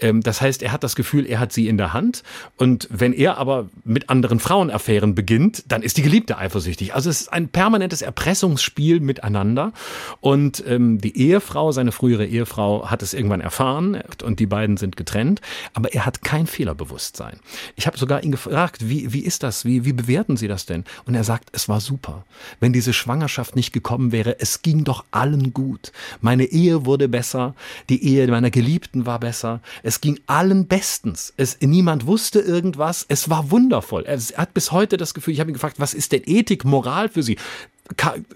Ähm, 0.00 0.22
das 0.22 0.40
heißt, 0.40 0.62
er 0.62 0.72
hat 0.72 0.84
das 0.84 0.96
Gefühl, 0.96 1.26
er 1.26 1.40
hat 1.40 1.52
sie 1.52 1.68
in 1.68 1.76
der 1.76 1.92
Hand. 1.92 2.22
Und 2.56 2.88
wenn 2.90 3.12
er 3.12 3.38
aber 3.38 3.68
mit 3.84 4.10
anderen 4.10 4.40
Frauenaffären 4.40 5.14
beginnt, 5.14 5.64
dann 5.68 5.82
ist 5.82 5.96
die 5.96 6.02
Geliebte 6.02 6.38
eifersüchtig. 6.38 6.94
Also 6.94 7.10
es 7.10 7.22
ist 7.22 7.32
ein 7.32 7.48
permanentes 7.48 8.02
Erpressungsspiel 8.02 9.00
miteinander. 9.00 9.72
Und 10.20 10.62
ähm, 10.66 10.98
die 10.98 11.16
Ehefrau, 11.16 11.72
seine 11.72 11.92
frühere 11.92 12.26
Ehefrau, 12.26 12.90
hat 12.90 13.02
es 13.02 13.14
irgendwann 13.14 13.40
erfahren 13.40 14.02
und 14.22 14.40
die 14.40 14.46
beiden 14.46 14.76
sind 14.76 14.96
getrennt. 14.96 15.40
Aber 15.74 15.92
er 15.92 16.06
hat 16.06 16.22
kein 16.22 16.46
Fehlerbewusstsein. 16.46 17.38
Ich 17.76 17.86
habe 17.86 17.98
sogar 17.98 18.22
ihn 18.22 18.32
gefragt, 18.32 18.88
wie, 18.88 19.12
wie 19.12 19.20
ist 19.20 19.42
das? 19.42 19.64
Wie, 19.64 19.84
wie 19.84 19.92
bewerten 19.92 20.36
Sie 20.36 20.48
das 20.48 20.66
denn? 20.66 20.84
Und 21.06 21.14
er 21.14 21.24
sagt, 21.24 21.50
es 21.52 21.68
war 21.68 21.80
super. 21.80 22.24
Wenn 22.60 22.72
diese 22.72 22.92
Schwangerschaft 22.92 23.56
nicht 23.56 23.72
gekommen 23.72 24.12
wäre, 24.12 24.40
es 24.40 24.62
ging 24.62 24.84
doch 24.84 25.04
allen 25.10 25.52
gut. 25.52 25.92
Meine 26.20 26.44
Ehe 26.44 26.86
wurde 26.86 27.08
besser, 27.08 27.54
die 27.88 28.04
Ehe 28.04 28.26
meiner 28.28 28.50
Geliebten 28.50 29.06
war 29.06 29.20
besser. 29.20 29.60
Es 29.82 30.00
ging 30.00 30.20
allen 30.26 30.66
bestens. 30.66 31.32
Es, 31.36 31.58
niemand 31.60 32.06
wusste 32.06 32.40
irgendwas. 32.40 33.04
Es 33.08 33.30
war 33.30 33.50
wundervoll. 33.50 34.04
Er, 34.04 34.14
er 34.14 34.42
hat 34.42 34.54
bis 34.54 34.72
heute 34.72 34.96
das 34.96 35.14
Gefühl, 35.14 35.34
ich 35.34 35.40
habe 35.40 35.50
ihn 35.50 35.54
gefragt, 35.54 35.80
was 35.80 35.94
ist 35.94 36.12
denn 36.12 36.22
Ethik, 36.24 36.64
Moral 36.64 37.08
für 37.08 37.22
Sie? 37.22 37.36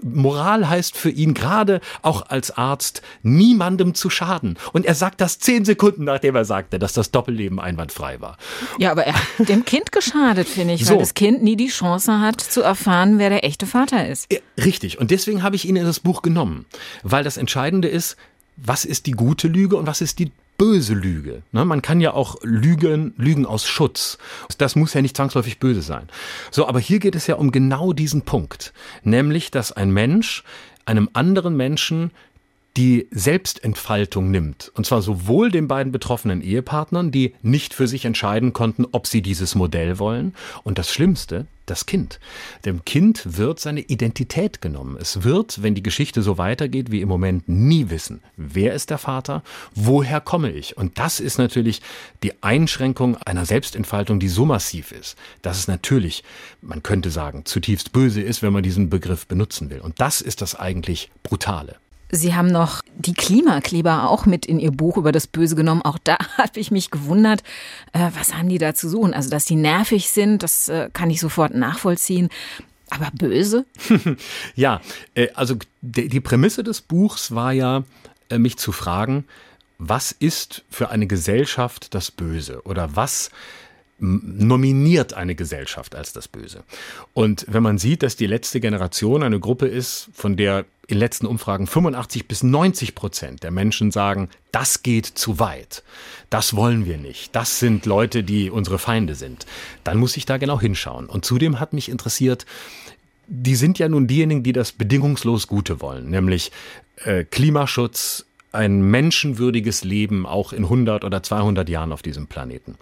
Moral 0.03 0.69
heißt 0.69 0.97
für 0.97 1.11
ihn 1.11 1.35
gerade 1.35 1.81
auch 2.03 2.29
als 2.29 2.51
Arzt 2.57 3.03
niemandem 3.23 3.95
zu 3.95 4.11
schaden. 4.11 4.59
Und 4.73 4.85
er 4.87 4.95
sagt 4.95 5.21
das 5.21 5.39
zehn 5.39 5.65
Sekunden, 5.65 6.05
nachdem 6.05 6.35
er 6.35 6.45
sagte, 6.45 6.79
dass 6.79 6.93
das 6.93 7.11
Doppelleben 7.11 7.61
einwandfrei 7.61 8.21
war. 8.21 8.37
Ja, 8.79 8.91
aber 8.91 9.05
er 9.05 9.15
hat 9.15 9.49
dem 9.49 9.65
Kind 9.65 9.93
geschadet, 9.93 10.49
finde 10.49 10.75
ich, 10.75 10.85
so. 10.85 10.93
weil 10.93 10.99
das 10.99 11.15
Kind 11.15 11.43
nie 11.43 11.57
die 11.57 11.69
Chance 11.69 12.21
hat 12.21 12.41
zu 12.41 12.63
erfahren, 12.63 13.19
wer 13.19 13.31
der 13.31 13.45
echte 13.45 13.67
Vater 13.67 14.09
ist. 14.09 14.27
Richtig. 14.63 14.99
Und 14.99 15.11
deswegen 15.11 15.43
habe 15.43 15.57
ich 15.57 15.67
ihn 15.67 15.77
in 15.77 15.85
das 15.85 16.01
Buch 16.01 16.23
genommen. 16.23 16.67
Weil 17.03 17.25
das 17.25 17.37
Entscheidende 17.37 17.89
ist, 17.89 18.17
was 18.57 18.85
ist 18.85 19.07
die 19.07 19.13
gute 19.13 19.49
Lüge 19.49 19.77
und 19.77 19.87
was 19.87 20.01
ist 20.01 20.19
die 20.19 20.33
böse 20.59 20.95
Lüge. 20.95 21.43
Ne? 21.53 21.65
Man 21.65 21.83
kann 21.83 22.01
ja 22.01 22.13
auch 22.13 22.37
lügen, 22.43 23.15
lügen 23.17 23.47
aus 23.47 23.67
Schutz. 23.67 24.19
Das 24.59 24.77
muss 24.77 24.95
ja 24.95 25.03
nicht 25.03 25.17
zwangsläufig 25.17 25.59
böse 25.59 25.83
sein. 25.83 26.09
So, 26.51 26.67
aber 26.67 26.81
hier 26.81 26.99
geht 26.99 27.15
es 27.15 27.27
ja 27.27 27.37
um 27.37 27.53
genau 27.53 27.93
diesen 27.93 28.23
Punkt. 28.23 28.73
Nämlich, 29.03 29.51
dass 29.51 29.73
ein 29.73 29.91
Mensch 29.91 30.45
einem 30.85 31.11
anderen 31.13 31.57
Menschen 31.57 32.11
die 32.77 33.09
Selbstentfaltung 33.11 34.31
nimmt. 34.31 34.71
Und 34.75 34.85
zwar 34.87 35.01
sowohl 35.01 35.51
den 35.51 35.67
beiden 35.67 35.93
betroffenen 35.93 36.43
Ehepartnern, 36.43 37.11
die 37.11 37.35
nicht 37.43 37.73
für 37.73 37.89
sich 37.89 38.05
entscheiden 38.05 38.53
konnten, 38.53 38.87
ob 38.93 39.07
sie 39.07 39.23
dieses 39.23 39.55
Modell 39.55 39.99
wollen. 39.99 40.35
Und 40.63 40.79
das 40.79 40.91
Schlimmste, 40.91 41.47
das 41.65 41.87
Kind. 41.87 42.21
Dem 42.65 42.85
Kind 42.85 43.39
wird 43.39 43.61
seine 43.61 43.81
Identität 43.81 44.61
genommen. 44.61 44.97
Es 45.01 45.25
wird, 45.25 45.63
wenn 45.63 45.75
die 45.75 45.83
Geschichte 45.83 46.23
so 46.23 46.39
weitergeht 46.39 46.91
wie 46.91 47.01
im 47.01 47.09
Moment, 47.09 47.49
nie 47.49 47.91
wissen, 47.91 48.21
wer 48.37 48.75
ist 48.75 48.91
der 48.91 48.99
Vater, 48.99 49.43
woher 49.75 50.21
komme 50.21 50.53
ich. 50.53 50.77
Und 50.77 50.99
das 50.99 51.19
ist 51.19 51.39
natürlich 51.39 51.83
die 52.23 52.43
Einschränkung 52.43 53.17
einer 53.17 53.47
Selbstentfaltung, 53.47 54.21
die 54.21 54.29
so 54.29 54.45
massiv 54.45 54.93
ist, 54.93 55.17
dass 55.43 55.59
es 55.59 55.67
natürlich, 55.67 56.23
man 56.61 56.83
könnte 56.83 57.11
sagen, 57.11 57.47
zutiefst 57.47 57.93
böse 57.93 58.21
ist, 58.21 58.43
wenn 58.43 58.53
man 58.53 58.63
diesen 58.63 58.91
Begriff 58.91 59.27
benutzen 59.27 59.71
will. 59.71 59.81
Und 59.81 60.01
das 60.01 60.21
ist 60.21 60.43
das 60.43 60.55
eigentlich 60.55 61.11
Brutale. 61.23 61.77
Sie 62.11 62.35
haben 62.35 62.49
noch 62.49 62.83
die 62.97 63.15
Klimakleber 63.15 64.09
auch 64.09 64.27
mit 64.27 64.47
in 64.47 64.61
Ihr 64.61 64.71
Buch 64.71 64.97
über 64.97 65.13
das 65.13 65.27
Böse 65.27 65.57
genommen. 65.57 65.83
Auch 65.83 65.99
da 66.03 66.17
habe 66.39 66.61
ich 66.61 66.71
mich 66.71 66.91
gewundert, 66.91 67.43
äh, 67.93 68.11
was 68.15 68.35
haben 68.35 68.49
die 68.49 68.59
da 68.59 68.75
zu 68.75 68.89
suchen? 68.89 69.15
Also, 69.15 69.31
dass 69.31 69.45
die 69.45 69.57
nervig 69.57 70.11
sind, 70.11 70.43
das 70.43 70.69
äh, 70.69 70.89
kann 70.93 71.11
ich 71.11 71.21
sofort 71.21 71.55
nachvollziehen. 71.55 72.29
Aber 72.91 73.11
böse? 73.13 73.67
ja, 74.55 74.81
äh, 75.15 75.29
also 75.35 75.57
die 75.83 76.21
Prämisse 76.21 76.63
des 76.63 76.81
Buchs 76.81 77.35
war 77.35 77.53
ja, 77.53 77.83
äh, 78.29 78.39
mich 78.39 78.57
zu 78.59 78.73
fragen, 78.73 79.25
was 79.79 80.13
ist 80.13 80.65
für 80.71 80.91
eine 80.91 81.07
Gesellschaft 81.07 81.95
das 81.95 82.11
Böse? 82.11 82.63
Oder 82.65 82.97
was 82.97 83.31
nominiert 83.99 85.15
eine 85.15 85.35
Gesellschaft 85.35 85.95
als 85.95 86.13
das 86.13 86.29
Böse. 86.29 86.65
Und 87.15 87.47
wenn 87.49 87.63
man 87.63 87.79
sieht, 87.79 88.03
dass 88.03 88.17
die 88.17 88.27
letzte 88.27 88.61
Generation 88.61 89.23
eine 89.23 89.41
Gruppe 89.41 89.67
ist, 89.67 90.11
von 90.13 90.37
der 90.37 90.67
in 90.87 90.99
letzten 90.99 91.27
Umfragen 91.27 91.67
85 91.67 92.29
bis 92.29 92.43
90 92.43 92.95
Prozent 92.95 93.43
der 93.43 93.51
Menschen 93.51 93.91
sagen, 93.91 94.29
das 94.53 94.83
geht 94.83 95.07
zu 95.07 95.39
weit, 95.39 95.83
das 96.31 96.55
wollen 96.55 96.85
wir 96.85 96.99
nicht, 96.99 97.35
das 97.35 97.59
sind 97.59 97.87
Leute, 97.87 98.23
die 98.23 98.51
unsere 98.51 98.79
Feinde 98.79 99.15
sind, 99.15 99.47
dann 99.83 99.99
muss 99.99 100.17
ich 100.17 100.27
da 100.27 100.37
genau 100.37 100.61
hinschauen. 100.61 101.07
Und 101.07 101.25
zudem 101.25 101.59
hat 101.59 101.73
mich 101.73 101.89
interessiert, 101.89 102.47
die 103.29 103.57
sind 103.57 103.79
ja 103.79 103.89
nun 103.89 104.07
diejenigen, 104.07 104.43
die 104.43 104.53
das 104.53 104.73
bedingungslos 104.73 105.49
Gute 105.49 105.81
wollen, 105.81 106.11
nämlich 106.11 106.53
äh, 107.05 107.25
Klimaschutz, 107.25 108.26
ein 108.53 108.81
menschenwürdiges 108.83 109.85
Leben 109.85 110.27
auch 110.27 110.53
in 110.53 110.65
100 110.65 111.05
oder 111.05 111.23
200 111.23 111.69
Jahren 111.69 111.93
auf 111.93 112.03
diesem 112.03 112.27
Planeten. 112.27 112.77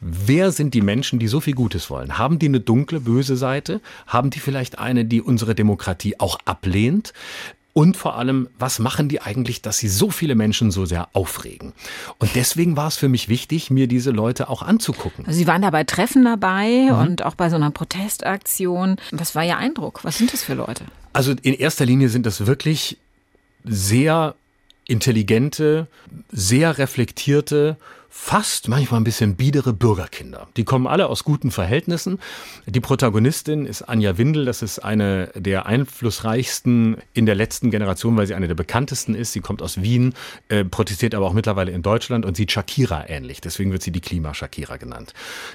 Wer 0.00 0.52
sind 0.52 0.74
die 0.74 0.82
Menschen, 0.82 1.18
die 1.18 1.28
so 1.28 1.40
viel 1.40 1.54
Gutes 1.54 1.90
wollen? 1.90 2.18
Haben 2.18 2.38
die 2.38 2.46
eine 2.46 2.60
dunkle, 2.60 3.00
böse 3.00 3.36
Seite? 3.36 3.80
Haben 4.06 4.30
die 4.30 4.40
vielleicht 4.40 4.78
eine, 4.78 5.04
die 5.04 5.22
unsere 5.22 5.54
Demokratie 5.54 6.18
auch 6.20 6.38
ablehnt? 6.44 7.12
Und 7.76 7.98
vor 7.98 8.16
allem, 8.16 8.48
was 8.58 8.78
machen 8.78 9.10
die 9.10 9.20
eigentlich, 9.20 9.60
dass 9.60 9.76
sie 9.76 9.88
so 9.88 10.08
viele 10.08 10.34
Menschen 10.34 10.70
so 10.70 10.86
sehr 10.86 11.08
aufregen? 11.12 11.74
Und 12.16 12.34
deswegen 12.34 12.74
war 12.74 12.88
es 12.88 12.96
für 12.96 13.10
mich 13.10 13.28
wichtig, 13.28 13.68
mir 13.68 13.86
diese 13.86 14.12
Leute 14.12 14.48
auch 14.48 14.62
anzugucken. 14.62 15.26
Also 15.26 15.38
sie 15.38 15.46
waren 15.46 15.60
da 15.60 15.68
bei 15.68 15.84
Treffen 15.84 16.24
dabei 16.24 16.88
mhm. 16.90 16.98
und 16.98 17.22
auch 17.22 17.34
bei 17.34 17.50
so 17.50 17.56
einer 17.56 17.70
Protestaktion. 17.70 18.96
Was 19.10 19.34
war 19.34 19.44
Ihr 19.44 19.58
Eindruck? 19.58 20.04
Was 20.04 20.16
sind 20.16 20.32
das 20.32 20.42
für 20.42 20.54
Leute? 20.54 20.86
Also 21.12 21.34
in 21.42 21.52
erster 21.52 21.84
Linie 21.84 22.08
sind 22.08 22.24
das 22.24 22.46
wirklich 22.46 22.96
sehr 23.62 24.36
intelligente, 24.86 25.88
sehr 26.30 26.78
reflektierte 26.78 27.76
fast 28.18 28.66
manchmal 28.66 29.00
ein 29.00 29.04
bisschen 29.04 29.36
biedere 29.36 29.72
Bürgerkinder. 29.72 30.48
Die 30.56 30.64
kommen 30.64 30.88
alle 30.88 31.06
aus 31.06 31.22
guten 31.22 31.52
Verhältnissen. 31.52 32.18
Die 32.66 32.80
Protagonistin 32.80 33.66
ist 33.66 33.82
Anja 33.82 34.18
Windel. 34.18 34.46
Das 34.46 34.62
ist 34.62 34.80
eine 34.80 35.30
der 35.36 35.66
einflussreichsten 35.66 36.96
in 37.12 37.26
der 37.26 37.36
letzten 37.36 37.70
Generation, 37.70 38.16
weil 38.16 38.26
sie 38.26 38.34
eine 38.34 38.48
der 38.48 38.56
bekanntesten 38.56 39.14
ist. 39.14 39.32
Sie 39.32 39.40
kommt 39.40 39.62
aus 39.62 39.80
Wien, 39.80 40.14
äh, 40.48 40.64
protestiert 40.64 41.14
aber 41.14 41.26
auch 41.26 41.34
mittlerweile 41.34 41.70
in 41.70 41.82
Deutschland 41.82 42.24
und 42.24 42.36
sieht 42.36 42.50
Shakira 42.50 43.08
ähnlich. 43.08 43.40
Deswegen 43.42 43.70
wird 43.70 43.82
sie 43.82 43.92
die 43.92 44.00
Klima-Shakira 44.00 44.78
genannt. 44.78 45.12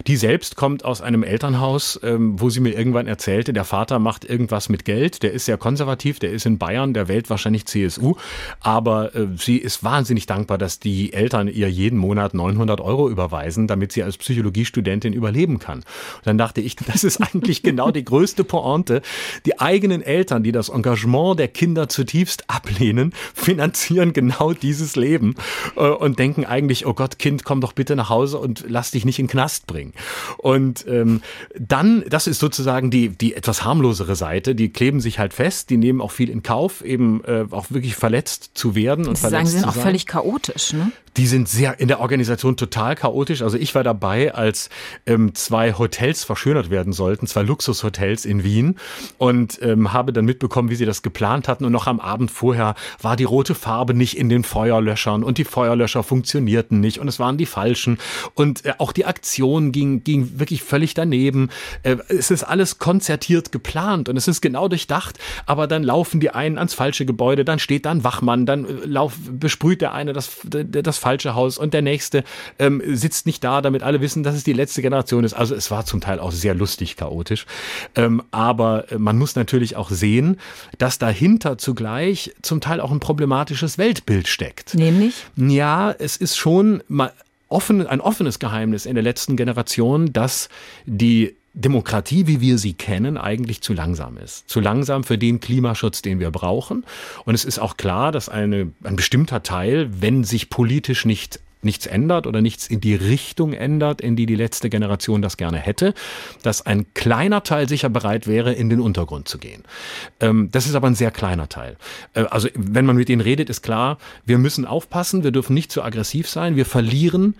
Die 0.07 0.15
selbst 0.15 0.55
kommt 0.55 0.85
aus 0.85 1.01
einem 1.01 1.23
Elternhaus, 1.23 1.99
ähm, 2.03 2.39
wo 2.39 2.49
sie 2.49 2.61
mir 2.61 2.77
irgendwann 2.77 3.07
erzählte, 3.07 3.51
der 3.51 3.65
Vater 3.65 3.99
macht 3.99 4.23
irgendwas 4.23 4.69
mit 4.69 4.85
Geld. 4.85 5.23
Der 5.23 5.33
ist 5.33 5.45
sehr 5.45 5.57
konservativ, 5.57 6.19
der 6.19 6.31
ist 6.31 6.45
in 6.45 6.57
Bayern, 6.57 6.93
der 6.93 7.07
wählt 7.09 7.29
wahrscheinlich 7.29 7.65
CSU. 7.65 8.15
Aber 8.61 9.13
äh, 9.15 9.27
sie 9.35 9.57
ist 9.57 9.83
wahnsinnig 9.83 10.25
dankbar, 10.27 10.57
dass 10.57 10.79
die 10.79 11.11
Eltern 11.11 11.49
ihr 11.49 11.69
jeden 11.69 11.97
Monat 11.97 12.33
900 12.51 12.81
Euro 12.81 13.09
überweisen, 13.09 13.67
damit 13.67 13.91
sie 13.91 14.03
als 14.03 14.17
Psychologiestudentin 14.17 15.13
überleben 15.13 15.59
kann. 15.59 15.79
Und 15.79 16.25
dann 16.25 16.37
dachte 16.37 16.61
ich, 16.61 16.75
das 16.87 17.03
ist 17.03 17.21
eigentlich 17.21 17.63
genau 17.63 17.91
die 17.91 18.05
größte 18.05 18.43
Pointe. 18.43 19.01
Die 19.45 19.59
eigenen 19.59 20.01
Eltern, 20.01 20.43
die 20.43 20.51
das 20.51 20.69
Engagement 20.69 21.39
der 21.39 21.47
Kinder 21.47 21.89
zutiefst 21.89 22.49
ablehnen, 22.49 23.13
finanzieren 23.33 24.13
genau 24.13 24.53
dieses 24.53 24.95
Leben 24.95 25.35
äh, 25.75 25.87
und 25.87 26.19
denken 26.19 26.45
eigentlich, 26.45 26.85
oh 26.85 26.93
Gott, 26.93 27.19
Kind, 27.19 27.43
komm 27.43 27.61
doch 27.61 27.73
bitte 27.73 27.95
nach 27.95 28.09
Hause 28.09 28.37
und 28.37 28.65
lass 28.67 28.91
dich 28.91 29.05
nicht 29.05 29.19
in 29.19 29.25
den 29.25 29.31
Knast 29.31 29.67
bringen. 29.67 29.93
Und 30.37 30.85
ähm, 30.87 31.21
dann, 31.57 32.03
das 32.09 32.27
ist 32.27 32.39
sozusagen 32.39 32.91
die, 32.91 33.09
die 33.09 33.35
etwas 33.35 33.63
harmlosere 33.63 34.15
Seite, 34.15 34.55
die 34.55 34.69
kleben 34.69 34.99
sich 34.99 35.19
halt 35.19 35.33
fest, 35.33 35.69
die 35.69 35.77
nehmen 35.77 36.01
auch 36.01 36.11
viel 36.11 36.29
in 36.29 36.43
Kauf, 36.43 36.83
eben 36.83 37.23
äh, 37.23 37.45
auch 37.51 37.71
wirklich 37.71 37.95
verletzt 37.95 38.51
zu 38.53 38.75
werden. 38.75 39.07
Und 39.07 39.17
Sie 39.17 39.29
sagen, 39.29 39.45
sie 39.45 39.57
sind 39.57 39.67
auch 39.67 39.73
völlig 39.73 40.05
chaotisch, 40.05 40.73
ne? 40.73 40.91
Die 41.17 41.27
sind 41.27 41.49
sehr 41.49 41.79
in 41.79 41.89
der 41.89 41.99
Organisation 41.99 42.40
total 42.43 42.95
chaotisch. 42.95 43.41
Also 43.41 43.57
ich 43.57 43.73
war 43.75 43.83
dabei, 43.83 44.33
als 44.33 44.69
ähm, 45.05 45.33
zwei 45.35 45.73
Hotels 45.73 46.23
verschönert 46.23 46.69
werden 46.69 46.93
sollten, 46.93 47.27
zwei 47.27 47.43
Luxushotels 47.43 48.25
in 48.25 48.43
Wien 48.43 48.77
und 49.17 49.59
ähm, 49.61 49.93
habe 49.93 50.13
dann 50.13 50.25
mitbekommen, 50.25 50.69
wie 50.69 50.75
sie 50.75 50.85
das 50.85 51.01
geplant 51.01 51.47
hatten. 51.47 51.65
Und 51.65 51.71
noch 51.71 51.87
am 51.87 51.99
Abend 51.99 52.31
vorher 52.31 52.75
war 53.01 53.15
die 53.15 53.23
rote 53.23 53.55
Farbe 53.55 53.93
nicht 53.93 54.17
in 54.17 54.29
den 54.29 54.43
Feuerlöschern 54.43 55.23
und 55.23 55.37
die 55.37 55.43
Feuerlöscher 55.43 56.03
funktionierten 56.03 56.79
nicht 56.79 56.99
und 56.99 57.07
es 57.07 57.19
waren 57.19 57.37
die 57.37 57.45
falschen. 57.45 57.97
Und 58.33 58.65
äh, 58.65 58.73
auch 58.77 58.91
die 58.91 59.05
Aktion 59.05 59.71
ging, 59.71 60.03
ging 60.03 60.39
wirklich 60.39 60.63
völlig 60.63 60.93
daneben. 60.93 61.49
Äh, 61.83 61.97
es 62.09 62.31
ist 62.31 62.43
alles 62.43 62.79
konzertiert 62.79 63.51
geplant 63.51 64.09
und 64.09 64.17
es 64.17 64.27
ist 64.27 64.41
genau 64.41 64.67
durchdacht, 64.67 65.19
aber 65.45 65.67
dann 65.67 65.83
laufen 65.83 66.19
die 66.19 66.31
einen 66.31 66.57
ans 66.57 66.73
falsche 66.73 67.05
Gebäude, 67.05 67.45
dann 67.45 67.59
steht 67.59 67.85
da 67.85 67.91
ein 67.91 68.03
Wachmann, 68.03 68.45
dann 68.45 68.65
äh, 68.65 68.85
lauf, 68.85 69.13
besprüht 69.31 69.81
der 69.81 69.93
eine 69.93 70.13
das, 70.13 70.37
das 70.43 70.97
falsche 70.97 71.35
Haus 71.35 71.57
und 71.57 71.73
der 71.73 71.81
nächste 71.81 72.20
ähm, 72.59 72.81
sitzt 72.85 73.25
nicht 73.25 73.43
da, 73.43 73.61
damit 73.61 73.83
alle 73.83 74.01
wissen, 74.01 74.23
dass 74.23 74.35
es 74.35 74.43
die 74.43 74.53
letzte 74.53 74.81
Generation 74.81 75.23
ist. 75.23 75.33
Also 75.33 75.55
es 75.55 75.71
war 75.71 75.85
zum 75.85 76.01
Teil 76.01 76.19
auch 76.19 76.31
sehr 76.31 76.53
lustig 76.53 76.95
chaotisch. 76.95 77.45
Ähm, 77.95 78.23
aber 78.31 78.91
äh, 78.91 78.97
man 78.97 79.17
muss 79.17 79.35
natürlich 79.35 79.75
auch 79.75 79.89
sehen, 79.89 80.37
dass 80.77 80.99
dahinter 80.99 81.57
zugleich 81.57 82.33
zum 82.41 82.61
Teil 82.61 82.79
auch 82.79 82.91
ein 82.91 82.99
problematisches 82.99 83.77
Weltbild 83.77 84.27
steckt. 84.27 84.75
Nämlich? 84.75 85.25
Ja, 85.35 85.91
es 85.91 86.17
ist 86.17 86.37
schon 86.37 86.83
mal 86.87 87.13
offen, 87.47 87.85
ein 87.85 88.01
offenes 88.01 88.39
Geheimnis 88.39 88.85
in 88.85 88.95
der 88.95 89.03
letzten 89.03 89.35
Generation, 89.35 90.13
dass 90.13 90.49
die 90.85 91.35
Demokratie, 91.53 92.27
wie 92.27 92.39
wir 92.39 92.57
sie 92.57 92.73
kennen, 92.73 93.17
eigentlich 93.17 93.61
zu 93.61 93.73
langsam 93.73 94.17
ist. 94.17 94.49
Zu 94.49 94.61
langsam 94.61 95.03
für 95.03 95.17
den 95.17 95.41
Klimaschutz, 95.41 96.01
den 96.01 96.19
wir 96.19 96.31
brauchen. 96.31 96.85
Und 97.25 97.35
es 97.35 97.43
ist 97.43 97.59
auch 97.59 97.75
klar, 97.75 98.13
dass 98.13 98.29
eine, 98.29 98.71
ein 98.83 98.95
bestimmter 98.95 99.43
Teil, 99.43 99.89
wenn 99.91 100.23
sich 100.23 100.49
politisch 100.49 101.05
nicht 101.05 101.41
nichts 101.63 101.85
ändert 101.85 102.27
oder 102.27 102.41
nichts 102.41 102.67
in 102.67 102.81
die 102.81 102.95
Richtung 102.95 103.53
ändert, 103.53 104.01
in 104.01 104.15
die 104.15 104.25
die 104.25 104.35
letzte 104.35 104.69
Generation 104.69 105.21
das 105.21 105.37
gerne 105.37 105.57
hätte, 105.57 105.93
dass 106.43 106.65
ein 106.65 106.85
kleiner 106.93 107.43
Teil 107.43 107.67
sicher 107.69 107.89
bereit 107.89 108.27
wäre, 108.27 108.53
in 108.53 108.69
den 108.69 108.79
Untergrund 108.79 109.27
zu 109.27 109.37
gehen. 109.37 109.63
Ähm, 110.19 110.49
das 110.51 110.67
ist 110.67 110.75
aber 110.75 110.87
ein 110.87 110.95
sehr 110.95 111.11
kleiner 111.11 111.49
Teil. 111.49 111.77
Äh, 112.13 112.25
also 112.25 112.49
wenn 112.55 112.85
man 112.85 112.95
mit 112.95 113.09
ihnen 113.09 113.21
redet, 113.21 113.49
ist 113.49 113.61
klar, 113.61 113.97
wir 114.25 114.37
müssen 114.37 114.65
aufpassen, 114.65 115.23
wir 115.23 115.31
dürfen 115.31 115.53
nicht 115.53 115.71
zu 115.71 115.83
aggressiv 115.83 116.29
sein, 116.29 116.55
wir 116.55 116.65
verlieren 116.65 117.35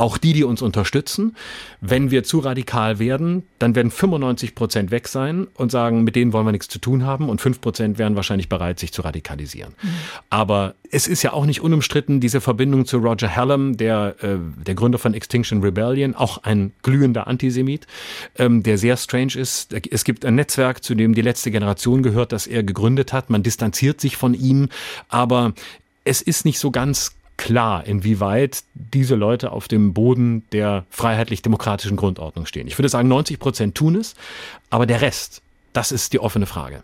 auch 0.00 0.18
die, 0.18 0.32
die 0.32 0.44
uns 0.44 0.62
unterstützen. 0.62 1.36
Wenn 1.80 2.10
wir 2.10 2.24
zu 2.24 2.38
radikal 2.38 2.98
werden, 2.98 3.44
dann 3.58 3.74
werden 3.74 3.90
95 3.90 4.54
Prozent 4.54 4.90
weg 4.90 5.08
sein 5.08 5.46
und 5.54 5.70
sagen, 5.70 6.04
mit 6.04 6.16
denen 6.16 6.32
wollen 6.32 6.46
wir 6.46 6.52
nichts 6.52 6.68
zu 6.68 6.78
tun 6.78 7.04
haben 7.04 7.28
und 7.28 7.40
5 7.40 7.60
Prozent 7.60 7.98
wären 7.98 8.16
wahrscheinlich 8.16 8.48
bereit, 8.48 8.78
sich 8.78 8.92
zu 8.92 9.02
radikalisieren. 9.02 9.74
Mhm. 9.82 9.88
Aber 10.30 10.74
es 10.90 11.06
ist 11.06 11.22
ja 11.22 11.32
auch 11.32 11.44
nicht 11.44 11.60
unumstritten, 11.60 12.20
diese 12.20 12.40
Verbindung 12.40 12.86
zu 12.86 12.98
Roger 12.98 13.36
Hallam, 13.36 13.76
der, 13.76 14.16
äh, 14.22 14.36
der 14.66 14.74
Gründer 14.74 14.98
von 14.98 15.14
Extinction 15.14 15.62
Rebellion, 15.62 16.14
auch 16.14 16.38
ein 16.38 16.72
glühender 16.82 17.26
Antisemit, 17.26 17.86
ähm, 18.38 18.62
der 18.62 18.78
sehr 18.78 18.96
strange 18.96 19.36
ist. 19.36 19.74
Es 19.90 20.04
gibt 20.04 20.24
ein 20.24 20.34
Netzwerk, 20.34 20.82
zu 20.82 20.94
dem 20.94 21.14
die 21.14 21.22
letzte 21.22 21.50
Generation 21.50 22.02
gehört, 22.02 22.32
das 22.32 22.46
er 22.46 22.62
gegründet 22.62 23.12
hat. 23.12 23.28
Man 23.28 23.42
distanziert 23.42 24.00
sich 24.00 24.16
von 24.16 24.34
ihm, 24.34 24.68
aber 25.08 25.52
es 26.04 26.22
ist 26.22 26.44
nicht 26.46 26.58
so 26.58 26.70
ganz 26.70 27.12
klar, 27.40 27.86
inwieweit 27.86 28.64
diese 28.74 29.14
Leute 29.14 29.50
auf 29.50 29.66
dem 29.66 29.94
Boden 29.94 30.44
der 30.52 30.84
freiheitlich-demokratischen 30.90 31.96
Grundordnung 31.96 32.44
stehen. 32.44 32.66
Ich 32.66 32.78
würde 32.78 32.90
sagen, 32.90 33.08
90 33.08 33.38
Prozent 33.38 33.74
tun 33.74 33.96
es, 33.96 34.14
aber 34.68 34.84
der 34.84 35.00
Rest, 35.00 35.40
das 35.72 35.90
ist 35.90 36.12
die 36.12 36.20
offene 36.20 36.44
Frage. 36.44 36.82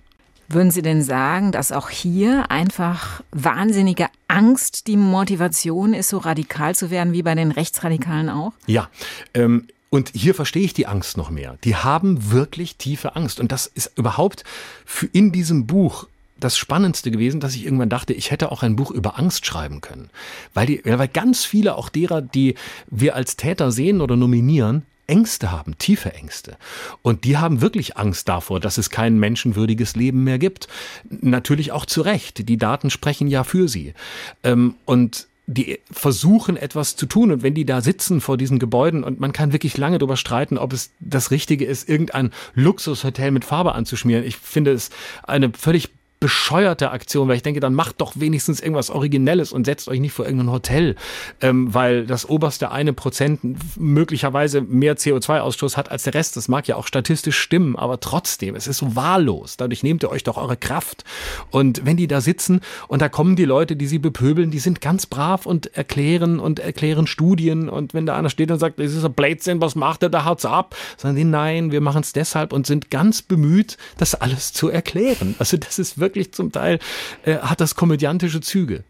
Würden 0.49 0.71
Sie 0.71 0.81
denn 0.81 1.03
sagen, 1.03 1.53
dass 1.53 1.73
auch 1.73 1.91
hier 1.91 2.51
einfach 2.51 3.23
wahnsinnige 3.33 4.07
Angst 4.29 4.87
die 4.87 4.97
Motivation 4.97 5.93
ist, 5.93 6.09
so 6.09 6.19
radikal 6.19 6.75
zu 6.75 6.91
werden 6.91 7.13
wie 7.13 7.23
bei 7.23 7.35
den 7.35 7.51
Rechtsradikalen 7.51 8.31
auch? 8.31 8.53
Ja. 8.67 8.89
Ähm 9.35 9.69
und 9.91 10.11
hier 10.15 10.35
verstehe 10.35 10.65
ich 10.65 10.73
die 10.73 10.87
Angst 10.87 11.17
noch 11.17 11.31
mehr. 11.31 11.59
Die 11.65 11.77
haben 11.77 12.31
wirklich 12.31 12.77
tiefe 12.77 13.15
Angst. 13.15 13.41
Und 13.41 13.53
das 13.53 13.67
ist 13.67 13.93
überhaupt 13.97 14.43
für 14.85 15.07
in 15.07 15.33
diesem 15.33 15.67
Buch 15.67 16.07
das 16.39 16.57
Spannendste 16.57 17.11
gewesen, 17.11 17.41
dass 17.41 17.55
ich 17.55 17.65
irgendwann 17.65 17.89
dachte, 17.89 18.13
ich 18.13 18.31
hätte 18.31 18.53
auch 18.53 18.63
ein 18.63 18.77
Buch 18.77 18.91
über 18.91 19.19
Angst 19.19 19.47
schreiben 19.47 19.81
können. 19.81 20.11
Weil, 20.55 20.67
die, 20.67 20.83
weil 20.85 21.09
ganz 21.09 21.45
viele 21.45 21.77
auch 21.77 21.89
derer, 21.89 22.21
die 22.23 22.55
wir 22.91 23.15
als 23.15 23.37
Täter 23.37 23.73
sehen 23.73 24.01
oder 24.01 24.17
nominieren, 24.17 24.83
Ängste 25.07 25.53
haben, 25.53 25.79
tiefe 25.79 26.13
Ängste. 26.15 26.57
Und 27.03 27.25
die 27.25 27.37
haben 27.37 27.61
wirklich 27.61 27.97
Angst 27.97 28.29
davor, 28.29 28.61
dass 28.61 28.79
es 28.79 28.91
kein 28.91 29.19
menschenwürdiges 29.19 29.95
Leben 29.95 30.25
mehr 30.25 30.39
gibt. 30.39 30.69
Natürlich 31.09 31.73
auch 31.73 31.87
zu 31.87 32.03
Recht. 32.03 32.49
Die 32.49 32.57
Daten 32.57 32.91
sprechen 32.91 33.29
ja 33.29 33.45
für 33.45 33.69
sie. 33.69 33.95
Ähm, 34.43 34.75
und 34.85 35.29
die 35.47 35.79
versuchen 35.93 36.57
etwas 36.57 36.97
zu 36.97 37.07
tun 37.07 37.31
und 37.31 37.43
wenn 37.45 37.55
die 37.55 37.65
da 37.65 37.81
sitzen 37.81 38.21
vor 38.21 38.37
diesen 38.37 38.59
Gebäuden 38.59 39.05
und 39.05 39.21
man 39.21 39.33
kann 39.33 39.53
wirklich 39.53 39.79
lange 39.79 39.99
darüber 39.99 40.17
streiten, 40.17 40.59
ob 40.59 40.73
es 40.73 40.91
das 40.99 41.31
Richtige 41.31 41.65
ist, 41.65 41.89
irgendein 41.89 42.33
Luxushotel 42.55 43.31
mit 43.31 43.45
Farbe 43.45 43.73
anzuschmieren. 43.77 44.25
Ich 44.25 44.37
finde 44.37 44.73
es 44.73 44.91
eine 45.23 45.53
völlig 45.53 45.91
bescheuerte 46.19 46.91
Aktion, 46.91 47.29
weil 47.29 47.37
ich 47.37 47.43
denke, 47.43 47.61
dann 47.61 47.75
macht 47.75 48.01
doch 48.01 48.15
wenigstens 48.17 48.61
irgendwas 48.61 48.89
Originelles 48.91 49.53
und 49.53 49.67
setzt 49.67 49.89
euch 49.89 50.01
nicht 50.01 50.13
vor 50.13 50.25
irgendein 50.25 50.51
Hotel, 50.51 50.97
ähm, 51.43 51.75
weil 51.75 52.07
das 52.07 52.29
oberste 52.29 52.71
eine 52.71 52.95
Prozent 52.95 53.41
möglicherweise 53.79 54.63
mehr 54.63 54.97
CO2-Ausstoß 54.97 55.77
hat 55.77 55.91
als 55.91 56.05
der 56.05 56.15
Rest. 56.15 56.37
Das 56.37 56.49
mag 56.49 56.67
ja 56.69 56.77
auch 56.77 56.87
statistisch 56.87 57.39
stimmen, 57.39 57.77
aber 57.77 58.01
trotzdem, 58.01 58.55
es 58.55 58.67
ist 58.67 58.79
so 58.79 58.97
wahllos. 58.97 59.59
Dadurch 59.59 59.83
nehmt 59.83 60.03
ihr 60.03 60.11
euch 60.11 60.25
doch 60.25 60.39
eure 60.39 60.57
Kraft. 60.57 61.05
Und 61.51 61.85
wenn 61.85 61.99
die 61.99 62.07
da 62.07 62.23
sitzen 62.23 62.61
und 62.89 63.03
da 63.03 63.11
kommen 63.11 63.37
die 63.37 63.45
Leute, 63.45 63.77
die 63.77 63.87
sie 63.87 63.99
bepöbeln, 63.99 64.51
die 64.51 64.59
sind 64.59 64.81
ganz 64.81 65.05
brav 65.05 65.45
und 65.45 65.77
erklären 65.77 66.41
und 66.41 66.61
erklären 66.61 67.07
Studien. 67.07 67.69
Und 67.69 67.93
wenn 67.93 68.07
da 68.07 68.17
einer 68.17 68.31
steht 68.31 68.51
und 68.51 68.59
sagt, 68.59 68.79
das 68.79 68.95
ist 68.95 69.05
ein 69.05 69.13
Blödsinn, 69.13 69.61
was 69.61 69.75
macht 69.75 70.03
er, 70.03 70.09
da 70.09 70.25
haut's 70.25 70.47
ab, 70.47 70.75
sagen 70.97 71.17
die, 71.17 71.25
nein, 71.25 71.73
wir 71.73 71.83
machen 71.83 72.01
es 72.01 72.15
deshalb 72.15 72.55
und 72.55 72.67
sind 72.67 72.91
ganz 72.91 73.21
bemüht, 73.21 73.77
das 73.99 74.15
alles 74.15 74.55
zu 74.55 74.71
erklären. 74.71 75.35
Also 75.39 75.59
das 75.59 75.79
ist 75.79 75.99
wirklich 75.99 76.06
wirklich 76.07 76.33
zum 76.33 76.53
Teil, 76.53 76.79
äh, 77.25 77.39
hat 77.39 77.61
das 77.61 77.75
komödiantische 77.75 78.41
Züge. 78.41 78.85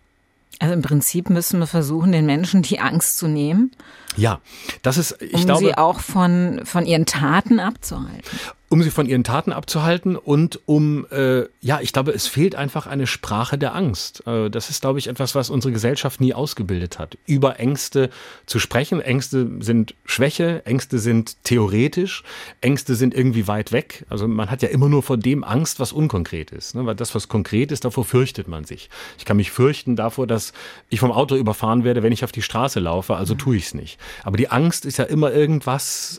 Also 0.59 0.73
im 0.73 0.83
Prinzip 0.83 1.29
müssen 1.29 1.59
wir 1.59 1.67
versuchen, 1.67 2.13
den 2.13 2.25
Menschen 2.25 2.63
die 2.63 2.79
Angst 2.79 3.19
zu 3.19 3.27
nehmen. 3.27 3.73
Ja, 4.17 4.41
das 4.83 4.97
ist, 4.97 5.21
ich 5.21 5.35
um 5.35 5.45
glaube. 5.45 5.61
sie 5.61 5.77
auch 5.77 6.01
von, 6.01 6.63
von 6.65 6.87
ihren 6.87 7.05
Taten 7.05 7.61
abzuhalten 7.61 8.23
um 8.69 8.83
sie 8.83 8.91
von 8.91 9.07
ihren 9.07 9.23
Taten 9.23 9.53
abzuhalten 9.53 10.17
und 10.17 10.61
um, 10.67 11.07
äh, 11.11 11.45
ja, 11.61 11.81
ich 11.81 11.93
glaube, 11.93 12.11
es 12.11 12.27
fehlt 12.27 12.57
einfach 12.57 12.89
eine 12.89 13.07
Sprache 13.07 13.59
der 13.59 13.77
Angst. 13.77 14.27
Äh, 14.27 14.51
das 14.51 14.71
ist, 14.71 14.81
glaube 14.81 14.99
ich, 14.99 15.07
etwas, 15.07 15.37
was 15.37 15.51
unsere 15.51 15.73
Gesellschaft 15.73 16.21
nie 16.21 16.35
ausgebildet 16.35 16.99
hat. 16.99 17.17
Über 17.27 17.61
Ängste 17.61 18.11
zu 18.45 18.59
sprechen. 18.59 19.01
Ängste 19.01 19.49
sind 19.61 19.95
Schwäche, 20.05 20.67
Ängste 20.67 20.99
sind 20.99 21.37
theoretisch, 21.45 22.25
Ängste 22.61 22.97
sind 22.97 23.15
irgendwie 23.15 23.47
weit 23.47 23.71
weg. 23.71 24.05
Also 24.09 24.27
man 24.27 24.51
hat 24.51 24.63
ja 24.63 24.69
immer 24.69 24.89
nur 24.89 25.05
vor 25.05 25.17
dem 25.17 25.45
Angst, 25.45 25.79
was 25.79 25.93
unkonkret 25.93 26.51
ist. 26.51 26.75
Ne? 26.75 26.87
Weil 26.87 26.97
das, 26.97 27.15
was 27.15 27.29
konkret 27.29 27.71
ist, 27.71 27.85
davor 27.85 28.05
fürchtet 28.05 28.49
man 28.49 28.65
sich. 28.65 28.91
Ich 29.17 29.25
kann 29.25 29.37
mich 29.37 29.53
fürchten 29.53 29.95
davor, 29.95 30.27
dass 30.27 30.53
ich 30.89 30.99
vom 30.99 31.13
Auto 31.13 31.37
überfahren 31.37 31.85
werde, 31.85 32.03
wenn 32.03 32.13
ich 32.13 32.25
auf 32.25 32.33
die 32.33 32.43
Straße 32.43 32.81
laufe, 32.81 33.15
also 33.15 33.37
tue 33.37 33.57
ich 33.57 33.67
es 33.67 33.75
nicht. 33.75 34.01
Aber 34.25 34.37
die 34.37 34.49
Angst 34.49 34.85
ist 34.85 34.97
ja 34.97 35.05
immer 35.05 35.33
irgendwas, 35.33 36.19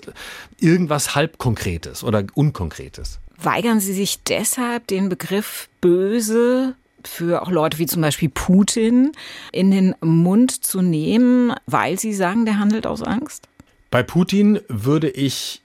irgendwas 0.60 1.14
halbkonkretes 1.14 2.06
oder 2.06 2.24
Unkonkretes. 2.38 3.20
Weigern 3.38 3.80
Sie 3.80 3.94
sich 3.94 4.24
deshalb, 4.24 4.88
den 4.88 5.10
Begriff 5.10 5.70
böse 5.82 6.76
für 7.04 7.42
auch 7.42 7.50
Leute 7.50 7.80
wie 7.80 7.86
zum 7.86 8.02
Beispiel 8.02 8.30
Putin 8.30 9.12
in 9.52 9.72
den 9.72 9.96
Mund 10.02 10.64
zu 10.64 10.82
nehmen, 10.82 11.54
weil 11.66 12.00
Sie 12.00 12.14
sagen, 12.14 12.46
der 12.46 12.60
handelt 12.60 12.86
aus 12.86 13.02
Angst? 13.02 13.48
Bei 13.90 14.04
Putin 14.04 14.60
würde 14.68 15.10
ich 15.10 15.62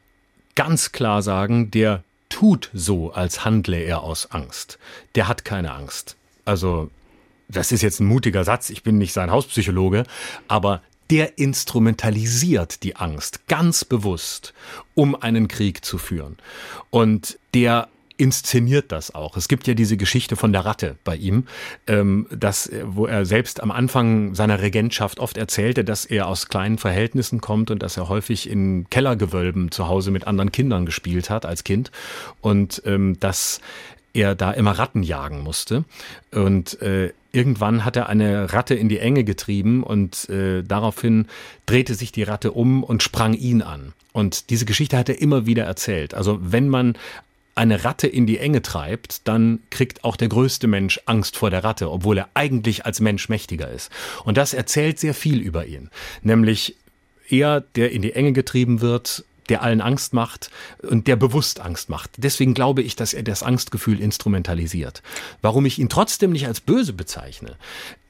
ganz 0.55 0.93
klar 0.93 1.23
sagen, 1.23 1.71
der 1.71 2.05
tut 2.29 2.71
so, 2.73 3.13
als 3.13 3.45
handle 3.45 3.79
er 3.79 4.03
aus 4.03 4.31
Angst. 4.31 4.79
Der 5.15 5.29
hat 5.29 5.45
keine 5.45 5.73
Angst. 5.73 6.17
Also, 6.45 6.91
das 7.49 7.73
ist 7.73 7.83
jetzt 7.83 8.01
ein 8.01 8.07
mutiger 8.07 8.45
Satz, 8.45 8.71
ich 8.71 8.83
bin 8.83 8.97
nicht 8.97 9.13
sein 9.13 9.31
Hauspsychologe, 9.31 10.05
aber 10.49 10.83
der 11.13 11.37
instrumentalisiert 11.39 12.83
die 12.83 12.97
Angst 12.97 13.47
ganz 13.47 13.85
bewusst, 13.85 14.55
um 14.95 15.15
einen 15.15 15.47
Krieg 15.47 15.85
zu 15.85 15.99
führen. 15.99 16.39
Und 16.89 17.39
der 17.53 17.89
inszeniert 18.17 18.93
das 18.93 19.15
auch. 19.15 19.37
Es 19.37 19.47
gibt 19.47 19.67
ja 19.67 19.75
diese 19.75 19.99
Geschichte 19.99 20.37
von 20.37 20.53
der 20.53 20.65
Ratte 20.65 20.97
bei 21.05 21.15
ihm, 21.17 21.45
ähm, 21.87 22.27
dass, 22.31 22.71
wo 22.83 23.05
er 23.05 23.27
selbst 23.27 23.63
am 23.63 23.71
Anfang 23.71 24.35
seiner 24.35 24.63
Regentschaft 24.63 25.21
oft 25.21 25.37
erzählte, 25.37 25.85
dass 25.85 26.07
er 26.07 26.29
aus 26.29 26.49
kleinen 26.49 26.79
Verhältnissen 26.79 27.43
kommt 27.43 27.71
und 27.71 27.83
dass 27.83 27.99
er 27.99 28.09
häufig 28.09 28.49
in 28.49 28.89
Kellergewölben 28.89 29.71
zu 29.71 29.89
Hause 29.89 30.13
mit 30.13 30.27
anderen 30.27 30.51
Kindern 30.51 30.87
gespielt 30.87 31.29
hat 31.29 31.45
als 31.45 31.63
Kind 31.63 31.91
und 32.41 32.81
ähm, 32.87 33.21
dass 33.21 33.61
er 34.15 34.35
da 34.35 34.53
immer 34.53 34.73
Ratten 34.73 35.03
jagen 35.03 35.41
musste. 35.41 35.85
Und 36.33 36.81
äh, 36.83 37.13
irgendwann 37.33 37.85
hat 37.85 37.97
er 37.97 38.09
eine 38.09 38.53
Ratte 38.53 38.75
in 38.75 38.89
die 38.89 38.99
Enge 38.99 39.25
getrieben 39.25 39.83
und 39.83 40.29
äh, 40.29 40.63
daraufhin 40.63 41.27
drehte 41.67 41.95
sich 41.95 42.13
die 42.13 42.23
Ratte 42.23 42.53
um 42.53 42.85
und 42.85 43.03
sprang 43.03 43.35
ihn 43.35 43.63
an. 43.63 43.93
Und 44.13 44.51
diese 44.51 44.67
Geschichte 44.67 44.99
hat 44.99 45.09
er 45.09 45.21
immer 45.21 45.47
wieder 45.47 45.65
erzählt. 45.65 46.15
Also 46.15 46.39
wenn 46.43 46.69
man 46.69 46.97
eine 47.55 47.85
Ratte 47.85 48.07
in 48.07 48.27
die 48.27 48.39
Enge 48.39 48.63
treibt, 48.63 49.27
dann 49.29 49.61
kriegt 49.71 50.05
auch 50.05 50.17
der 50.17 50.29
größte 50.29 50.67
Mensch 50.67 51.01
Angst 51.05 51.37
vor 51.37 51.51
der 51.51 51.65
Ratte, 51.65 51.91
obwohl 51.91 52.19
er 52.19 52.29
eigentlich 52.35 52.87
als 52.87 53.01
Mensch 53.01 53.29
mächtiger 53.29 53.71
ist. 53.71 53.91
Und 54.25 54.37
das 54.37 54.55
erzählt 54.55 54.99
sehr 54.99 55.15
viel 55.15 55.41
über 55.41 55.67
ihn. 55.67 55.91
Nämlich 56.23 56.77
er, 57.29 57.61
der 57.61 57.93
in 57.93 58.03
die 58.03 58.13
Enge 58.13 58.33
getrieben 58.33 58.81
wird, 58.81 59.25
der 59.49 59.63
allen 59.63 59.81
Angst 59.81 60.13
macht 60.13 60.51
und 60.83 61.07
der 61.07 61.17
bewusst 61.17 61.61
Angst 61.61 61.89
macht. 61.89 62.11
Deswegen 62.17 62.55
glaube 62.55 62.83
ich, 62.83 62.97
dass 62.97 63.15
er 63.15 63.23
das 63.23 63.43
Angstgefühl 63.43 64.01
instrumentalisiert. 64.01 65.03
Warum 65.41 65.67
ich 65.67 65.79
ihn 65.79 65.89
trotzdem 65.89 66.33
nicht 66.33 66.47
als 66.47 66.61
böse 66.61 66.93
bezeichne, 66.93 67.57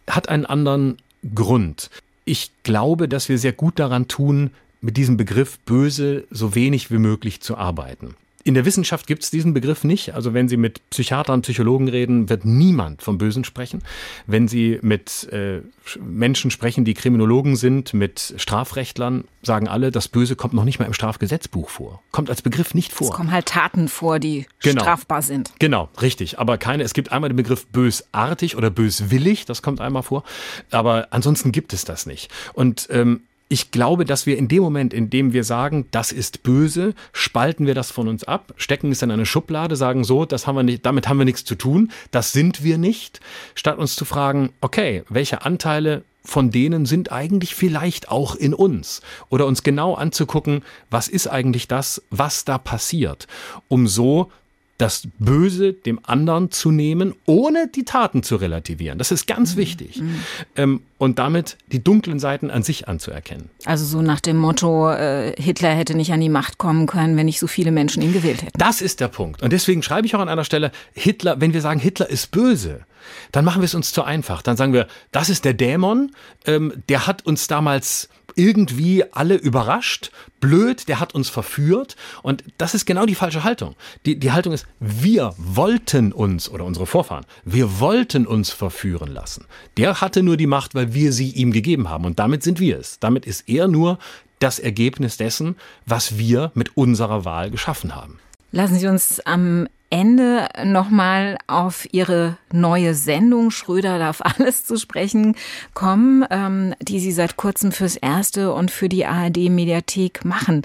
hat 0.09 0.29
einen 0.29 0.47
anderen 0.47 0.99
Grund. 1.35 1.91
Ich 2.25 2.51
glaube, 2.63 3.09
dass 3.09 3.29
wir 3.29 3.39
sehr 3.39 3.53
gut 3.53 3.79
daran 3.79 4.09
tun, 4.09 4.51
mit 4.81 4.97
diesem 4.97 5.17
Begriff 5.17 5.59
böse 5.61 6.25
so 6.31 6.55
wenig 6.55 6.91
wie 6.91 6.99
möglich 6.99 7.41
zu 7.41 7.57
arbeiten. 7.57 8.17
In 8.45 8.55
der 8.55 8.65
Wissenschaft 8.65 9.07
gibt 9.07 9.23
es 9.23 9.31
diesen 9.31 9.55
Begriff 9.55 9.85
nicht. 9.85 10.15
Also 10.15 10.35
wenn 10.35 10.49
Sie 10.49 10.57
mit 10.57 10.89
Psychiatern, 10.91 11.43
Psychologen 11.43 11.89
reden, 11.89 12.29
wird 12.29 12.45
niemand 12.45 13.03
vom 13.03 13.19
Bösen 13.19 13.45
sprechen. 13.45 13.83
Wenn 14.27 14.49
Sie 14.49 14.79
mit 14.83 15.29
äh, 15.33 15.61
Menschen 16.01 16.51
sprechen, 16.51 16.85
die 16.85 16.95
Kriminologen 16.95 17.57
sind, 17.57 17.95
mit 17.95 18.35
Strafrechtlern, 18.37 19.25
sagen 19.43 19.69
alle, 19.69 19.91
das 19.91 20.09
Böse 20.09 20.37
kommt 20.37 20.55
noch 20.55 20.65
nicht 20.65 20.79
mal 20.79 20.87
im 20.87 20.93
Strafgesetzbuch 20.93 21.69
vor. 21.69 22.03
Kommt 22.11 22.31
als 22.31 22.43
Begriff 22.43 22.75
nicht 22.75 22.93
vor. 22.93 23.09
Es 23.09 23.13
kommen 23.13 23.31
halt 23.31 23.47
Taten 23.47 23.89
vor, 23.89 24.19
die 24.19 24.47
genau. 24.61 24.83
strafbar 24.83 25.23
sind. 25.23 25.53
Genau, 25.59 25.89
richtig. 26.01 26.39
Aber 26.39 26.59
keine, 26.59 26.83
es 26.83 26.95
gibt 26.95 27.13
einmal 27.13 27.31
den 27.31 27.37
Begriff 27.37 27.67
bösartig 27.67 28.57
oder 28.57 28.71
böswillig, 28.71 29.45
das 29.45 29.63
kommt 29.63 29.81
einmal 29.81 30.03
vor. 30.03 30.25
Aber 30.71 31.09
ansonsten 31.11 31.53
gibt 31.53 31.73
es 31.73 31.85
das 31.85 32.07
nicht. 32.07 32.31
Und 32.55 32.89
ähm, 32.91 33.23
ich 33.53 33.71
glaube, 33.71 34.07
dass 34.07 34.25
wir 34.25 34.39
in 34.39 34.49
dem 34.49 34.63
Moment, 34.63 34.95
in 34.95 35.11
dem 35.11 35.35
wir 35.35 35.45
sagen, 35.45 35.85
das 35.91 36.11
ist 36.11 36.43
böse, 36.43 36.95
spalten 37.13 37.67
wir 37.67 37.75
das 37.75 37.91
von 37.91 38.09
uns 38.09 38.25
ab, 38.25 38.55
stecken 38.57 38.91
es 38.91 39.03
in 39.03 39.11
eine 39.11 39.27
Schublade, 39.27 39.77
sagen 39.77 40.05
so, 40.05 40.25
das 40.25 40.47
haben 40.47 40.57
wir 40.57 40.63
nicht, 40.63 40.87
damit 40.87 41.07
haben 41.07 41.19
wir 41.19 41.27
nichts 41.27 41.45
zu 41.45 41.55
tun, 41.55 41.93
das 42.13 42.33
sind 42.33 42.65
wir 42.65 42.79
nicht, 42.79 43.21
statt 43.55 43.77
uns 43.77 43.95
zu 43.95 44.07
fragen, 44.07 44.55
okay, 44.63 45.03
welche 45.11 45.45
Anteile 45.45 46.03
von 46.25 46.51
denen 46.51 46.87
sind 46.87 47.13
eigentlich 47.13 47.55
vielleicht 47.55 48.09
auch 48.09 48.37
in 48.37 48.55
uns. 48.55 49.03
Oder 49.29 49.45
uns 49.45 49.63
genau 49.63 49.97
anzugucken, 49.97 50.63
was 50.89 51.09
ist 51.09 51.27
eigentlich 51.27 51.69
das, 51.69 52.01
was 52.09 52.47
da 52.47 52.57
passiert, 52.57 53.27
um 53.69 53.87
so 53.87 54.31
das 54.79 55.07
Böse 55.19 55.75
dem 55.75 56.01
anderen 56.03 56.51
zu 56.51 56.71
nehmen, 56.71 57.15
ohne 57.27 57.69
die 57.69 57.85
Taten 57.85 58.23
zu 58.23 58.37
relativieren. 58.37 58.99
Das 58.99 59.13
ist 59.13 59.27
ganz 59.27 59.55
mhm. 59.55 59.59
wichtig. 59.61 60.01
Mhm. 60.01 60.21
Ähm, 60.57 60.81
und 61.03 61.19
damit 61.19 61.57
die 61.67 61.83
dunklen 61.83 62.21
Seiten 62.21 62.49
an 62.49 62.63
sich 62.63 62.87
anzuerkennen. 62.87 63.51
Also 63.65 63.85
so 63.85 64.03
nach 64.03 64.21
dem 64.21 64.37
Motto, 64.37 64.89
äh, 64.89 65.35
Hitler 65.37 65.71
hätte 65.71 65.97
nicht 65.97 66.13
an 66.13 66.21
die 66.21 66.29
Macht 66.29 66.59
kommen 66.59 66.87
können, 66.87 67.17
wenn 67.17 67.27
nicht 67.27 67.41
so 67.41 67.49
viele 67.49 67.73
Menschen 67.73 68.05
ihn 68.05 68.13
gewählt 68.13 68.43
hätten. 68.43 68.57
Das 68.57 68.81
ist 68.81 69.01
der 69.01 69.09
Punkt. 69.09 69.43
Und 69.43 69.53
deswegen 69.53 69.83
schreibe 69.83 70.07
ich 70.07 70.15
auch 70.15 70.21
an 70.21 70.29
einer 70.29 70.45
Stelle, 70.45 70.71
Hitler, 70.93 71.41
wenn 71.41 71.53
wir 71.55 71.61
sagen, 71.61 71.81
Hitler 71.81 72.09
ist 72.09 72.31
böse, 72.31 72.87
dann 73.33 73.45
machen 73.45 73.63
wir 73.63 73.65
es 73.65 73.75
uns 73.75 73.93
zu 73.93 74.05
einfach. 74.05 74.43
Dann 74.43 74.57
sagen 74.57 74.73
wir, 74.73 74.87
das 75.11 75.29
ist 75.29 75.45
der 75.45 75.55
Dämon, 75.55 76.13
ähm, 76.47 76.73
der 76.89 77.09
hat 77.09 77.27
uns 77.27 77.49
damals 77.49 78.09
irgendwie 78.37 79.05
alle 79.13 79.37
überrascht, 79.37 80.11
blöd, 80.41 80.89
der 80.89 81.01
hat 81.01 81.15
uns 81.15 81.29
verführt. 81.29 81.97
Und 82.23 82.45
das 82.59 82.75
ist 82.75 82.87
genau 82.87 83.07
die 83.07 83.15
falsche 83.15 83.45
Haltung. 83.45 83.75
Die, 84.07 84.19
die 84.19 84.33
Haltung 84.33 84.53
ist, 84.53 84.67
wir 84.81 85.35
wollten 85.37 86.13
uns, 86.13 86.49
oder 86.49 86.65
unsere 86.65 86.87
Vorfahren, 86.87 87.25
wir 87.45 87.81
wollten 87.81 88.27
uns 88.27 88.51
verführen 88.51 89.13
lassen. 89.13 89.47
Der 89.77 90.01
hatte 90.01 90.23
nur 90.23 90.37
die 90.37 90.47
Macht, 90.47 90.75
weil 90.75 90.92
wir 90.95 91.13
sie 91.13 91.31
ihm 91.31 91.53
gegeben 91.53 91.89
haben. 91.89 92.05
Und 92.05 92.19
damit 92.19 92.43
sind 92.43 92.61
wir 92.61 92.79
es. 92.79 92.99
Damit 92.99 93.27
ist 93.27 93.49
er 93.49 93.69
nur 93.69 93.99
das 94.39 94.59
Ergebnis 94.59 95.17
dessen, 95.17 95.57
was 95.87 96.19
wir 96.19 96.51
mit 96.55 96.77
unserer 96.77 97.25
Wahl 97.25 97.51
geschaffen 97.51 97.95
haben. 97.95 98.19
Lassen 98.51 98.79
Sie 98.79 98.87
uns 98.87 99.21
am 99.21 99.67
Ende 99.89 100.49
nochmal 100.65 101.39
auf 101.47 101.87
Ihre 101.93 102.39
neue 102.51 102.95
Sendung 102.95 103.51
Schröder 103.51 103.99
darf 103.99 104.21
alles 104.39 104.65
zu 104.65 104.77
sprechen 104.77 105.37
kommen, 105.75 106.25
ähm, 106.31 106.75
die 106.81 106.99
Sie 106.99 107.13
seit 107.13 107.37
kurzem 107.37 107.73
fürs 107.73 107.97
Erste 107.97 108.53
und 108.53 108.71
für 108.71 108.89
die 108.89 109.07
ARD-Mediathek 109.07 110.25
machen. 110.25 110.63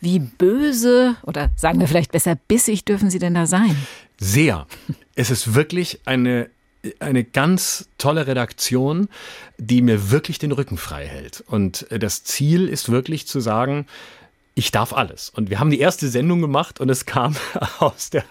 Wie 0.00 0.20
böse 0.20 1.16
oder 1.24 1.50
sagen 1.56 1.80
wir 1.80 1.88
vielleicht 1.88 2.12
besser 2.12 2.36
bissig 2.36 2.84
dürfen 2.84 3.10
Sie 3.10 3.18
denn 3.18 3.34
da 3.34 3.46
sein? 3.46 3.76
Sehr. 4.18 4.66
Es 5.14 5.30
ist 5.30 5.54
wirklich 5.54 6.00
eine 6.04 6.48
eine 6.98 7.24
ganz 7.24 7.88
tolle 7.98 8.26
Redaktion, 8.26 9.08
die 9.58 9.82
mir 9.82 10.10
wirklich 10.10 10.38
den 10.38 10.52
Rücken 10.52 10.76
frei 10.76 11.06
hält. 11.06 11.42
Und 11.46 11.86
das 11.90 12.24
Ziel 12.24 12.68
ist 12.68 12.90
wirklich 12.90 13.26
zu 13.26 13.40
sagen, 13.40 13.86
ich 14.58 14.72
darf 14.72 14.92
alles. 14.92 15.30
Und 15.30 15.50
wir 15.50 15.60
haben 15.60 15.70
die 15.70 15.78
erste 15.78 16.08
Sendung 16.08 16.40
gemacht 16.40 16.80
und 16.80 16.88
es 16.88 17.06
kam 17.06 17.36
aus 17.78 18.10
der, 18.10 18.24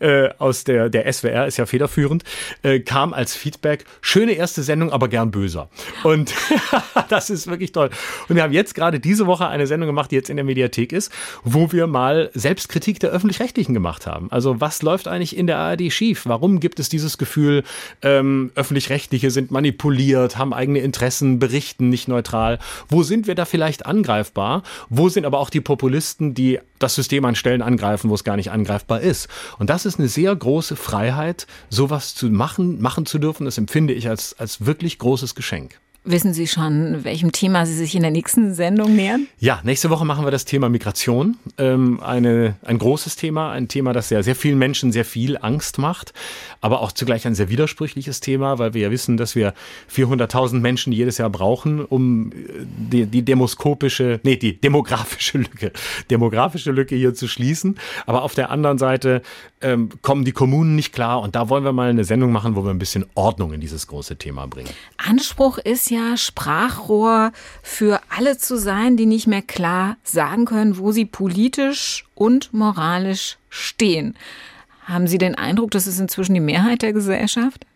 äh, 0.00 0.28
aus 0.38 0.64
der, 0.64 0.90
der 0.90 1.10
SWR, 1.10 1.46
ist 1.46 1.56
ja 1.56 1.66
federführend, 1.66 2.24
äh, 2.64 2.80
kam 2.80 3.14
als 3.14 3.36
Feedback, 3.36 3.84
schöne 4.00 4.32
erste 4.32 4.64
Sendung, 4.64 4.90
aber 4.90 5.06
gern 5.06 5.30
böser. 5.30 5.70
Und 6.02 6.34
das 7.08 7.30
ist 7.30 7.46
wirklich 7.46 7.70
toll. 7.70 7.90
Und 8.28 8.34
wir 8.34 8.42
haben 8.42 8.52
jetzt 8.52 8.74
gerade 8.74 8.98
diese 8.98 9.26
Woche 9.28 9.46
eine 9.46 9.68
Sendung 9.68 9.86
gemacht, 9.86 10.10
die 10.10 10.16
jetzt 10.16 10.30
in 10.30 10.36
der 10.36 10.44
Mediathek 10.44 10.92
ist, 10.92 11.12
wo 11.44 11.70
wir 11.70 11.86
mal 11.86 12.30
Selbstkritik 12.34 12.98
der 12.98 13.10
Öffentlich-Rechtlichen 13.10 13.72
gemacht 13.72 14.08
haben. 14.08 14.32
Also 14.32 14.60
was 14.60 14.82
läuft 14.82 15.06
eigentlich 15.06 15.36
in 15.36 15.46
der 15.46 15.58
ARD 15.58 15.92
schief? 15.92 16.26
Warum 16.26 16.58
gibt 16.58 16.80
es 16.80 16.88
dieses 16.88 17.18
Gefühl, 17.18 17.62
ähm, 18.02 18.50
Öffentlich-Rechtliche 18.56 19.30
sind 19.30 19.52
manipuliert, 19.52 20.38
haben 20.38 20.52
eigene 20.52 20.80
Interessen, 20.80 21.38
berichten 21.38 21.88
nicht 21.88 22.08
neutral? 22.08 22.58
Wo 22.88 23.04
sind 23.04 23.28
wir 23.28 23.36
da 23.36 23.44
vielleicht 23.44 23.86
angreifbar? 23.86 24.64
Wo 24.88 25.08
sind 25.08 25.24
aber 25.24 25.38
auch 25.38 25.50
die 25.50 25.67
Populisten, 25.68 26.32
die 26.32 26.60
das 26.78 26.94
System 26.94 27.26
an 27.26 27.34
Stellen 27.34 27.60
angreifen, 27.60 28.08
wo 28.08 28.14
es 28.14 28.24
gar 28.24 28.36
nicht 28.36 28.50
angreifbar 28.50 29.02
ist. 29.02 29.28
Und 29.58 29.68
das 29.68 29.84
ist 29.84 29.98
eine 29.98 30.08
sehr 30.08 30.34
große 30.34 30.76
Freiheit, 30.76 31.46
sowas 31.68 32.14
zu 32.14 32.30
machen, 32.30 32.80
machen 32.80 33.04
zu 33.04 33.18
dürfen. 33.18 33.44
Das 33.44 33.58
empfinde 33.58 33.92
ich 33.92 34.08
als, 34.08 34.32
als 34.38 34.64
wirklich 34.64 34.98
großes 34.98 35.34
Geschenk. 35.34 35.78
Wissen 36.10 36.32
Sie 36.32 36.46
schon, 36.46 37.04
welchem 37.04 37.32
Thema 37.32 37.66
Sie 37.66 37.74
sich 37.74 37.94
in 37.94 38.00
der 38.00 38.10
nächsten 38.10 38.54
Sendung 38.54 38.96
nähern? 38.96 39.26
Ja, 39.40 39.60
nächste 39.62 39.90
Woche 39.90 40.06
machen 40.06 40.24
wir 40.24 40.30
das 40.30 40.46
Thema 40.46 40.70
Migration. 40.70 41.36
Ähm, 41.58 42.00
eine, 42.00 42.56
ein 42.64 42.78
großes 42.78 43.16
Thema, 43.16 43.52
ein 43.52 43.68
Thema, 43.68 43.92
das 43.92 44.08
ja 44.08 44.22
sehr 44.22 44.34
vielen 44.34 44.56
Menschen 44.56 44.90
sehr 44.90 45.04
viel 45.04 45.36
Angst 45.36 45.76
macht, 45.76 46.14
aber 46.62 46.80
auch 46.80 46.92
zugleich 46.92 47.26
ein 47.26 47.34
sehr 47.34 47.50
widersprüchliches 47.50 48.20
Thema, 48.20 48.58
weil 48.58 48.72
wir 48.72 48.80
ja 48.80 48.90
wissen, 48.90 49.18
dass 49.18 49.34
wir 49.34 49.52
400.000 49.94 50.60
Menschen 50.60 50.94
jedes 50.94 51.18
Jahr 51.18 51.28
brauchen, 51.28 51.84
um 51.84 52.32
äh, 52.32 52.34
die, 52.64 53.04
die 53.04 53.22
demoskopische, 53.22 54.18
nee, 54.22 54.36
die 54.36 54.58
demografische 54.58 55.36
Lücke, 55.36 55.72
demografische 56.10 56.72
Lücke 56.72 56.96
hier 56.96 57.12
zu 57.12 57.28
schließen. 57.28 57.76
Aber 58.06 58.22
auf 58.22 58.34
der 58.34 58.50
anderen 58.50 58.78
Seite 58.78 59.20
ähm, 59.60 59.90
kommen 60.00 60.24
die 60.24 60.32
Kommunen 60.32 60.74
nicht 60.74 60.94
klar 60.94 61.20
und 61.20 61.34
da 61.34 61.50
wollen 61.50 61.64
wir 61.64 61.72
mal 61.72 61.90
eine 61.90 62.04
Sendung 62.04 62.32
machen, 62.32 62.56
wo 62.56 62.64
wir 62.64 62.70
ein 62.70 62.78
bisschen 62.78 63.04
Ordnung 63.14 63.52
in 63.52 63.60
dieses 63.60 63.86
große 63.88 64.16
Thema 64.16 64.46
bringen. 64.46 64.70
Anspruch 64.96 65.58
ist 65.58 65.90
ja 65.90 65.97
ja 65.98 66.16
Sprachrohr 66.16 67.32
für 67.62 68.00
alle 68.16 68.38
zu 68.38 68.56
sein, 68.56 68.96
die 68.96 69.06
nicht 69.06 69.26
mehr 69.26 69.42
klar 69.42 69.96
sagen 70.02 70.44
können, 70.44 70.78
wo 70.78 70.92
sie 70.92 71.04
politisch 71.04 72.06
und 72.14 72.52
moralisch 72.52 73.36
stehen. 73.50 74.16
Haben 74.84 75.06
Sie 75.06 75.18
den 75.18 75.34
Eindruck, 75.34 75.70
das 75.70 75.86
ist 75.86 75.98
inzwischen 75.98 76.34
die 76.34 76.40
Mehrheit 76.40 76.82
der 76.82 76.94
Gesellschaft? 76.94 77.66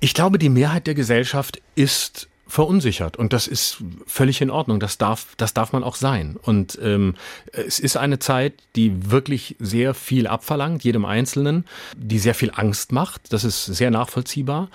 Ich 0.00 0.14
glaube, 0.14 0.38
die 0.38 0.48
Mehrheit 0.48 0.86
der 0.86 0.94
Gesellschaft 0.94 1.60
ist 1.74 2.28
verunsichert 2.50 3.16
und 3.16 3.32
das 3.32 3.46
ist 3.46 3.78
völlig 4.06 4.40
in 4.40 4.50
Ordnung. 4.50 4.80
Das 4.80 4.98
darf, 4.98 5.34
das 5.36 5.54
darf 5.54 5.72
man 5.72 5.84
auch 5.84 5.94
sein. 5.94 6.36
Und 6.40 6.78
ähm, 6.82 7.14
es 7.52 7.78
ist 7.78 7.96
eine 7.96 8.18
Zeit, 8.18 8.54
die 8.76 9.10
wirklich 9.10 9.56
sehr 9.58 9.94
viel 9.94 10.26
abverlangt, 10.26 10.82
jedem 10.82 11.04
Einzelnen, 11.04 11.64
die 11.96 12.18
sehr 12.18 12.34
viel 12.34 12.50
Angst 12.54 12.92
macht. 12.92 13.32
Das 13.32 13.44
ist 13.44 13.66
sehr 13.66 13.90
nachvollziehbar. 13.90 14.68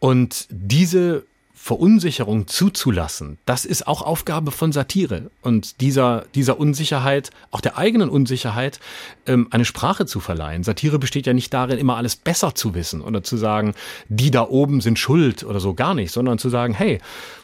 Und 0.00 0.46
diese 0.50 1.24
Verunsicherung 1.62 2.46
zuzulassen, 2.46 3.36
das 3.44 3.66
ist 3.66 3.86
auch 3.86 4.00
Aufgabe 4.00 4.50
von 4.50 4.72
Satire 4.72 5.30
und 5.42 5.82
dieser, 5.82 6.24
dieser 6.34 6.58
Unsicherheit, 6.58 7.28
auch 7.50 7.60
der 7.60 7.76
eigenen 7.76 8.08
Unsicherheit, 8.08 8.80
ähm, 9.26 9.46
eine 9.50 9.66
Sprache 9.66 10.06
zu 10.06 10.20
verleihen. 10.20 10.64
Satire 10.64 10.98
besteht 10.98 11.26
ja 11.26 11.34
nicht 11.34 11.52
darin, 11.52 11.76
immer 11.76 11.98
alles 11.98 12.16
besser 12.16 12.54
zu 12.54 12.74
wissen 12.74 13.02
oder 13.02 13.22
zu 13.22 13.36
sagen, 13.36 13.74
die 14.08 14.30
da 14.30 14.48
oben 14.48 14.80
sind 14.80 14.98
schuld 14.98 15.44
oder 15.44 15.60
so 15.60 15.74
gar 15.74 15.94
nicht, 15.94 16.12
sondern 16.12 16.38
zu 16.38 16.48
sagen, 16.48 16.72
hey, 16.72 16.98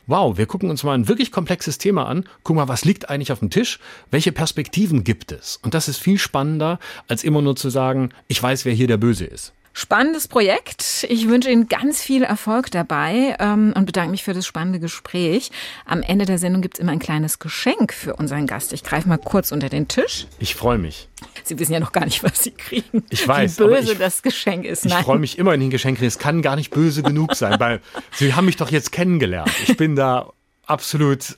wow, 0.07 0.39
wir 0.39 0.47
gucken 0.47 0.71
uns 0.71 0.83
mal 0.83 0.95
ein 0.95 1.09
wirklich 1.09 1.31
komplexes 1.31 1.77
Thema 1.77 2.07
an, 2.07 2.25
guck 2.43 2.57
mal, 2.57 2.69
was 2.69 2.87
liegt 2.87 3.11
eigentlich 3.11 3.33
auf 3.33 3.41
dem 3.41 3.51
Tisch, 3.51 3.79
welche 4.11 4.33
Perspektiven 4.33 5.05
gibt 5.05 5.31
es? 5.31 5.61
Und 5.63 5.75
das 5.75 5.89
ist 5.89 5.99
viel 5.99 6.17
spannender, 6.17 6.79
als 7.07 7.23
immer 7.23 7.43
nur 7.43 7.55
zu 7.55 7.69
sagen, 7.69 8.09
ich 8.29 8.43
weiß, 8.43 8.65
wer 8.65 8.73
hier 8.73 8.89
der 8.89 8.97
Böse 8.97 9.27
ist. 9.27 9.53
Spannendes 9.79 10.27
Projekt. 10.27 11.07
Ich 11.11 11.29
wünsche 11.29 11.51
Ihnen 11.51 11.69
ganz 11.69 12.01
viel 12.01 12.23
Erfolg 12.23 12.71
dabei 12.71 13.37
ähm, 13.39 13.75
und 13.77 13.85
bedanke 13.85 14.11
mich 14.11 14.25
für 14.25 14.33
das 14.33 14.47
spannende 14.47 14.81
Gespräch. 14.81 15.51
Am 15.85 16.01
Ende 16.01 16.25
der 16.25 16.39
Sendung 16.39 16.63
gibt 16.63 16.79
es 16.79 16.81
immer 16.81 16.93
ein 16.93 16.99
kleines 16.99 17.41
Geschenk 17.41 17.93
für 17.93 18.17
unseren 18.17 18.47
Gast. 18.47 18.73
Ich 18.73 18.83
greife 18.83 19.07
mal 19.07 19.19
kurz 19.19 19.53
unter 19.53 19.69
den 19.69 19.87
Tisch. 19.87 20.29
Ich 20.39 20.55
freue 20.55 20.79
mich. 20.79 21.11
Sie 21.45 21.59
wissen 21.59 21.75
ja 21.75 21.81
noch 21.81 21.93
gar 21.93 22.07
nicht, 22.07 22.25
was 22.25 22.43
Sie 22.43 22.53
kriegen. 22.53 23.05
Ich 23.11 23.29
weiß. 23.29 23.61
Wie 23.61 23.65
böse 23.65 23.93
ich, 23.93 23.99
das 23.99 24.23
Geschenk 24.23 24.65
ist. 24.65 24.87
Nein. 24.87 25.01
Ich 25.01 25.05
freue 25.05 25.19
mich 25.19 25.37
immer, 25.37 25.51
wenn 25.51 25.61
ich 25.61 25.67
ein 25.67 25.71
Geschenk 25.71 25.99
kriege. 25.99 26.09
Es 26.09 26.19
kann 26.19 26.41
gar 26.41 26.57
nicht 26.57 26.71
böse 26.71 27.03
genug 27.03 27.35
sein, 27.35 27.61
weil 27.61 27.83
Sie 28.13 28.33
haben 28.33 28.47
mich 28.47 28.57
doch 28.57 28.71
jetzt 28.71 28.93
kennengelernt. 28.93 29.53
Ich 29.67 29.77
bin 29.77 29.95
da 29.95 30.33
absolut 30.65 31.37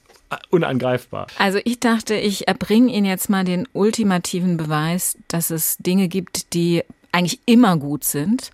unangreifbar. 0.50 1.26
Also 1.38 1.58
ich 1.64 1.80
dachte, 1.80 2.14
ich 2.14 2.46
erbringe 2.46 2.92
Ihnen 2.92 3.06
jetzt 3.06 3.30
mal 3.30 3.44
den 3.44 3.66
ultimativen 3.72 4.56
Beweis, 4.56 5.18
dass 5.26 5.50
es 5.50 5.76
Dinge 5.78 6.06
gibt, 6.06 6.54
die 6.54 6.84
eigentlich 7.12 7.40
immer 7.46 7.76
gut 7.76 8.04
sind 8.04 8.50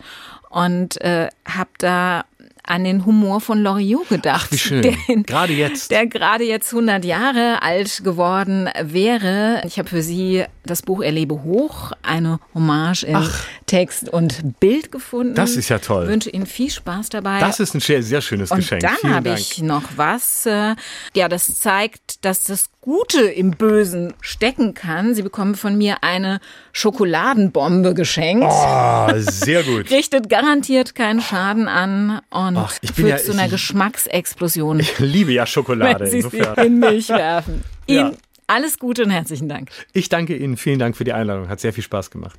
und 0.50 1.00
äh, 1.00 1.28
habe 1.46 1.70
da 1.78 2.24
an 2.62 2.84
den 2.84 3.04
Humor 3.04 3.40
von 3.40 3.62
Loriot 3.62 4.08
gedacht. 4.08 4.46
Ach, 4.46 4.52
wie 4.52 4.58
schön. 4.58 4.82
Den, 4.82 5.22
gerade 5.24 5.52
jetzt. 5.52 5.90
Der 5.90 6.06
gerade 6.06 6.44
jetzt 6.44 6.72
100 6.72 7.04
Jahre 7.04 7.62
alt 7.62 8.02
geworden 8.04 8.70
wäre. 8.80 9.62
Ich 9.66 9.78
habe 9.78 9.88
für 9.88 10.02
Sie 10.02 10.44
das 10.66 10.82
Buch 10.82 11.02
Erlebe 11.02 11.42
hoch, 11.42 11.92
eine 12.02 12.40
Hommage 12.54 13.04
in 13.04 13.16
Ach, 13.16 13.44
Text 13.66 14.08
und 14.08 14.60
Bild 14.60 14.90
gefunden. 14.90 15.34
Das 15.34 15.56
ist 15.56 15.68
ja 15.68 15.78
toll. 15.78 16.04
Ich 16.04 16.10
wünsche 16.10 16.30
Ihnen 16.30 16.46
viel 16.46 16.70
Spaß 16.70 17.08
dabei. 17.10 17.40
Das 17.40 17.60
ist 17.60 17.74
ein 17.74 17.80
sehr, 17.80 18.02
sehr 18.02 18.20
schönes 18.20 18.50
und 18.50 18.58
Geschenk. 18.58 18.82
Dann 18.82 19.14
habe 19.14 19.30
ich 19.30 19.62
noch 19.62 19.82
was. 19.96 20.46
Äh, 20.46 20.74
ja, 21.14 21.28
das 21.28 21.58
zeigt, 21.60 22.24
dass 22.24 22.44
das 22.44 22.70
Gute 22.80 23.22
im 23.22 23.52
Bösen 23.52 24.12
stecken 24.20 24.74
kann. 24.74 25.14
Sie 25.14 25.22
bekommen 25.22 25.54
von 25.54 25.78
mir 25.78 26.02
eine 26.02 26.40
Schokoladenbombe 26.72 27.94
geschenkt. 27.94 28.46
Oh, 28.46 29.08
sehr 29.16 29.62
gut. 29.62 29.90
Richtet 29.90 30.28
garantiert 30.28 30.94
keinen 30.94 31.22
Schaden 31.22 31.66
an 31.66 32.20
und 32.30 32.58
Ach, 32.58 32.74
führt 32.94 33.08
ja, 33.08 33.16
zu 33.16 33.32
einer 33.32 33.46
ich, 33.46 33.52
Geschmacksexplosion. 33.52 34.80
Ich 34.84 34.98
liebe 34.98 35.32
ja 35.32 35.46
Schokolade. 35.46 36.04
Wenn 36.04 36.10
Sie 36.10 36.16
insofern. 36.18 36.54
sie 36.56 36.66
in 36.66 36.78
Milch 36.78 37.08
werfen. 37.08 37.64
Ihnen 37.86 38.12
ja. 38.12 38.18
Alles 38.46 38.78
Gute 38.78 39.04
und 39.04 39.10
herzlichen 39.10 39.48
Dank. 39.48 39.70
Ich 39.92 40.08
danke 40.08 40.36
Ihnen. 40.36 40.56
Vielen 40.56 40.78
Dank 40.78 40.96
für 40.96 41.04
die 41.04 41.12
Einladung. 41.12 41.48
Hat 41.48 41.60
sehr 41.60 41.72
viel 41.72 41.84
Spaß 41.84 42.10
gemacht. 42.10 42.38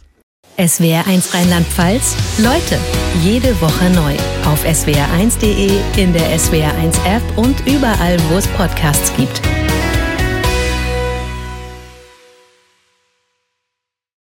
SWR1 0.57 1.33
Rheinland-Pfalz. 1.33 2.15
Leute, 2.39 2.79
jede 3.21 3.59
Woche 3.61 3.89
neu. 3.89 4.13
Auf 4.45 4.63
swr1.de, 4.65 5.71
in 6.01 6.13
der 6.13 6.37
SWR1 6.37 6.95
App 7.05 7.37
und 7.37 7.59
überall, 7.67 8.17
wo 8.29 8.37
es 8.37 8.47
Podcasts 8.49 9.11
gibt. 9.17 9.41